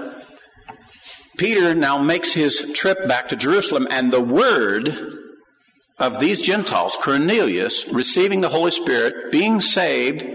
Peter 1.37 1.73
now 1.73 1.97
makes 1.97 2.33
his 2.33 2.73
trip 2.73 3.07
back 3.07 3.29
to 3.29 3.35
Jerusalem, 3.35 3.87
and 3.89 4.11
the 4.11 4.21
word 4.21 5.22
of 5.97 6.19
these 6.19 6.41
Gentiles, 6.41 6.97
Cornelius, 6.99 7.91
receiving 7.93 8.41
the 8.41 8.49
Holy 8.49 8.71
Spirit, 8.71 9.31
being 9.31 9.61
saved, 9.61 10.25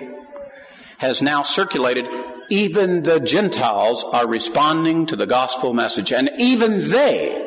has 0.98 1.20
now 1.22 1.42
circulated. 1.42 2.08
Even 2.50 3.02
the 3.02 3.20
Gentiles 3.20 4.04
are 4.04 4.26
responding 4.26 5.06
to 5.06 5.16
the 5.16 5.26
gospel 5.26 5.74
message, 5.74 6.12
and 6.12 6.30
even 6.38 6.88
they 6.88 7.46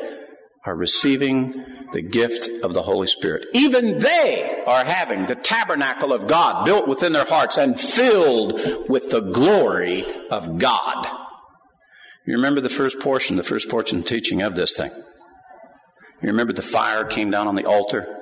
are 0.66 0.76
receiving 0.76 1.66
the 1.94 2.02
gift 2.02 2.50
of 2.64 2.74
the 2.74 2.84
Holy 2.84 3.08
Spirit. 3.08 3.48
Even 3.54 4.00
they 4.00 4.64
are 4.66 4.86
having 4.86 5.26
the 5.26 5.36
tabernacle 5.36 6.14
of 6.14 6.28
God 6.28 6.66
built 6.66 6.88
within 6.88 7.14
their 7.14 7.26
hearts 7.26 7.58
and 7.58 7.80
filled 7.80 8.60
with 8.88 9.10
the 9.10 9.22
glory 9.22 10.06
of 10.30 10.58
God. 10.58 11.08
You 12.26 12.36
remember 12.36 12.62
the 12.62 12.70
first 12.70 13.00
portion, 13.00 13.36
the 13.36 13.44
first 13.44 13.70
portion 13.70 14.04
teaching 14.04 14.42
of 14.42 14.56
this 14.56 14.78
thing. 14.78 14.92
You 16.22 16.28
remember 16.28 16.54
the 16.54 16.62
fire 16.62 17.04
came 17.04 17.32
down 17.32 17.48
on 17.48 17.56
the 17.56 17.66
altar 17.66 18.22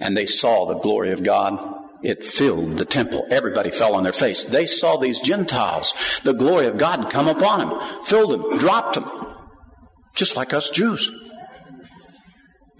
and 0.00 0.16
they 0.16 0.26
saw 0.26 0.66
the 0.66 0.78
glory 0.78 1.12
of 1.12 1.22
God. 1.22 1.76
It 2.02 2.24
filled 2.24 2.78
the 2.78 2.84
temple. 2.84 3.26
Everybody 3.30 3.70
fell 3.70 3.94
on 3.94 4.02
their 4.02 4.12
face. 4.12 4.42
They 4.44 4.66
saw 4.66 4.96
these 4.96 5.20
Gentiles, 5.20 6.20
the 6.24 6.32
glory 6.32 6.66
of 6.66 6.78
God 6.78 7.10
come 7.10 7.28
upon 7.28 7.68
them, 7.68 7.80
filled 8.04 8.32
them, 8.32 8.58
dropped 8.58 8.94
them, 8.94 9.36
just 10.14 10.34
like 10.34 10.54
us 10.54 10.70
Jews. 10.70 11.10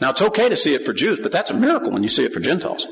Now 0.01 0.11
it's 0.11 0.23
okay 0.23 0.49
to 0.49 0.57
see 0.57 0.73
it 0.73 0.85
for 0.87 0.95
Jews, 0.95 1.21
but 1.21 1.33
that's 1.33 1.51
a 1.51 1.55
miracle 1.55 1.91
when 1.91 2.03
you 2.03 2.09
see 2.09 2.25
it 2.25 2.33
for 2.33 2.41
Gentiles. 2.41 2.87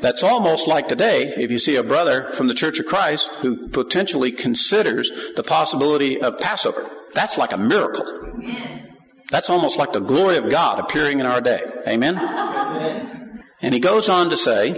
That's 0.00 0.22
almost 0.22 0.68
like 0.68 0.86
today, 0.86 1.34
if 1.36 1.50
you 1.50 1.58
see 1.58 1.74
a 1.74 1.82
brother 1.82 2.24
from 2.24 2.46
the 2.46 2.54
Church 2.54 2.78
of 2.78 2.86
Christ 2.86 3.28
who 3.40 3.68
potentially 3.68 4.30
considers 4.30 5.10
the 5.34 5.42
possibility 5.42 6.20
of 6.20 6.38
Passover. 6.38 6.88
That's 7.14 7.36
like 7.36 7.52
a 7.52 7.58
miracle. 7.58 8.06
Amen. 8.06 8.87
That's 9.30 9.50
almost 9.50 9.78
like 9.78 9.92
the 9.92 10.00
glory 10.00 10.36
of 10.36 10.48
God 10.48 10.78
appearing 10.78 11.20
in 11.20 11.26
our 11.26 11.40
day. 11.40 11.62
Amen? 11.86 12.18
Amen? 12.18 13.44
And 13.60 13.74
he 13.74 13.80
goes 13.80 14.08
on 14.08 14.30
to 14.30 14.36
say, 14.36 14.72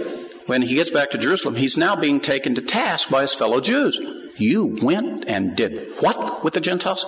when 0.47 0.61
he 0.61 0.75
gets 0.75 0.89
back 0.89 1.11
to 1.11 1.17
Jerusalem, 1.17 1.55
he's 1.55 1.77
now 1.77 1.95
being 1.95 2.19
taken 2.19 2.55
to 2.55 2.61
task 2.61 3.09
by 3.09 3.21
his 3.21 3.33
fellow 3.33 3.61
Jews. 3.61 3.99
You 4.37 4.75
went 4.81 5.25
and 5.27 5.55
did 5.55 5.93
what 6.01 6.43
with 6.43 6.53
the 6.53 6.59
Gentiles? 6.59 7.05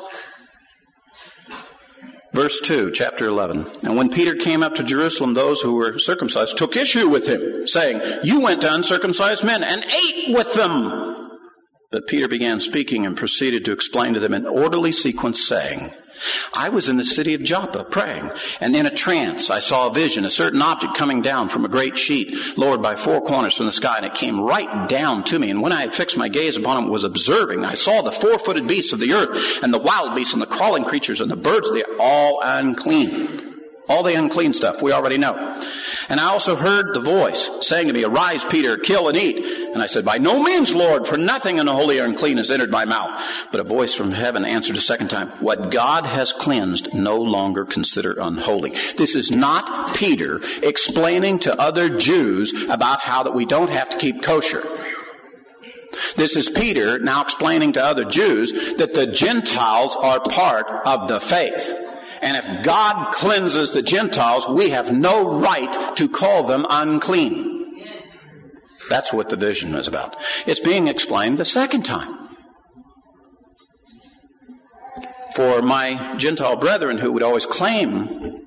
Verse 2.32 2.62
2, 2.62 2.92
chapter 2.92 3.28
11. 3.28 3.68
And 3.84 3.96
when 3.96 4.10
Peter 4.10 4.36
came 4.36 4.64
up 4.64 4.76
to 4.76 4.84
Jerusalem, 4.84 5.34
those 5.34 5.62
who 5.62 5.76
were 5.76 6.00
circumcised 6.00 6.58
took 6.58 6.76
issue 6.76 7.08
with 7.08 7.28
him, 7.28 7.68
saying, 7.68 8.02
You 8.24 8.40
went 8.40 8.62
to 8.62 8.74
uncircumcised 8.74 9.44
men 9.44 9.64
and 9.64 9.84
ate 9.84 10.34
with 10.36 10.54
them. 10.54 11.40
But 11.92 12.08
Peter 12.08 12.28
began 12.28 12.60
speaking 12.60 13.06
and 13.06 13.16
proceeded 13.16 13.66
to 13.66 13.72
explain 13.72 14.16
to 14.16 14.20
them 14.20 14.34
in 14.34 14.48
orderly 14.48 14.92
sequence, 14.92 15.48
saying, 15.48 15.92
I 16.54 16.70
was 16.70 16.90
in 16.90 16.98
the 16.98 17.04
city 17.04 17.34
of 17.34 17.44
Joppa 17.44 17.84
praying, 17.84 18.32
and 18.60 18.76
in 18.76 18.86
a 18.86 18.92
trance 18.92 19.50
I 19.50 19.60
saw 19.60 19.88
a 19.88 19.94
vision, 19.94 20.26
a 20.26 20.30
certain 20.30 20.62
object 20.62 20.96
coming 20.96 21.22
down 21.22 21.50
from 21.50 21.66
a 21.66 21.70
great 21.70 21.98
sheet, 21.98 22.58
lowered 22.58 22.82
by 22.82 22.96
four 22.96 23.22
corners 23.22 23.56
from 23.56 23.66
the 23.66 23.72
sky, 23.72 23.98
and 23.98 24.06
it 24.06 24.14
came 24.14 24.40
right 24.40 24.88
down 24.88 25.24
to 25.26 25.40
me. 25.40 25.50
And 25.50 25.62
when 25.62 25.72
I 25.72 25.82
had 25.82 25.94
fixed 25.94 26.18
my 26.18 26.30
gaze 26.30 26.58
upon 26.58 26.84
it, 26.84 26.90
was 26.90 27.04
observing, 27.04 27.66
I 27.66 27.74
saw 27.74 28.02
the 28.02 28.12
four-footed 28.12 28.68
beasts 28.68 28.94
of 28.94 29.00
the 29.00 29.14
earth, 29.14 29.64
and 29.64 29.74
the 29.74 29.80
wild 29.80 30.16
beasts, 30.16 30.34
and 30.34 30.42
the 30.42 30.48
crawling 30.48 30.84
creatures, 30.84 31.22
and 31.22 31.30
the 31.30 31.36
birds, 31.36 31.72
they 31.72 31.84
are 31.84 32.00
all 32.00 32.40
unclean. 32.42 33.43
All 33.90 34.02
the 34.02 34.14
unclean 34.14 34.54
stuff 34.54 34.82
we 34.82 34.94
already 34.94 35.18
know. 35.18 35.36
And 36.08 36.20
I 36.20 36.26
also 36.26 36.56
heard 36.56 36.94
the 36.94 37.02
voice 37.02 37.50
saying 37.68 37.88
to 37.88 37.94
me, 37.94 38.06
Arise, 38.06 38.46
Peter, 38.46 38.78
kill 38.78 39.10
and 39.10 39.18
eat. 39.18 39.46
And 39.74 39.84
I 39.84 39.88
said, 39.88 40.06
By 40.06 40.20
no 40.20 40.42
means, 40.42 40.74
Lord, 40.74 41.06
for 41.06 41.18
nothing 41.18 41.60
unholy 41.60 42.00
or 42.00 42.06
unclean 42.06 42.38
has 42.38 42.50
entered 42.50 42.72
my 42.72 42.86
mouth. 42.86 43.12
But 43.52 43.60
a 43.60 43.66
voice 43.66 43.94
from 43.94 44.12
heaven 44.12 44.46
answered 44.46 44.78
a 44.78 44.82
second 44.82 45.10
time, 45.10 45.30
What 45.42 45.70
God 45.70 46.06
has 46.06 46.32
cleansed, 46.32 46.94
no 46.94 47.18
longer 47.18 47.66
consider 47.66 48.14
unholy. 48.14 48.72
This 48.98 49.16
is 49.16 49.32
not 49.32 49.96
Peter 49.96 50.40
explaining 50.62 51.40
to 51.40 51.60
other 51.60 51.98
Jews 51.98 52.70
about 52.70 53.02
how 53.02 53.24
that 53.24 53.36
we 53.36 53.46
don't 53.46 53.70
have 53.70 53.90
to 53.90 53.98
keep 53.98 54.24
kosher. 54.24 54.64
This 56.16 56.36
is 56.36 56.50
Peter 56.50 57.00
now 57.00 57.22
explaining 57.22 57.74
to 57.74 57.84
other 57.84 58.06
Jews 58.06 58.76
that 58.78 58.94
the 58.94 59.08
Gentiles 59.08 59.96
are 59.96 60.20
part 60.20 60.68
of 60.86 61.08
the 61.08 61.20
faith. 61.20 61.83
And 62.24 62.38
if 62.38 62.64
God 62.64 63.12
cleanses 63.12 63.72
the 63.72 63.82
Gentiles, 63.82 64.48
we 64.48 64.70
have 64.70 64.94
no 64.94 65.40
right 65.40 65.96
to 65.98 66.08
call 66.08 66.44
them 66.44 66.66
unclean. 66.70 67.84
That's 68.90 69.12
what 69.12 69.28
the 69.28 69.36
vision 69.36 69.76
is 69.76 69.90
about. 69.90 70.16
It's 70.48 70.62
being 70.62 70.88
explained 70.88 71.38
the 71.38 71.46
second 71.46 71.84
time. 71.84 72.30
For 75.36 75.62
my 75.62 76.16
Gentile 76.16 76.56
brethren 76.56 76.98
who 76.98 77.12
would 77.12 77.24
always 77.24 77.46
claim 77.46 78.46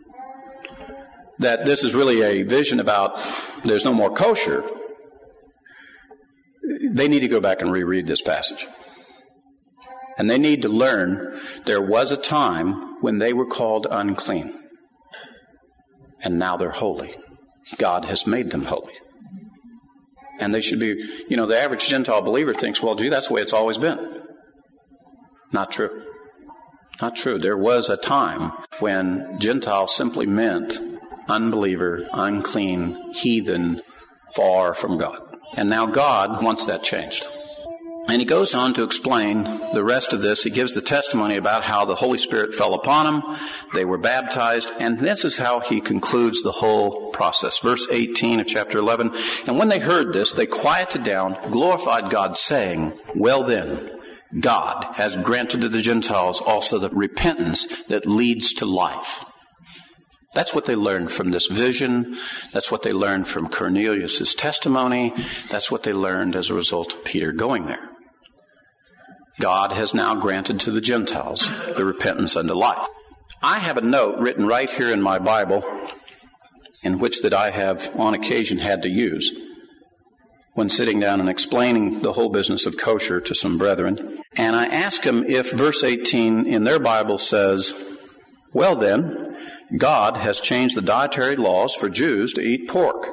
that 1.39 1.66
this 1.66 1.85
is 1.85 1.95
really 1.95 2.22
a 2.22 2.45
vision 2.45 2.81
about 2.81 3.20
there's 3.62 3.85
no 3.85 3.93
more 3.93 4.14
kosher, 4.14 4.64
they 6.93 7.09
need 7.09 7.20
to 7.20 7.29
go 7.29 7.41
back 7.41 7.61
and 7.61 7.70
reread 7.70 8.07
this 8.07 8.22
passage. 8.22 8.66
And 10.19 10.31
they 10.31 10.39
need 10.39 10.62
to 10.62 10.69
learn 10.69 11.41
there 11.67 11.83
was 11.83 12.11
a 12.11 12.17
time 12.17 12.97
when 13.03 13.19
they 13.19 13.33
were 13.33 13.47
called 13.47 13.87
unclean. 13.91 14.55
And 16.23 16.39
now 16.39 16.57
they're 16.57 16.71
holy. 16.71 17.14
God 17.77 18.05
has 18.07 18.27
made 18.27 18.51
them 18.51 18.64
holy. 18.64 18.95
And 20.39 20.55
they 20.55 20.61
should 20.61 20.81
be, 20.81 21.03
you 21.29 21.37
know, 21.37 21.47
the 21.47 21.59
average 21.59 21.89
Gentile 21.89 22.23
believer 22.23 22.55
thinks, 22.55 22.83
well, 22.83 22.95
gee, 22.95 23.09
that's 23.09 23.29
the 23.29 23.35
way 23.35 23.43
it's 23.43 23.53
always 23.53 23.79
been. 23.79 23.99
Not 25.53 25.71
true. 25.71 26.03
Not 27.01 27.17
true. 27.17 27.39
There 27.39 27.57
was 27.57 27.91
a 27.91 27.97
time 27.97 28.53
when 28.81 29.39
Gentile 29.39 29.87
simply 29.87 30.27
meant 30.27 30.81
unbeliever, 31.29 32.07
unclean, 32.12 33.12
heathen, 33.12 33.83
far 34.35 34.75
from 34.75 34.99
God. 34.99 35.19
And 35.55 35.69
now 35.69 35.87
God 35.87 36.43
wants 36.43 36.67
that 36.67 36.83
changed. 36.83 37.29
And 38.09 38.23
he 38.23 38.25
goes 38.25 38.55
on 38.55 38.73
to 38.75 38.85
explain 38.85 39.45
the 39.75 39.83
rest 39.83 40.13
of 40.13 40.23
this. 40.23 40.45
He 40.45 40.51
gives 40.51 40.75
the 40.75 40.81
testimony 40.81 41.37
about 41.37 41.65
how 41.65 41.85
the 41.85 41.97
Holy 41.97 42.19
Spirit 42.19 42.55
fell 42.55 42.75
upon 42.75 43.07
them. 43.07 43.37
They 43.75 43.85
were 43.85 43.99
baptized. 43.99 44.71
And 44.79 44.99
this 44.99 45.25
is 45.25 45.39
how 45.39 45.59
he 45.59 45.81
concludes 45.81 46.43
the 46.43 46.53
whole 46.53 47.11
process. 47.11 47.59
Verse 47.59 47.89
18 47.91 48.41
of 48.41 48.47
chapter 48.47 48.79
11. 48.79 49.13
And 49.47 49.59
when 49.59 49.69
they 49.69 49.81
heard 49.81 50.13
this, 50.13 50.33
they 50.33 50.47
quieted 50.47 51.03
down, 51.03 51.37
glorified 51.51 52.11
God, 52.11 52.37
saying, 52.37 52.93
Well 53.17 53.43
then, 53.43 53.91
God 54.39 54.89
has 54.95 55.17
granted 55.17 55.63
to 55.63 55.69
the 55.69 55.81
Gentiles 55.81 56.41
also 56.41 56.79
the 56.79 56.91
repentance 56.91 57.85
that 57.85 58.07
leads 58.07 58.53
to 58.55 58.67
life. 58.67 59.25
That's 60.35 60.55
what 60.55 60.67
they 60.67 60.77
learned 60.77 61.11
from 61.11 61.31
this 61.31 61.47
vision. 61.47 62.19
That's 62.53 62.71
what 62.71 62.83
they 62.83 62.93
learned 62.93 63.27
from 63.27 63.49
Cornelius' 63.49 64.35
testimony. 64.35 65.15
That's 65.49 65.71
what 65.71 65.83
they 65.83 65.95
learned 65.95 66.37
as 66.37 66.51
a 66.51 66.55
result 66.55 66.93
of 66.93 67.05
Peter 67.05 67.33
going 67.33 67.67
there. 67.67 67.96
God 69.39 69.72
has 69.72 69.93
now 69.93 70.14
granted 70.14 70.61
to 70.61 70.70
the 70.70 70.80
Gentiles 70.80 71.49
the 71.76 71.84
repentance 71.84 72.37
unto 72.37 72.55
life. 72.55 72.87
I 73.43 73.59
have 73.59 73.76
a 73.76 73.82
note 73.82 74.18
written 74.18 74.47
right 74.47 74.70
here 74.70 74.91
in 74.91 75.03
my 75.03 75.18
Bible 75.18 75.62
in 76.82 76.99
which 76.99 77.22
that 77.22 77.34
I 77.34 77.51
have 77.51 77.95
on 77.99 78.14
occasion 78.14 78.59
had 78.59 78.82
to 78.82 78.89
use 78.89 79.39
when 80.55 80.68
sitting 80.70 80.99
down 81.01 81.20
and 81.20 81.28
explaining 81.28 82.01
the 82.01 82.12
whole 82.12 82.30
business 82.30 82.64
of 82.64 82.78
kosher 82.78 83.20
to 83.20 83.34
some 83.34 83.59
brethren. 83.59 84.22
And 84.37 84.57
I 84.57 84.66
ask 84.66 85.03
them 85.03 85.22
if 85.24 85.53
verse 85.53 85.84
18 85.84 86.47
in 86.47 86.64
their 86.64 86.78
Bible 86.78 87.18
says, 87.18 87.74
well 88.55 88.74
then, 88.74 89.37
God 89.76 90.16
has 90.16 90.41
changed 90.41 90.74
the 90.76 90.82
dietary 90.82 91.37
laws 91.37 91.74
for 91.74 91.91
Jews 91.91 92.32
to 92.34 92.41
eat 92.41 92.68
pork. 92.68 93.07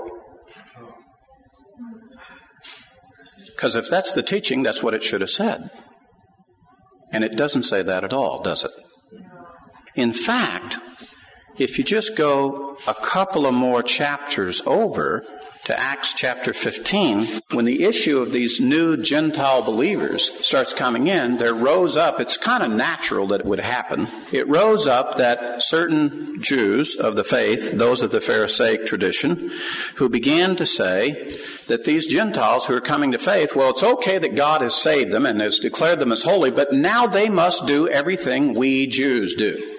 Because 3.48 3.76
if 3.76 3.90
that's 3.90 4.14
the 4.14 4.24
teaching, 4.24 4.64
that's 4.64 4.82
what 4.82 4.94
it 4.94 5.04
should 5.04 5.22
have 5.22 5.30
said. 5.30 5.70
And 7.14 7.24
it 7.24 7.38
doesn't 7.38 7.64
say 7.64 7.84
that 7.84 8.04
at 8.04 8.12
all, 8.12 8.42
does 8.42 8.66
it? 8.66 8.72
In 9.96 10.12
fact, 10.12 10.80
if 11.58 11.78
you 11.78 11.84
just 11.84 12.18
go 12.18 12.76
a 12.88 12.96
couple 12.96 13.46
of 13.46 13.54
more 13.54 13.84
chapters 13.84 14.62
over 14.66 15.24
to 15.66 15.80
Acts 15.80 16.14
chapter 16.14 16.54
15, 16.54 17.42
when 17.52 17.64
the 17.64 17.86
issue 17.86 18.20
of 18.20 18.34
these 18.34 18.60
new 18.60 18.98
Gentile 18.98 19.62
believers 19.62 20.30
starts 20.46 20.74
coming 20.74 21.08
in, 21.08 21.38
there 21.38 21.54
rose 21.54 21.96
up, 21.96 22.20
it's 22.20 22.36
kind 22.36 22.64
of 22.64 22.72
natural 22.72 23.28
that 23.28 23.40
it 23.40 23.46
would 23.46 23.62
happen. 23.62 24.10
It 24.34 24.46
rose 24.50 24.88
up 24.88 25.16
that 25.18 25.62
certain 25.62 26.42
Jews 26.42 26.98
of 26.98 27.16
the 27.16 27.24
faith, 27.24 27.72
those 27.72 28.02
of 28.02 28.12
the 28.12 28.20
Pharisaic 28.20 28.86
tradition, 28.86 29.52
who 29.96 30.10
began 30.10 30.58
to 30.58 30.66
say 30.66 31.32
that 31.68 31.86
these 31.86 32.08
Gentiles 32.08 32.66
who 32.66 32.76
are 32.76 32.82
coming 32.82 33.14
to 33.14 33.18
faith, 33.18 33.56
well, 33.56 33.70
it's 33.70 33.84
okay 33.84 34.18
that 34.18 34.36
God 34.36 34.62
has 34.62 34.76
saved 34.76 35.14
them 35.14 35.26
and 35.26 35.40
has 35.40 35.60
declared 35.60 36.00
them 36.00 36.12
as 36.12 36.24
holy, 36.24 36.52
but 36.52 36.74
now 36.74 37.08
they 37.08 37.30
must 37.30 37.66
do 37.68 37.88
everything 37.88 38.54
we 38.54 38.86
Jews 38.86 39.34
do. 39.36 39.73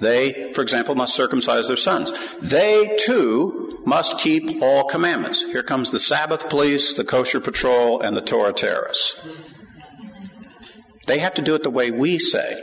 They, 0.00 0.52
for 0.52 0.62
example, 0.62 0.94
must 0.94 1.14
circumcise 1.14 1.68
their 1.68 1.76
sons. 1.76 2.12
They 2.40 2.96
too 2.98 3.82
must 3.86 4.18
keep 4.18 4.62
all 4.62 4.84
commandments. 4.84 5.44
Here 5.44 5.62
comes 5.62 5.90
the 5.90 5.98
Sabbath 5.98 6.48
police, 6.48 6.94
the 6.94 7.04
kosher 7.04 7.40
patrol, 7.40 8.00
and 8.00 8.16
the 8.16 8.22
Torah 8.22 8.52
terrorists. 8.52 9.20
They 11.06 11.18
have 11.18 11.34
to 11.34 11.42
do 11.42 11.54
it 11.54 11.62
the 11.62 11.70
way 11.70 11.90
we 11.90 12.18
say. 12.18 12.62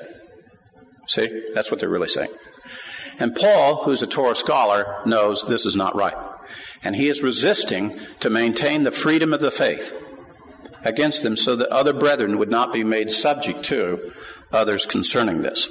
See? 1.08 1.44
That's 1.54 1.72
what 1.72 1.80
they're 1.80 1.90
really 1.90 2.08
saying. 2.08 2.32
And 3.20 3.36
Paul, 3.36 3.84
who's 3.84 4.02
a 4.02 4.08
Torah 4.08 4.36
scholar, 4.36 5.02
knows 5.06 5.44
this 5.44 5.66
is 5.66 5.76
not 5.76 5.96
right. 5.96 6.16
And 6.84 6.96
he 6.96 7.08
is 7.08 7.22
resisting 7.22 8.00
to 8.20 8.30
maintain 8.30 8.84
the 8.84 8.92
freedom 8.92 9.34
of 9.34 9.42
the 9.42 9.52
faith 9.52 9.94
against 10.84 11.22
them 11.22 11.36
so 11.36 11.56
that 11.56 11.70
other 11.70 11.94
brethren 11.94 12.40
would 12.40 12.50
not 12.50 12.74
be 12.74 12.84
made 12.84 13.12
subject 13.12 13.64
to 13.66 14.12
others 14.52 14.86
concerning 14.86 15.42
this. 15.42 15.70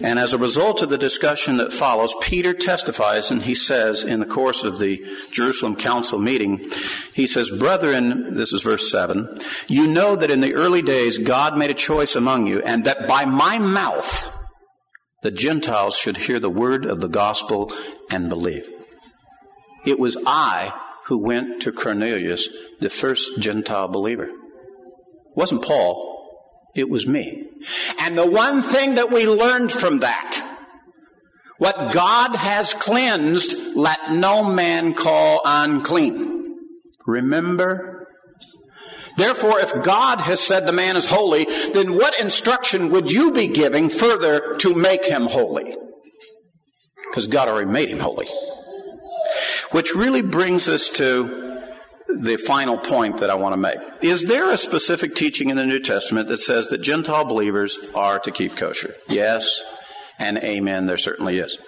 And 0.00 0.18
as 0.18 0.32
a 0.32 0.38
result 0.38 0.82
of 0.82 0.88
the 0.88 0.98
discussion 0.98 1.56
that 1.58 1.72
follows, 1.72 2.14
Peter 2.22 2.54
testifies 2.54 3.30
and 3.30 3.42
he 3.42 3.54
says 3.54 4.04
in 4.04 4.20
the 4.20 4.26
course 4.26 4.64
of 4.64 4.78
the 4.78 5.04
Jerusalem 5.30 5.76
Council 5.76 6.18
meeting, 6.18 6.64
he 7.12 7.26
says, 7.26 7.50
Brethren, 7.50 8.34
this 8.34 8.52
is 8.52 8.62
verse 8.62 8.90
7, 8.90 9.36
you 9.66 9.86
know 9.86 10.16
that 10.16 10.30
in 10.30 10.40
the 10.40 10.54
early 10.54 10.82
days 10.82 11.18
God 11.18 11.56
made 11.56 11.70
a 11.70 11.74
choice 11.74 12.16
among 12.16 12.46
you 12.46 12.60
and 12.62 12.84
that 12.84 13.08
by 13.08 13.24
my 13.24 13.58
mouth 13.58 14.32
the 15.22 15.30
Gentiles 15.30 15.96
should 15.96 16.16
hear 16.16 16.38
the 16.38 16.50
word 16.50 16.84
of 16.84 17.00
the 17.00 17.08
gospel 17.08 17.72
and 18.10 18.28
believe. 18.28 18.68
It 19.84 19.98
was 19.98 20.16
I 20.26 20.72
who 21.06 21.18
went 21.18 21.62
to 21.62 21.72
Cornelius, 21.72 22.48
the 22.80 22.90
first 22.90 23.40
Gentile 23.40 23.88
believer. 23.88 24.26
It 24.26 24.34
wasn't 25.34 25.64
Paul. 25.64 26.14
It 26.74 26.88
was 26.88 27.06
me. 27.06 27.47
And 28.00 28.16
the 28.16 28.26
one 28.26 28.62
thing 28.62 28.94
that 28.94 29.10
we 29.10 29.26
learned 29.26 29.72
from 29.72 30.00
that, 30.00 30.44
what 31.58 31.92
God 31.92 32.36
has 32.36 32.72
cleansed, 32.72 33.76
let 33.76 34.12
no 34.12 34.44
man 34.44 34.94
call 34.94 35.40
unclean. 35.44 36.56
Remember? 37.06 38.06
Therefore, 39.16 39.58
if 39.58 39.82
God 39.82 40.20
has 40.20 40.40
said 40.40 40.66
the 40.66 40.72
man 40.72 40.96
is 40.96 41.06
holy, 41.06 41.46
then 41.72 41.94
what 41.94 42.18
instruction 42.20 42.90
would 42.90 43.10
you 43.10 43.32
be 43.32 43.48
giving 43.48 43.88
further 43.88 44.56
to 44.58 44.74
make 44.74 45.04
him 45.04 45.26
holy? 45.26 45.76
Because 47.10 47.26
God 47.26 47.48
already 47.48 47.70
made 47.70 47.88
him 47.88 47.98
holy. 47.98 48.28
Which 49.72 49.94
really 49.94 50.22
brings 50.22 50.68
us 50.68 50.88
to 50.90 51.47
the 52.08 52.36
final 52.36 52.78
point 52.78 53.18
that 53.18 53.30
I 53.30 53.34
want 53.34 53.52
to 53.52 53.56
make. 53.56 53.78
Is 54.00 54.26
there 54.26 54.50
a 54.50 54.56
specific 54.56 55.14
teaching 55.14 55.50
in 55.50 55.56
the 55.56 55.66
New 55.66 55.80
Testament 55.80 56.28
that 56.28 56.38
says 56.38 56.68
that 56.68 56.78
Gentile 56.78 57.24
believers 57.24 57.78
are 57.94 58.18
to 58.20 58.30
keep 58.30 58.56
kosher? 58.56 58.94
Yes, 59.08 59.62
and 60.18 60.38
amen, 60.38 60.86
there 60.86 60.96
certainly 60.96 61.38
is. 61.38 61.58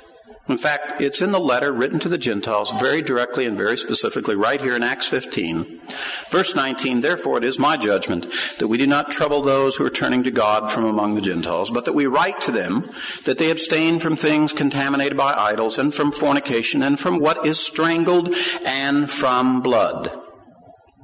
In 0.48 0.58
fact, 0.58 1.00
it's 1.00 1.22
in 1.22 1.30
the 1.30 1.38
letter 1.38 1.70
written 1.70 2.00
to 2.00 2.08
the 2.08 2.18
Gentiles 2.18 2.72
very 2.80 3.02
directly 3.02 3.44
and 3.44 3.56
very 3.56 3.78
specifically 3.78 4.34
right 4.34 4.60
here 4.60 4.74
in 4.74 4.82
Acts 4.82 5.06
15. 5.06 5.80
Verse 6.28 6.56
19, 6.56 7.02
therefore 7.02 7.38
it 7.38 7.44
is 7.44 7.56
my 7.56 7.76
judgment 7.76 8.26
that 8.58 8.66
we 8.66 8.76
do 8.76 8.86
not 8.86 9.12
trouble 9.12 9.42
those 9.42 9.76
who 9.76 9.86
are 9.86 9.90
turning 9.90 10.24
to 10.24 10.32
God 10.32 10.68
from 10.68 10.84
among 10.84 11.14
the 11.14 11.20
Gentiles, 11.20 11.70
but 11.70 11.84
that 11.84 11.92
we 11.92 12.06
write 12.06 12.40
to 12.40 12.50
them 12.50 12.90
that 13.26 13.38
they 13.38 13.50
abstain 13.50 14.00
from 14.00 14.16
things 14.16 14.52
contaminated 14.52 15.16
by 15.16 15.34
idols 15.34 15.78
and 15.78 15.94
from 15.94 16.10
fornication 16.10 16.82
and 16.82 16.98
from 16.98 17.20
what 17.20 17.46
is 17.46 17.60
strangled 17.60 18.34
and 18.64 19.08
from 19.08 19.62
blood. 19.62 20.10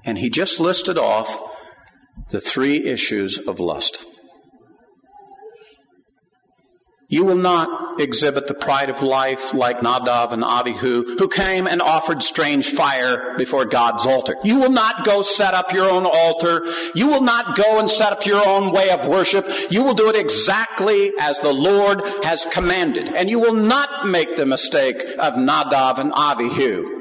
And 0.06 0.16
he 0.18 0.30
just 0.30 0.60
listed 0.60 0.96
off 0.96 1.36
the 2.30 2.40
three 2.40 2.84
issues 2.84 3.36
of 3.36 3.60
lust. 3.60 4.04
You 7.08 7.24
will 7.24 7.36
not 7.36 8.00
exhibit 8.00 8.48
the 8.48 8.54
pride 8.54 8.90
of 8.90 9.00
life 9.00 9.54
like 9.54 9.78
Nadav 9.78 10.32
and 10.32 10.42
Abihu, 10.42 11.16
who 11.18 11.28
came 11.28 11.68
and 11.68 11.80
offered 11.80 12.22
strange 12.22 12.68
fire 12.70 13.36
before 13.36 13.64
God's 13.64 14.06
altar. 14.06 14.36
You 14.42 14.58
will 14.58 14.70
not 14.70 15.04
go 15.04 15.22
set 15.22 15.54
up 15.54 15.72
your 15.72 15.88
own 15.88 16.04
altar. 16.04 16.64
You 16.96 17.06
will 17.06 17.20
not 17.20 17.56
go 17.56 17.78
and 17.78 17.88
set 17.88 18.12
up 18.12 18.26
your 18.26 18.44
own 18.44 18.72
way 18.72 18.90
of 18.90 19.06
worship. 19.06 19.48
You 19.70 19.84
will 19.84 19.94
do 19.94 20.08
it 20.08 20.16
exactly 20.16 21.12
as 21.20 21.38
the 21.38 21.52
Lord 21.52 22.04
has 22.24 22.44
commanded. 22.52 23.08
And 23.08 23.30
you 23.30 23.38
will 23.38 23.54
not 23.54 24.06
make 24.06 24.36
the 24.36 24.46
mistake 24.46 25.00
of 25.18 25.34
Nadav 25.34 25.98
and 25.98 26.12
Abihu. 26.12 26.95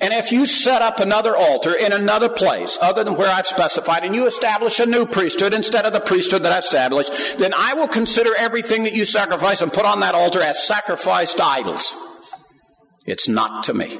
And 0.00 0.14
if 0.14 0.32
you 0.32 0.46
set 0.46 0.80
up 0.80 0.98
another 0.98 1.36
altar 1.36 1.74
in 1.74 1.92
another 1.92 2.28
place 2.28 2.78
other 2.80 3.04
than 3.04 3.16
where 3.16 3.30
I've 3.30 3.46
specified 3.46 4.04
and 4.04 4.14
you 4.14 4.26
establish 4.26 4.80
a 4.80 4.86
new 4.86 5.04
priesthood 5.04 5.52
instead 5.52 5.84
of 5.84 5.92
the 5.92 6.00
priesthood 6.00 6.42
that 6.42 6.52
I've 6.52 6.64
established, 6.64 7.38
then 7.38 7.52
I 7.54 7.74
will 7.74 7.88
consider 7.88 8.34
everything 8.36 8.84
that 8.84 8.94
you 8.94 9.04
sacrifice 9.04 9.60
and 9.60 9.72
put 9.72 9.84
on 9.84 10.00
that 10.00 10.14
altar 10.14 10.40
as 10.40 10.66
sacrificed 10.66 11.40
idols. 11.40 11.92
It's 13.04 13.28
not 13.28 13.64
to 13.64 13.74
me. 13.74 13.98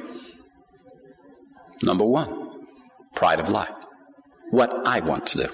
Number 1.83 2.05
one, 2.05 2.49
pride 3.15 3.39
of 3.39 3.49
life. 3.49 3.69
What 4.49 4.87
I 4.87 4.99
want 5.01 5.27
to 5.27 5.37
do. 5.37 5.47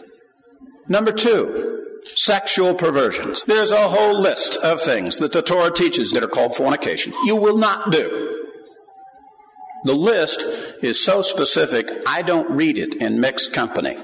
Number 0.88 1.12
two, 1.12 1.78
Sexual 2.16 2.76
perversions. 2.76 3.44
There's 3.44 3.72
a 3.72 3.90
whole 3.90 4.18
list 4.18 4.56
of 4.58 4.82
things 4.82 5.18
that 5.18 5.32
the 5.32 5.42
Torah 5.42 5.72
teaches 5.72 6.12
that 6.12 6.24
are 6.24 6.28
called 6.28 6.56
fornication. 6.56 7.14
You 7.26 7.36
will 7.36 7.58
not 7.58 7.92
do. 7.92 8.37
The 9.84 9.94
list 9.94 10.42
is 10.82 11.04
so 11.04 11.22
specific, 11.22 11.90
I 12.06 12.22
don't 12.22 12.50
read 12.52 12.78
it 12.78 12.96
in 12.96 13.20
mixed 13.20 13.54
company. 13.54 13.98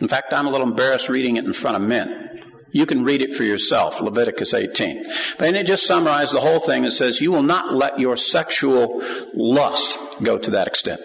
In 0.00 0.08
fact, 0.08 0.32
I'm 0.32 0.46
a 0.46 0.50
little 0.50 0.68
embarrassed 0.68 1.08
reading 1.08 1.36
it 1.36 1.44
in 1.44 1.52
front 1.52 1.76
of 1.76 1.82
men. 1.82 2.26
You 2.70 2.84
can 2.84 3.04
read 3.04 3.22
it 3.22 3.34
for 3.34 3.42
yourself, 3.42 4.00
Leviticus 4.00 4.52
18. 4.52 5.04
But 5.38 5.54
it 5.54 5.66
just 5.66 5.86
summarizes 5.86 6.32
the 6.32 6.40
whole 6.40 6.58
thing. 6.58 6.84
It 6.84 6.90
says, 6.90 7.20
You 7.20 7.32
will 7.32 7.42
not 7.42 7.72
let 7.72 7.98
your 7.98 8.16
sexual 8.16 9.02
lust 9.34 9.98
go 10.22 10.36
to 10.38 10.50
that 10.50 10.66
extent. 10.66 11.00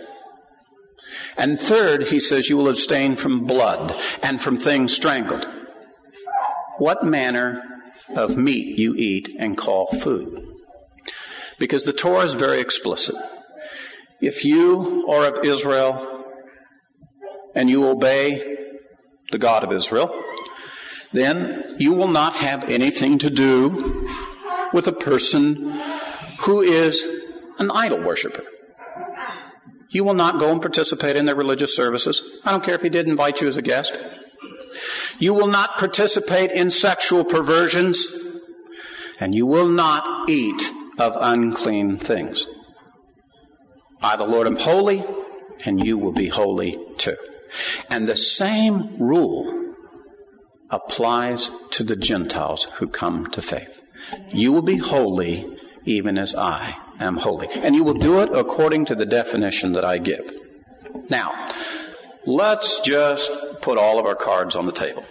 And 1.38 1.60
third, 1.60 2.08
he 2.08 2.20
says, 2.20 2.50
You 2.50 2.58
will 2.58 2.68
abstain 2.68 3.16
from 3.16 3.46
blood 3.46 3.98
and 4.22 4.42
from 4.42 4.58
things 4.58 4.94
strangled. 4.94 5.48
What 6.78 7.06
manner 7.06 7.64
of 8.16 8.36
meat 8.36 8.78
you 8.78 8.96
eat 8.96 9.30
and 9.40 9.58
call 9.58 9.86
food? 9.88 10.51
Because 11.62 11.84
the 11.84 11.94
Torah 11.94 12.26
is 12.26 12.34
very 12.34 12.60
explicit. 12.60 13.16
If 14.20 14.44
you 14.44 15.06
are 15.08 15.28
of 15.28 15.46
Israel 15.46 16.26
and 17.54 17.70
you 17.70 17.88
obey 17.88 18.58
the 19.32 19.38
God 19.38 19.64
of 19.64 19.72
Israel, 19.72 20.10
then 21.14 21.76
you 21.78 21.94
will 21.94 22.08
not 22.08 22.34
have 22.38 22.68
anything 22.68 23.20
to 23.20 23.30
do 23.30 24.10
with 24.74 24.88
a 24.88 24.92
person 24.92 25.80
who 26.40 26.64
is 26.64 27.06
an 27.60 27.70
idol 27.70 28.02
worshiper. 28.02 28.44
You 29.92 30.04
will 30.04 30.16
not 30.16 30.40
go 30.40 30.52
and 30.52 30.60
participate 30.60 31.16
in 31.16 31.28
their 31.28 31.36
religious 31.36 31.76
services. 31.76 32.40
I 32.44 32.50
don't 32.50 32.64
care 32.64 32.74
if 32.74 32.82
he 32.82 32.90
did 32.90 33.08
invite 33.08 33.40
you 33.40 33.48
as 33.48 33.58
a 33.58 33.62
guest. 33.62 33.96
You 35.20 35.36
will 35.36 35.46
not 35.46 35.78
participate 35.78 36.50
in 36.50 36.72
sexual 36.72 37.24
perversions, 37.24 38.08
and 39.20 39.36
you 39.36 39.46
will 39.46 39.70
not 39.70 40.28
eat 40.28 40.72
of 40.98 41.18
unclean 41.20 41.98
things. 41.98 42.48
I, 44.02 44.16
the 44.18 44.26
Lord, 44.26 44.48
am 44.48 44.58
holy, 44.58 45.04
and 45.66 45.86
you 45.86 45.98
will 45.98 46.12
be 46.12 46.28
holy 46.28 46.80
too. 46.98 47.18
And 47.90 48.08
the 48.08 48.16
same 48.16 48.98
rule 48.98 49.74
applies 50.70 51.52
to 51.72 51.84
the 51.84 51.96
Gentiles 51.96 52.66
who 52.76 52.88
come 52.88 53.28
to 53.32 53.42
faith. 53.42 53.82
You 54.34 54.52
will 54.54 54.62
be 54.62 54.78
holy 54.78 55.58
even 55.86 56.18
as 56.18 56.34
I 56.36 56.76
am 57.00 57.18
holy. 57.18 57.48
And 57.50 57.76
you 57.76 57.84
will 57.84 57.96
do 57.96 58.22
it 58.22 58.30
according 58.34 58.86
to 58.86 58.96
the 58.96 59.06
definition 59.06 59.74
that 59.74 59.86
I 59.86 59.98
give. 59.98 60.32
Now, 61.10 61.50
let's 62.26 62.80
just 62.82 63.32
put 63.62 63.78
all 63.78 64.00
of 64.00 64.06
our 64.06 64.16
cards 64.16 64.56
on 64.56 64.66
the 64.66 64.72
table. 64.72 65.04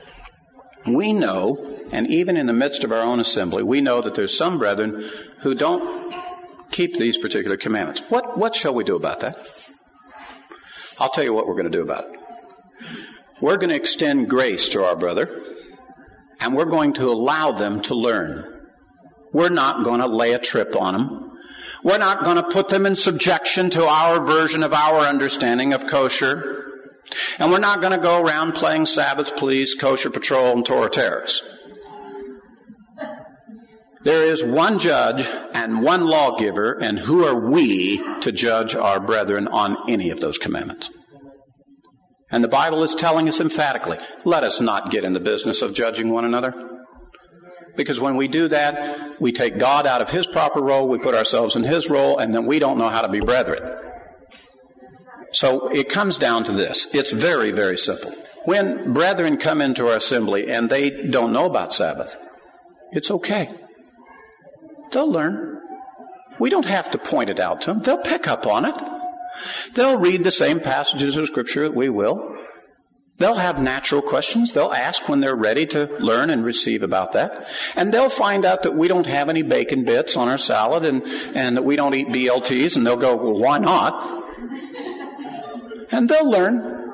We 0.86 1.12
know, 1.12 1.78
and 1.92 2.06
even 2.08 2.36
in 2.36 2.46
the 2.46 2.52
midst 2.52 2.84
of 2.84 2.92
our 2.92 3.02
own 3.02 3.20
assembly, 3.20 3.62
we 3.62 3.80
know 3.80 4.00
that 4.00 4.14
there's 4.14 4.36
some 4.36 4.58
brethren 4.58 5.08
who 5.40 5.54
don't 5.54 6.14
keep 6.70 6.96
these 6.96 7.18
particular 7.18 7.56
commandments. 7.56 8.02
What, 8.08 8.38
what 8.38 8.54
shall 8.54 8.74
we 8.74 8.84
do 8.84 8.96
about 8.96 9.20
that? 9.20 9.70
I'll 10.98 11.10
tell 11.10 11.24
you 11.24 11.32
what 11.32 11.46
we're 11.46 11.54
going 11.54 11.70
to 11.70 11.76
do 11.78 11.82
about 11.82 12.04
it. 12.04 12.20
We're 13.40 13.56
going 13.56 13.70
to 13.70 13.76
extend 13.76 14.28
grace 14.28 14.68
to 14.70 14.84
our 14.84 14.96
brother, 14.96 15.42
and 16.40 16.54
we're 16.54 16.66
going 16.66 16.92
to 16.94 17.08
allow 17.08 17.52
them 17.52 17.80
to 17.82 17.94
learn. 17.94 18.60
We're 19.32 19.48
not 19.48 19.84
going 19.84 20.00
to 20.00 20.06
lay 20.06 20.32
a 20.32 20.38
trip 20.38 20.76
on 20.76 20.94
them. 20.94 21.32
We're 21.82 21.98
not 21.98 22.24
going 22.24 22.36
to 22.36 22.42
put 22.42 22.68
them 22.68 22.84
in 22.84 22.96
subjection 22.96 23.70
to 23.70 23.86
our 23.86 24.24
version 24.24 24.62
of 24.62 24.74
our 24.74 25.00
understanding 25.00 25.72
of 25.72 25.86
kosher. 25.86 26.69
And 27.38 27.50
we're 27.50 27.58
not 27.58 27.80
going 27.80 27.92
to 27.92 27.98
go 27.98 28.22
around 28.22 28.52
playing 28.52 28.86
Sabbath 28.86 29.36
police, 29.36 29.74
kosher 29.74 30.10
patrol, 30.10 30.52
and 30.52 30.64
Torah 30.64 30.90
terrorists. 30.90 31.42
There 34.02 34.24
is 34.24 34.42
one 34.42 34.78
judge 34.78 35.28
and 35.52 35.82
one 35.82 36.06
lawgiver, 36.06 36.72
and 36.72 36.98
who 36.98 37.24
are 37.26 37.38
we 37.38 37.98
to 38.20 38.32
judge 38.32 38.74
our 38.74 38.98
brethren 38.98 39.46
on 39.48 39.76
any 39.90 40.08
of 40.08 40.20
those 40.20 40.38
commandments? 40.38 40.90
And 42.30 42.42
the 42.42 42.48
Bible 42.48 42.82
is 42.82 42.94
telling 42.94 43.28
us 43.28 43.40
emphatically, 43.40 43.98
let 44.24 44.42
us 44.42 44.60
not 44.60 44.90
get 44.90 45.04
in 45.04 45.12
the 45.12 45.20
business 45.20 45.60
of 45.60 45.74
judging 45.74 46.10
one 46.10 46.24
another. 46.24 46.54
Because 47.76 48.00
when 48.00 48.16
we 48.16 48.28
do 48.28 48.48
that, 48.48 49.20
we 49.20 49.32
take 49.32 49.58
God 49.58 49.86
out 49.86 50.00
of 50.00 50.10
His 50.10 50.26
proper 50.26 50.62
role, 50.62 50.88
we 50.88 50.98
put 50.98 51.14
ourselves 51.14 51.56
in 51.56 51.64
His 51.64 51.90
role, 51.90 52.18
and 52.18 52.34
then 52.34 52.46
we 52.46 52.58
don't 52.58 52.78
know 52.78 52.88
how 52.88 53.02
to 53.02 53.08
be 53.08 53.20
brethren. 53.20 53.89
So 55.32 55.68
it 55.68 55.88
comes 55.88 56.18
down 56.18 56.44
to 56.44 56.52
this. 56.52 56.92
It's 56.94 57.12
very, 57.12 57.52
very 57.52 57.78
simple. 57.78 58.12
When 58.44 58.92
brethren 58.92 59.36
come 59.36 59.60
into 59.60 59.88
our 59.88 59.96
assembly 59.96 60.50
and 60.50 60.68
they 60.70 60.90
don't 60.90 61.32
know 61.32 61.44
about 61.44 61.72
Sabbath, 61.72 62.16
it's 62.92 63.10
okay. 63.10 63.50
They'll 64.92 65.10
learn. 65.10 65.60
We 66.38 66.50
don't 66.50 66.64
have 66.64 66.90
to 66.92 66.98
point 66.98 67.30
it 67.30 67.38
out 67.38 67.60
to 67.62 67.72
them. 67.72 67.82
They'll 67.82 67.98
pick 67.98 68.26
up 68.26 68.46
on 68.46 68.64
it. 68.64 68.74
They'll 69.74 69.98
read 69.98 70.24
the 70.24 70.30
same 70.30 70.58
passages 70.58 71.16
of 71.16 71.26
Scripture 71.26 71.62
that 71.62 71.76
we 71.76 71.88
will. 71.88 72.36
They'll 73.18 73.34
have 73.34 73.60
natural 73.60 74.00
questions. 74.00 74.54
They'll 74.54 74.72
ask 74.72 75.06
when 75.06 75.20
they're 75.20 75.36
ready 75.36 75.66
to 75.66 75.84
learn 75.98 76.30
and 76.30 76.42
receive 76.42 76.82
about 76.82 77.12
that. 77.12 77.46
And 77.76 77.92
they'll 77.92 78.08
find 78.08 78.46
out 78.46 78.62
that 78.62 78.74
we 78.74 78.88
don't 78.88 79.06
have 79.06 79.28
any 79.28 79.42
bacon 79.42 79.84
bits 79.84 80.16
on 80.16 80.28
our 80.28 80.38
salad 80.38 80.86
and, 80.86 81.02
and 81.34 81.58
that 81.58 81.62
we 81.62 81.76
don't 81.76 81.94
eat 81.94 82.08
BLTs. 82.08 82.76
And 82.76 82.86
they'll 82.86 82.96
go, 82.96 83.16
well, 83.16 83.38
why 83.38 83.58
not? 83.58 84.19
And 85.90 86.08
they'll 86.08 86.28
learn. 86.28 86.88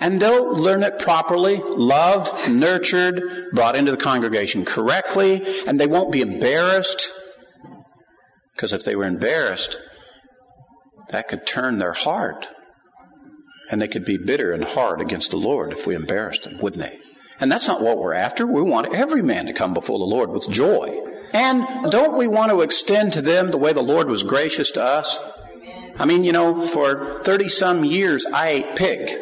And 0.00 0.20
they'll 0.20 0.52
learn 0.52 0.82
it 0.82 0.98
properly, 0.98 1.58
loved, 1.64 2.50
nurtured, 2.50 3.50
brought 3.52 3.76
into 3.76 3.90
the 3.90 3.96
congregation 3.96 4.64
correctly, 4.64 5.44
and 5.66 5.78
they 5.78 5.86
won't 5.86 6.12
be 6.12 6.20
embarrassed. 6.20 7.08
Because 8.54 8.72
if 8.72 8.84
they 8.84 8.96
were 8.96 9.06
embarrassed, 9.06 9.76
that 11.10 11.28
could 11.28 11.46
turn 11.46 11.78
their 11.78 11.92
heart. 11.92 12.46
And 13.70 13.80
they 13.80 13.88
could 13.88 14.04
be 14.04 14.18
bitter 14.18 14.52
and 14.52 14.64
hard 14.64 15.00
against 15.00 15.30
the 15.30 15.36
Lord 15.36 15.72
if 15.72 15.86
we 15.86 15.94
embarrassed 15.94 16.42
them, 16.42 16.58
wouldn't 16.58 16.82
they? 16.82 16.98
And 17.40 17.50
that's 17.50 17.66
not 17.66 17.82
what 17.82 17.98
we're 17.98 18.14
after. 18.14 18.46
We 18.46 18.62
want 18.62 18.94
every 18.94 19.22
man 19.22 19.46
to 19.46 19.52
come 19.52 19.74
before 19.74 19.98
the 19.98 20.04
Lord 20.04 20.30
with 20.30 20.48
joy. 20.50 21.00
And 21.32 21.90
don't 21.90 22.16
we 22.16 22.26
want 22.26 22.52
to 22.52 22.60
extend 22.60 23.12
to 23.14 23.22
them 23.22 23.50
the 23.50 23.58
way 23.58 23.72
the 23.72 23.82
Lord 23.82 24.08
was 24.08 24.22
gracious 24.22 24.70
to 24.72 24.84
us? 24.84 25.18
I 25.96 26.06
mean, 26.06 26.24
you 26.24 26.32
know, 26.32 26.66
for 26.66 27.22
30 27.22 27.48
some 27.48 27.84
years, 27.84 28.26
I 28.26 28.48
ate 28.48 28.76
pig. 28.76 29.16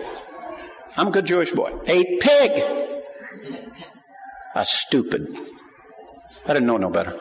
I'm 0.96 1.08
a 1.08 1.10
good 1.10 1.26
Jewish 1.26 1.50
boy. 1.52 1.78
Ate 1.86 2.20
pig! 2.20 2.62
A 4.54 4.66
stupid. 4.66 5.36
I 6.44 6.52
didn't 6.52 6.66
know 6.66 6.76
no 6.76 6.90
better. 6.90 7.18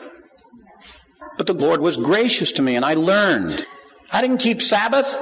But 1.36 1.46
the 1.46 1.54
Lord 1.54 1.80
was 1.80 1.96
gracious 1.96 2.52
to 2.52 2.62
me 2.62 2.76
and 2.76 2.84
I 2.84 2.94
learned. 2.94 3.66
I 4.10 4.20
didn't 4.20 4.38
keep 4.38 4.60
Sabbath. 4.60 5.16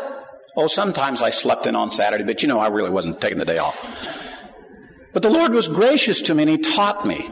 Oh, 0.57 0.67
sometimes 0.67 1.23
I 1.23 1.31
slept 1.31 1.67
in 1.67 1.77
on 1.77 1.91
Saturday, 1.91 2.25
but 2.25 2.43
you 2.43 2.49
know, 2.49 2.59
I 2.59 2.69
really 2.69 2.91
wasn't 2.91 3.21
taking 3.21 3.39
the 3.39 3.45
day 3.45 3.59
off. 3.59 3.79
But 5.13 5.23
the 5.23 5.31
Lord 5.31 5.53
was 5.53 5.69
gracious 5.69 6.21
to 6.23 6.35
me 6.35 6.43
and 6.43 6.51
He 6.51 6.59
taught 6.59 7.07
me. 7.07 7.31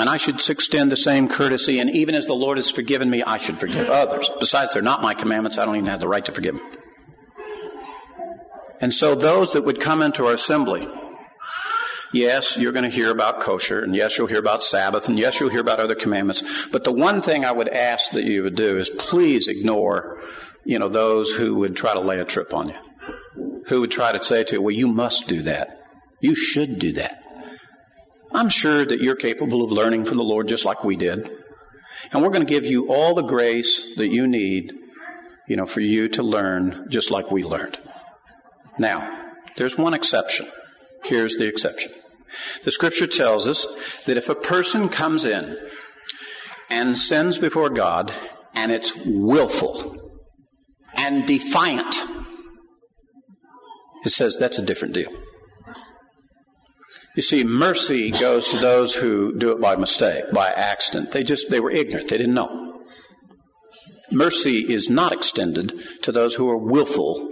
And 0.00 0.08
I 0.08 0.16
should 0.16 0.40
extend 0.48 0.90
the 0.90 0.96
same 0.96 1.28
courtesy, 1.28 1.78
and 1.78 1.90
even 1.90 2.14
as 2.14 2.26
the 2.26 2.34
Lord 2.34 2.56
has 2.56 2.70
forgiven 2.70 3.10
me, 3.10 3.22
I 3.22 3.36
should 3.36 3.60
forgive 3.60 3.90
others. 3.90 4.30
Besides, 4.38 4.72
they're 4.72 4.82
not 4.82 5.02
my 5.02 5.12
commandments, 5.12 5.58
I 5.58 5.66
don't 5.66 5.76
even 5.76 5.90
have 5.90 6.00
the 6.00 6.08
right 6.08 6.24
to 6.24 6.32
forgive 6.32 6.56
them. 6.56 6.66
And 8.80 8.94
so 8.94 9.14
those 9.14 9.52
that 9.52 9.62
would 9.62 9.78
come 9.78 10.00
into 10.00 10.26
our 10.26 10.32
assembly, 10.32 10.88
yes, 12.14 12.56
you're 12.56 12.72
going 12.72 12.84
to 12.84 12.90
hear 12.90 13.10
about 13.10 13.40
kosher, 13.40 13.84
and 13.84 13.94
yes, 13.94 14.16
you'll 14.16 14.26
hear 14.26 14.38
about 14.38 14.64
Sabbath, 14.64 15.06
and 15.06 15.18
yes, 15.18 15.38
you'll 15.38 15.50
hear 15.50 15.60
about 15.60 15.80
other 15.80 15.94
commandments. 15.94 16.66
But 16.68 16.84
the 16.84 16.92
one 16.92 17.20
thing 17.20 17.44
I 17.44 17.52
would 17.52 17.68
ask 17.68 18.12
that 18.12 18.24
you 18.24 18.42
would 18.44 18.56
do 18.56 18.78
is 18.78 18.88
please 18.88 19.48
ignore, 19.48 20.22
you 20.64 20.78
know, 20.78 20.88
those 20.88 21.30
who 21.30 21.56
would 21.56 21.76
try 21.76 21.92
to 21.92 22.00
lay 22.00 22.18
a 22.18 22.24
trip 22.24 22.54
on 22.54 22.70
you. 22.70 23.62
Who 23.66 23.82
would 23.82 23.90
try 23.90 24.12
to 24.12 24.22
say 24.22 24.44
to 24.44 24.54
you, 24.54 24.62
well, 24.62 24.74
you 24.74 24.88
must 24.88 25.28
do 25.28 25.42
that. 25.42 25.78
You 26.20 26.34
should 26.34 26.78
do 26.78 26.92
that. 26.92 27.19
I'm 28.32 28.48
sure 28.48 28.84
that 28.84 29.00
you're 29.00 29.16
capable 29.16 29.62
of 29.62 29.72
learning 29.72 30.04
from 30.04 30.16
the 30.16 30.24
Lord 30.24 30.48
just 30.48 30.64
like 30.64 30.84
we 30.84 30.96
did. 30.96 31.30
And 32.12 32.22
we're 32.22 32.30
going 32.30 32.46
to 32.46 32.52
give 32.52 32.66
you 32.66 32.88
all 32.88 33.14
the 33.14 33.22
grace 33.22 33.94
that 33.96 34.08
you 34.08 34.26
need, 34.26 34.72
you 35.48 35.56
know, 35.56 35.66
for 35.66 35.80
you 35.80 36.08
to 36.10 36.22
learn 36.22 36.86
just 36.88 37.10
like 37.10 37.30
we 37.30 37.42
learned. 37.42 37.78
Now, 38.78 39.28
there's 39.56 39.76
one 39.76 39.94
exception. 39.94 40.46
Here's 41.04 41.36
the 41.36 41.46
exception. 41.46 41.92
The 42.64 42.70
scripture 42.70 43.06
tells 43.06 43.48
us 43.48 43.66
that 44.04 44.16
if 44.16 44.28
a 44.28 44.34
person 44.34 44.88
comes 44.88 45.24
in 45.24 45.58
and 46.68 46.98
sins 46.98 47.38
before 47.38 47.70
God 47.70 48.12
and 48.54 48.70
it's 48.70 48.94
willful 49.04 50.22
and 50.94 51.26
defiant, 51.26 51.96
it 54.04 54.10
says 54.10 54.36
that's 54.38 54.58
a 54.58 54.64
different 54.64 54.94
deal. 54.94 55.12
You 57.20 57.22
see, 57.22 57.44
mercy 57.44 58.10
goes 58.10 58.48
to 58.48 58.56
those 58.56 58.94
who 58.94 59.36
do 59.36 59.52
it 59.52 59.60
by 59.60 59.76
mistake, 59.76 60.32
by 60.32 60.48
accident. 60.48 61.12
They 61.12 61.22
just, 61.22 61.50
they 61.50 61.60
were 61.60 61.70
ignorant. 61.70 62.08
They 62.08 62.16
didn't 62.16 62.32
know. 62.32 62.80
Mercy 64.10 64.60
is 64.60 64.88
not 64.88 65.12
extended 65.12 65.78
to 66.00 66.12
those 66.12 66.36
who 66.36 66.48
are 66.48 66.56
willful 66.56 67.28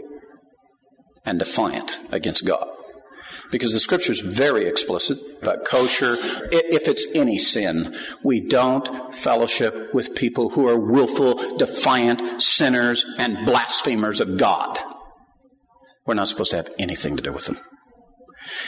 and 1.24 1.38
defiant 1.38 1.98
against 2.12 2.44
God. 2.44 2.68
Because 3.50 3.72
the 3.72 3.80
scripture 3.80 4.12
is 4.12 4.20
very 4.20 4.66
explicit 4.68 5.18
about 5.40 5.64
kosher. 5.64 6.18
If 6.20 6.86
it's 6.86 7.06
any 7.14 7.38
sin, 7.38 7.96
we 8.22 8.46
don't 8.46 9.14
fellowship 9.14 9.94
with 9.94 10.14
people 10.14 10.50
who 10.50 10.68
are 10.68 10.78
willful, 10.78 11.56
defiant 11.56 12.42
sinners 12.42 13.06
and 13.18 13.46
blasphemers 13.46 14.20
of 14.20 14.36
God. 14.36 14.78
We're 16.04 16.12
not 16.12 16.28
supposed 16.28 16.50
to 16.50 16.58
have 16.58 16.74
anything 16.78 17.16
to 17.16 17.22
do 17.22 17.32
with 17.32 17.46
them. 17.46 17.56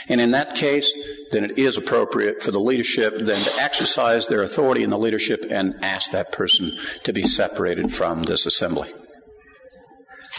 And 0.07 0.21
in 0.21 0.31
that 0.31 0.55
case, 0.55 0.93
then 1.31 1.43
it 1.43 1.57
is 1.57 1.77
appropriate 1.77 2.43
for 2.43 2.51
the 2.51 2.59
leadership 2.59 3.13
then 3.17 3.43
to 3.43 3.61
exercise 3.61 4.27
their 4.27 4.43
authority 4.43 4.83
in 4.83 4.89
the 4.89 4.97
leadership 4.97 5.45
and 5.49 5.75
ask 5.81 6.11
that 6.11 6.31
person 6.31 6.71
to 7.03 7.13
be 7.13 7.23
separated 7.23 7.93
from 7.93 8.23
this 8.23 8.45
assembly. 8.45 8.89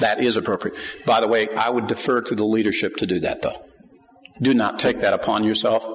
That 0.01 0.23
is 0.23 0.37
appropriate. 0.37 0.79
By 1.05 1.21
the 1.21 1.29
way, 1.29 1.49
I 1.51 1.71
would 1.71 1.87
defer 1.87 2.21
to 2.23 2.35
the 2.35 2.45
leadership 2.45 2.97
to 2.97 3.07
do 3.07 3.21
that 3.21 3.43
though. 3.43 3.67
Do 4.41 4.55
not 4.55 4.79
take 4.79 5.01
that 5.01 5.15
upon 5.15 5.45
yourself 5.45 5.87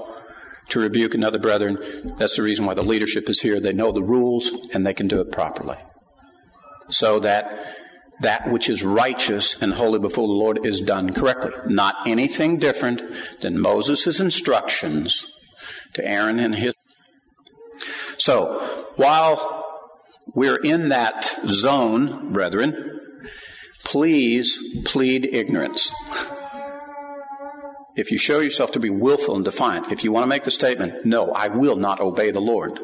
to 0.70 0.80
rebuke 0.80 1.16
another 1.16 1.39
brethren. 1.39 2.16
That's 2.18 2.36
the 2.36 2.43
reason 2.43 2.66
why 2.66 2.74
the 2.74 2.84
leadership 2.84 3.30
is 3.30 3.41
here. 3.41 3.60
They 3.60 3.74
know 3.74 3.91
the 3.91 4.04
rules 4.04 4.52
and 4.74 4.86
they 4.86 4.93
can 4.93 5.08
do 5.08 5.22
it 5.22 5.32
properly. 5.32 5.78
So 6.89 7.20
that 7.20 7.77
that 8.22 8.51
which 8.51 8.70
is 8.70 8.84
righteous 8.84 9.61
and 9.61 9.74
holy 9.74 9.99
before 9.99 10.28
the 10.28 10.34
Lord 10.34 10.65
is 10.65 10.82
done 10.82 11.13
correctly. 11.13 11.51
Not 11.68 11.95
anything 12.07 12.57
different 12.57 13.01
than 13.41 13.59
Moses' 13.59 14.20
instructions 14.20 15.26
to 15.93 16.05
Aaron 16.05 16.39
and 16.39 16.55
his. 16.55 16.74
So, 18.18 18.59
while 18.95 19.65
we're 20.34 20.57
in 20.57 20.89
that 20.89 21.26
zone, 21.47 22.34
brethren, 22.34 22.99
please 23.84 24.82
plead 24.86 25.26
ignorance. 25.26 25.91
If 27.95 28.11
you 28.11 28.18
show 28.18 28.39
yourself 28.39 28.74
to 28.74 28.80
be 28.80 28.89
willful 28.89 29.36
and 29.36 29.45
defiant, 29.45 29.91
if 29.91 30.03
you 30.03 30.11
want 30.11 30.24
to 30.24 30.28
make 30.28 30.43
the 30.43 30.51
statement, 30.51 31.05
no, 31.05 31.32
I 31.32 31.47
will 31.47 31.76
not 31.76 31.99
obey 31.99 32.32
the 32.32 32.39
Lord, 32.39 32.80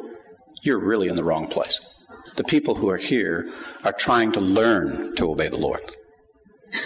you're 0.64 0.80
really 0.80 1.08
in 1.08 1.16
the 1.16 1.24
wrong 1.24 1.48
place. 1.48 1.80
The 2.36 2.44
people 2.44 2.76
who 2.76 2.90
are 2.90 2.98
here 2.98 3.52
are 3.84 3.94
trying 3.94 4.32
to 4.34 4.40
learn 4.40 5.16
to 5.16 5.32
obey 5.32 5.50
the 5.50 5.58
Lord. 5.58 5.82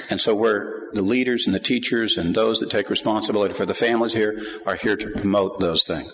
And 0.10 0.20
so 0.20 0.36
we're 0.36 0.92
the 0.94 1.02
leaders 1.02 1.46
and 1.46 1.56
the 1.56 1.60
teachers 1.60 2.18
and 2.18 2.36
those 2.36 2.60
that 2.60 2.70
take 2.70 2.90
responsibility 2.90 3.54
for 3.54 3.66
the 3.66 3.74
families 3.74 4.14
here 4.14 4.42
are 4.66 4.76
here 4.76 4.98
to 4.98 5.10
promote 5.12 5.60
those 5.60 5.84
things. 5.86 6.12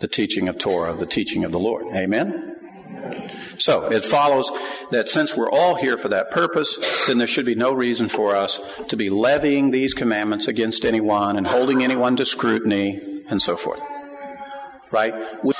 The 0.00 0.08
teaching 0.08 0.48
of 0.48 0.58
Torah, 0.58 0.94
the 0.94 1.06
teaching 1.06 1.44
of 1.44 1.52
the 1.52 1.58
Lord. 1.58 1.86
Amen? 1.94 2.56
So 3.58 3.90
it 3.90 4.04
follows 4.04 4.50
that 4.90 5.08
since 5.08 5.36
we're 5.36 5.50
all 5.50 5.74
here 5.74 5.96
for 5.96 6.08
that 6.08 6.30
purpose, 6.30 7.06
then 7.06 7.18
there 7.18 7.26
should 7.26 7.46
be 7.46 7.54
no 7.54 7.72
reason 7.72 8.08
for 8.08 8.36
us 8.36 8.60
to 8.88 8.96
be 8.96 9.10
levying 9.10 9.70
these 9.70 9.94
commandments 9.94 10.48
against 10.48 10.84
anyone 10.84 11.36
and 11.36 11.46
holding 11.46 11.82
anyone 11.82 12.16
to 12.16 12.24
scrutiny 12.24 13.22
and 13.28 13.40
so 13.40 13.56
forth. 13.56 13.80
Right? 14.92 15.14
We, 15.42 15.52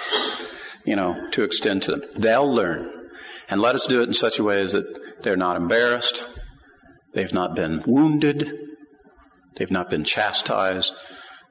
you 0.87 0.97
know, 0.97 1.29
to 1.33 1.43
extend 1.43 1.83
to 1.83 1.91
them. 1.91 2.03
They'll 2.17 2.51
learn. 2.51 2.91
And 3.49 3.61
let 3.61 3.75
us 3.75 3.87
do 3.87 4.01
it 4.01 4.09
in 4.09 4.15
such 4.15 4.39
a 4.39 4.45
way 4.45 4.63
as 4.63 4.73
that 4.73 5.23
they're 5.23 5.37
not 5.37 5.57
embarrassed, 5.57 6.23
they've 7.13 7.33
not 7.33 7.55
been 7.55 7.83
wounded, 7.87 8.53
they've 9.57 9.71
not 9.71 9.91
been 9.91 10.05
chastised, 10.05 10.93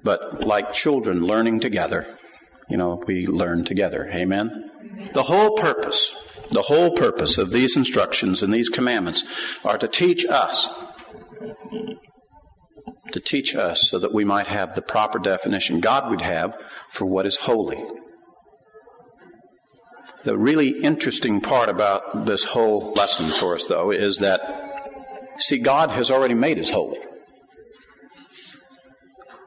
but 0.04 0.46
like 0.46 0.74
children 0.74 1.22
learning 1.22 1.60
together, 1.60 2.18
you 2.70 2.78
know, 2.78 3.02
we 3.08 3.28
learn 3.28 3.66
together. 3.66 4.10
Amen? 4.12 4.72
The 5.14 5.24
whole 5.24 5.56
purpose, 5.56 6.46
the 6.52 6.64
whole 6.64 6.92
purpose 6.92 7.38
of 7.38 7.52
these 7.52 7.76
instructions 7.78 8.44
and 8.44 8.54
these 8.54 8.70
commandments 8.70 9.24
are 9.64 9.78
to 9.78 9.88
teach 9.88 10.26
us, 10.26 10.70
to 13.12 13.20
teach 13.20 13.56
us 13.56 13.90
so 13.90 14.00
that 14.00 14.14
we 14.14 14.26
might 14.26 14.48
have 14.48 14.76
the 14.76 14.82
proper 14.82 15.20
definition 15.20 15.80
God 15.80 16.10
would 16.10 16.22
have 16.22 16.58
for 16.90 17.06
what 17.06 17.26
is 17.26 17.38
holy. 17.38 17.84
The 20.26 20.36
really 20.36 20.70
interesting 20.70 21.40
part 21.40 21.70
about 21.70 22.26
this 22.26 22.44
whole 22.44 22.94
lesson 22.94 23.30
for 23.30 23.54
us, 23.54 23.66
though, 23.66 23.92
is 23.92 24.18
that, 24.18 24.42
see, 25.38 25.60
God 25.60 25.92
has 25.92 26.10
already 26.10 26.34
made 26.34 26.58
us 26.58 26.72
holy. 26.72 26.98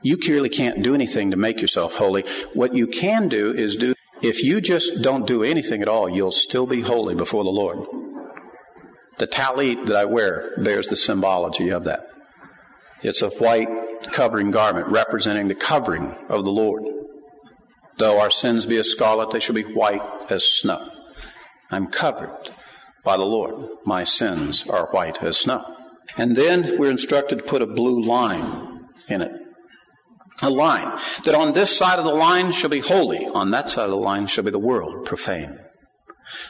You 0.03 0.17
clearly 0.17 0.49
can't 0.49 0.81
do 0.81 0.95
anything 0.95 1.33
to 1.33 1.37
make 1.37 1.61
yourself 1.61 1.97
holy. 1.97 2.23
What 2.55 2.75
you 2.75 2.87
can 2.87 3.27
do 3.27 3.53
is 3.53 3.75
do, 3.75 3.95
if 4.23 4.45
you 4.45 4.61
just 4.61 5.03
don't 5.03 5.27
do 5.27 5.43
anything 5.43 5.83
at 5.83 5.89
all, 5.89 6.09
you'll 6.09 6.31
still 6.31 6.67
be 6.67 6.83
holy 6.83 7.17
before 7.17 7.43
the 7.43 7.51
Lord. 7.51 7.81
The 9.19 9.27
talit 9.27 9.87
that 9.87 9.97
I 9.97 10.05
wear 10.05 10.53
bears 10.59 10.87
the 10.87 10.95
symbology 10.95 11.71
of 11.71 11.85
that. 11.85 12.07
It's 13.03 13.23
a 13.23 13.31
white 13.31 13.69
covering 14.13 14.53
garment 14.53 14.87
representing 14.87 15.49
the 15.49 15.57
covering 15.57 16.15
of 16.29 16.45
the 16.45 16.53
Lord. 16.53 16.85
Though 17.99 18.21
our 18.21 18.31
sins 18.31 18.65
be 18.65 18.79
as 18.79 18.91
scarlet, 18.91 19.31
they 19.31 19.41
shall 19.41 19.57
be 19.57 19.63
white 19.63 20.03
as 20.31 20.45
snow. 20.49 20.89
I'm 21.71 21.89
covered 21.89 22.51
by 23.05 23.17
the 23.17 23.25
Lord. 23.25 23.69
My 23.85 24.05
sins 24.05 24.67
are 24.69 24.87
white 24.87 25.23
as 25.23 25.37
snow. 25.37 25.77
And 26.17 26.37
then 26.37 26.79
we're 26.79 26.91
instructed 26.91 27.39
to 27.39 27.45
put 27.45 27.61
a 27.61 27.67
blue 27.67 28.01
line 28.01 28.87
in 29.09 29.21
it. 29.21 29.33
A 30.41 30.49
line 30.49 30.99
that 31.25 31.35
on 31.35 31.53
this 31.53 31.77
side 31.77 31.99
of 31.99 32.05
the 32.05 32.15
line 32.15 32.53
shall 32.53 32.71
be 32.71 32.81
holy, 32.81 33.27
on 33.27 33.51
that 33.51 33.69
side 33.69 33.87
of 33.87 33.91
the 33.91 33.97
line 33.97 34.29
shall 34.29 34.45
be 34.45 34.53
the 34.53 34.59
world 34.59 35.05
profane. 35.05 35.59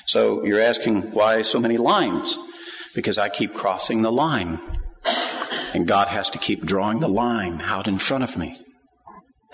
So 0.07 0.45
you're 0.45 0.61
asking 0.61 1.13
why 1.13 1.41
so 1.43 1.59
many 1.59 1.79
lines? 1.79 2.39
Because 2.95 3.17
I 3.17 3.31
keep 3.31 3.55
crossing 3.55 4.03
the 4.03 4.13
line. 4.13 4.61
And 5.73 5.87
God 5.87 6.09
has 6.09 6.29
to 6.31 6.39
keep 6.39 6.65
drawing 6.67 7.01
the 7.01 7.09
line 7.09 7.63
out 7.63 7.89
in 7.89 7.99
front 7.99 8.25
of 8.25 8.37
me. 8.37 8.59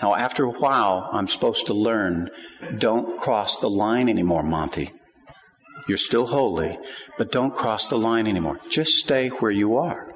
Now, 0.05 0.13
after 0.13 0.43
a 0.43 0.51
while, 0.51 1.09
I'm 1.13 1.27
supposed 1.27 1.65
to 1.65 1.73
learn 1.73 2.29
don't 2.77 3.19
cross 3.19 3.57
the 3.57 3.71
line 3.71 4.07
anymore, 4.07 4.43
Monte. 4.43 4.93
You're 5.87 5.97
still 5.97 6.27
holy, 6.27 6.77
but 7.17 7.31
don't 7.31 7.55
cross 7.55 7.87
the 7.87 7.97
line 7.97 8.27
anymore. 8.27 8.59
Just 8.69 8.93
stay 8.93 9.29
where 9.29 9.49
you 9.49 9.77
are. 9.77 10.13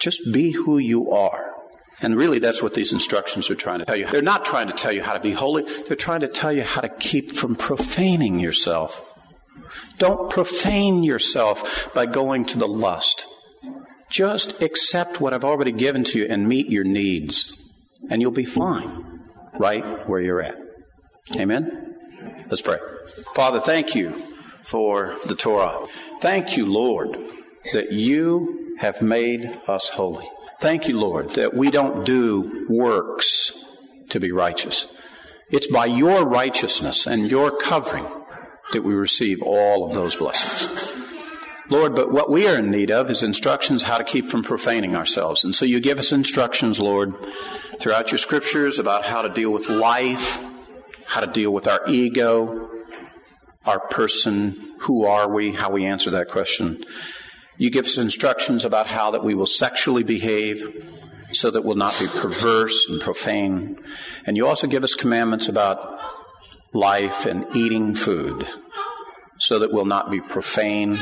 Just 0.00 0.32
be 0.32 0.50
who 0.50 0.78
you 0.78 1.12
are. 1.12 1.52
And 2.00 2.16
really, 2.16 2.40
that's 2.40 2.60
what 2.60 2.74
these 2.74 2.92
instructions 2.92 3.48
are 3.50 3.54
trying 3.54 3.78
to 3.78 3.84
tell 3.84 3.96
you. 3.96 4.08
They're 4.08 4.20
not 4.20 4.44
trying 4.44 4.66
to 4.66 4.72
tell 4.72 4.90
you 4.90 5.00
how 5.00 5.12
to 5.12 5.20
be 5.20 5.32
holy, 5.32 5.62
they're 5.86 5.96
trying 5.96 6.22
to 6.22 6.28
tell 6.28 6.50
you 6.50 6.64
how 6.64 6.80
to 6.80 6.88
keep 6.88 7.30
from 7.36 7.54
profaning 7.54 8.40
yourself. 8.40 9.00
Don't 9.98 10.28
profane 10.28 11.04
yourself 11.04 11.94
by 11.94 12.06
going 12.06 12.46
to 12.46 12.58
the 12.58 12.66
lust. 12.66 13.26
Just 14.10 14.60
accept 14.60 15.20
what 15.20 15.32
I've 15.32 15.44
already 15.44 15.70
given 15.70 16.02
to 16.02 16.18
you 16.18 16.26
and 16.28 16.48
meet 16.48 16.68
your 16.68 16.82
needs, 16.82 17.56
and 18.10 18.20
you'll 18.20 18.32
be 18.32 18.44
fine 18.44 19.09
right 19.58 20.08
where 20.08 20.20
you're 20.20 20.40
at. 20.40 20.56
Amen? 21.36 21.96
Let's 22.48 22.62
pray. 22.62 22.78
Father, 23.34 23.60
thank 23.60 23.94
you 23.94 24.22
for 24.62 25.16
the 25.26 25.34
Torah. 25.34 25.86
Thank 26.20 26.56
you, 26.56 26.66
Lord, 26.66 27.16
that 27.72 27.92
you 27.92 28.76
have 28.78 29.02
made 29.02 29.60
us 29.68 29.88
holy. 29.88 30.28
Thank 30.60 30.88
you, 30.88 30.98
Lord, 30.98 31.30
that 31.30 31.54
we 31.54 31.70
don't 31.70 32.04
do 32.04 32.66
works 32.68 33.64
to 34.10 34.20
be 34.20 34.32
righteous. 34.32 34.86
It's 35.50 35.66
by 35.66 35.86
your 35.86 36.26
righteousness 36.26 37.06
and 37.06 37.30
your 37.30 37.56
covering 37.56 38.06
that 38.72 38.84
we 38.84 38.94
receive 38.94 39.42
all 39.42 39.88
of 39.88 39.94
those 39.94 40.16
blessings. 40.16 40.92
Lord, 41.70 41.94
but 41.94 42.10
what 42.10 42.28
we 42.28 42.48
are 42.48 42.56
in 42.56 42.72
need 42.72 42.90
of 42.90 43.10
is 43.10 43.22
instructions 43.22 43.84
how 43.84 43.96
to 43.96 44.02
keep 44.02 44.26
from 44.26 44.42
profaning 44.42 44.96
ourselves. 44.96 45.44
And 45.44 45.54
so 45.54 45.64
you 45.64 45.78
give 45.78 46.00
us 46.00 46.10
instructions, 46.10 46.80
Lord, 46.80 47.14
throughout 47.78 48.10
your 48.10 48.18
scriptures 48.18 48.80
about 48.80 49.06
how 49.06 49.22
to 49.22 49.28
deal 49.28 49.52
with 49.52 49.68
life, 49.68 50.44
how 51.06 51.20
to 51.20 51.28
deal 51.28 51.52
with 51.52 51.68
our 51.68 51.88
ego, 51.88 52.68
our 53.64 53.78
person, 53.78 54.74
who 54.80 55.04
are 55.04 55.32
we, 55.32 55.52
how 55.52 55.70
we 55.70 55.86
answer 55.86 56.10
that 56.10 56.28
question. 56.28 56.82
You 57.56 57.70
give 57.70 57.84
us 57.84 57.98
instructions 57.98 58.64
about 58.64 58.88
how 58.88 59.12
that 59.12 59.22
we 59.22 59.36
will 59.36 59.46
sexually 59.46 60.02
behave 60.02 60.84
so 61.32 61.52
that 61.52 61.62
we'll 61.62 61.76
not 61.76 61.96
be 62.00 62.08
perverse 62.08 62.90
and 62.90 63.00
profane. 63.00 63.78
And 64.26 64.36
you 64.36 64.48
also 64.48 64.66
give 64.66 64.82
us 64.82 64.94
commandments 64.94 65.46
about 65.46 66.00
life 66.72 67.26
and 67.26 67.46
eating 67.54 67.94
food 67.94 68.44
so 69.38 69.60
that 69.60 69.72
we'll 69.72 69.84
not 69.84 70.10
be 70.10 70.20
profane 70.20 70.98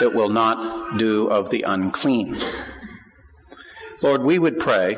that 0.00 0.14
will 0.14 0.28
not 0.28 0.98
do 0.98 1.28
of 1.28 1.50
the 1.50 1.62
unclean. 1.62 2.38
Lord, 4.02 4.22
we 4.22 4.38
would 4.38 4.58
pray 4.58 4.96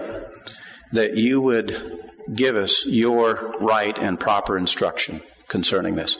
that 0.93 1.17
you 1.17 1.41
would 1.41 2.01
give 2.35 2.57
us 2.57 2.85
your 2.87 3.55
right 3.61 3.97
and 3.99 4.19
proper 4.19 4.59
instruction 4.59 5.21
concerning 5.49 5.95
this. 5.95 6.19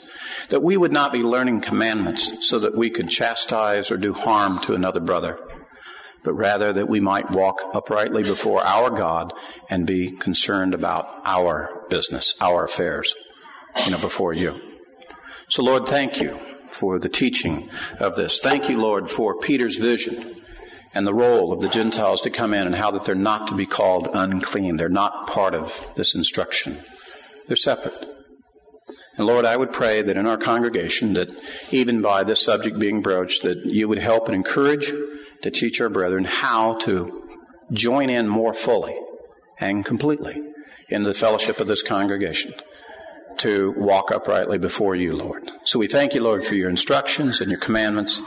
That 0.49 0.63
we 0.63 0.77
would 0.77 0.91
not 0.91 1.11
be 1.11 1.19
learning 1.19 1.61
commandments 1.61 2.47
so 2.47 2.59
that 2.59 2.75
we 2.75 2.89
could 2.89 3.09
chastise 3.09 3.91
or 3.91 3.97
do 3.97 4.13
harm 4.13 4.59
to 4.61 4.73
another 4.73 4.99
brother, 4.99 5.39
but 6.23 6.33
rather 6.33 6.73
that 6.73 6.89
we 6.89 6.99
might 6.99 7.31
walk 7.31 7.61
uprightly 7.73 8.23
before 8.23 8.61
our 8.63 8.89
God 8.89 9.33
and 9.69 9.85
be 9.85 10.11
concerned 10.11 10.73
about 10.73 11.21
our 11.25 11.85
business, 11.89 12.33
our 12.41 12.63
affairs, 12.63 13.13
you 13.85 13.91
know, 13.91 13.99
before 13.99 14.33
you. 14.33 14.59
So 15.49 15.63
Lord, 15.63 15.85
thank 15.87 16.21
you 16.21 16.39
for 16.69 16.99
the 16.99 17.09
teaching 17.09 17.69
of 17.99 18.15
this. 18.15 18.39
Thank 18.39 18.69
you, 18.69 18.77
Lord, 18.77 19.09
for 19.09 19.37
Peter's 19.37 19.75
vision 19.75 20.35
and 20.93 21.05
the 21.05 21.13
role 21.13 21.53
of 21.53 21.61
the 21.61 21.69
Gentiles 21.69 22.21
to 22.21 22.29
come 22.29 22.53
in 22.53 22.65
and 22.65 22.75
how 22.75 22.91
that 22.91 23.05
they're 23.05 23.15
not 23.15 23.47
to 23.47 23.55
be 23.55 23.65
called 23.65 24.09
unclean. 24.13 24.77
They're 24.77 24.89
not 24.89 25.27
part 25.27 25.53
of 25.53 25.89
this 25.95 26.15
instruction. 26.15 26.77
They're 27.47 27.55
separate. 27.55 28.07
And 29.17 29.27
Lord, 29.27 29.45
I 29.45 29.57
would 29.57 29.73
pray 29.73 30.01
that 30.01 30.15
in 30.15 30.25
our 30.25 30.37
congregation, 30.37 31.13
that 31.13 31.29
even 31.71 32.01
by 32.01 32.23
this 32.23 32.41
subject 32.41 32.79
being 32.79 33.01
broached, 33.01 33.43
that 33.43 33.65
you 33.65 33.87
would 33.87 33.99
help 33.99 34.27
and 34.27 34.35
encourage 34.35 34.93
to 35.41 35.51
teach 35.51 35.81
our 35.81 35.89
brethren 35.89 36.23
how 36.23 36.75
to 36.79 37.27
join 37.71 38.09
in 38.09 38.27
more 38.27 38.53
fully 38.53 38.95
and 39.59 39.85
completely 39.85 40.41
in 40.89 41.03
the 41.03 41.13
fellowship 41.13 41.59
of 41.59 41.67
this 41.67 41.83
congregation 41.83 42.53
to 43.37 43.73
walk 43.77 44.11
uprightly 44.11 44.57
before 44.57 44.95
you, 44.95 45.15
Lord. 45.15 45.51
So 45.63 45.79
we 45.79 45.87
thank 45.87 46.13
you, 46.13 46.21
Lord, 46.21 46.43
for 46.43 46.55
your 46.55 46.69
instructions 46.69 47.41
and 47.41 47.49
your 47.49 47.59
commandments. 47.59 48.21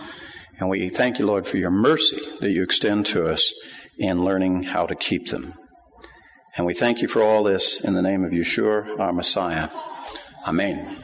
And 0.59 0.69
we 0.69 0.89
thank 0.89 1.19
you, 1.19 1.27
Lord, 1.27 1.47
for 1.47 1.59
your 1.59 1.71
mercy 1.71 2.19
that 2.41 2.51
you 2.51 2.63
extend 2.63 3.07
to 3.07 3.27
us 3.27 3.53
in 3.99 4.25
learning 4.25 4.63
how 4.63 4.87
to 4.87 4.95
keep 4.95 5.29
them. 5.29 5.55
And 6.57 6.67
we 6.67 6.75
thank 6.75 7.03
you 7.03 7.09
for 7.09 7.23
all 7.23 7.43
this 7.43 7.81
in 7.81 7.95
the 7.95 8.03
name 8.03 8.25
of 8.25 8.33
Yeshua, 8.33 8.99
our 8.99 9.13
Messiah. 9.13 9.69
Amen. 10.47 10.99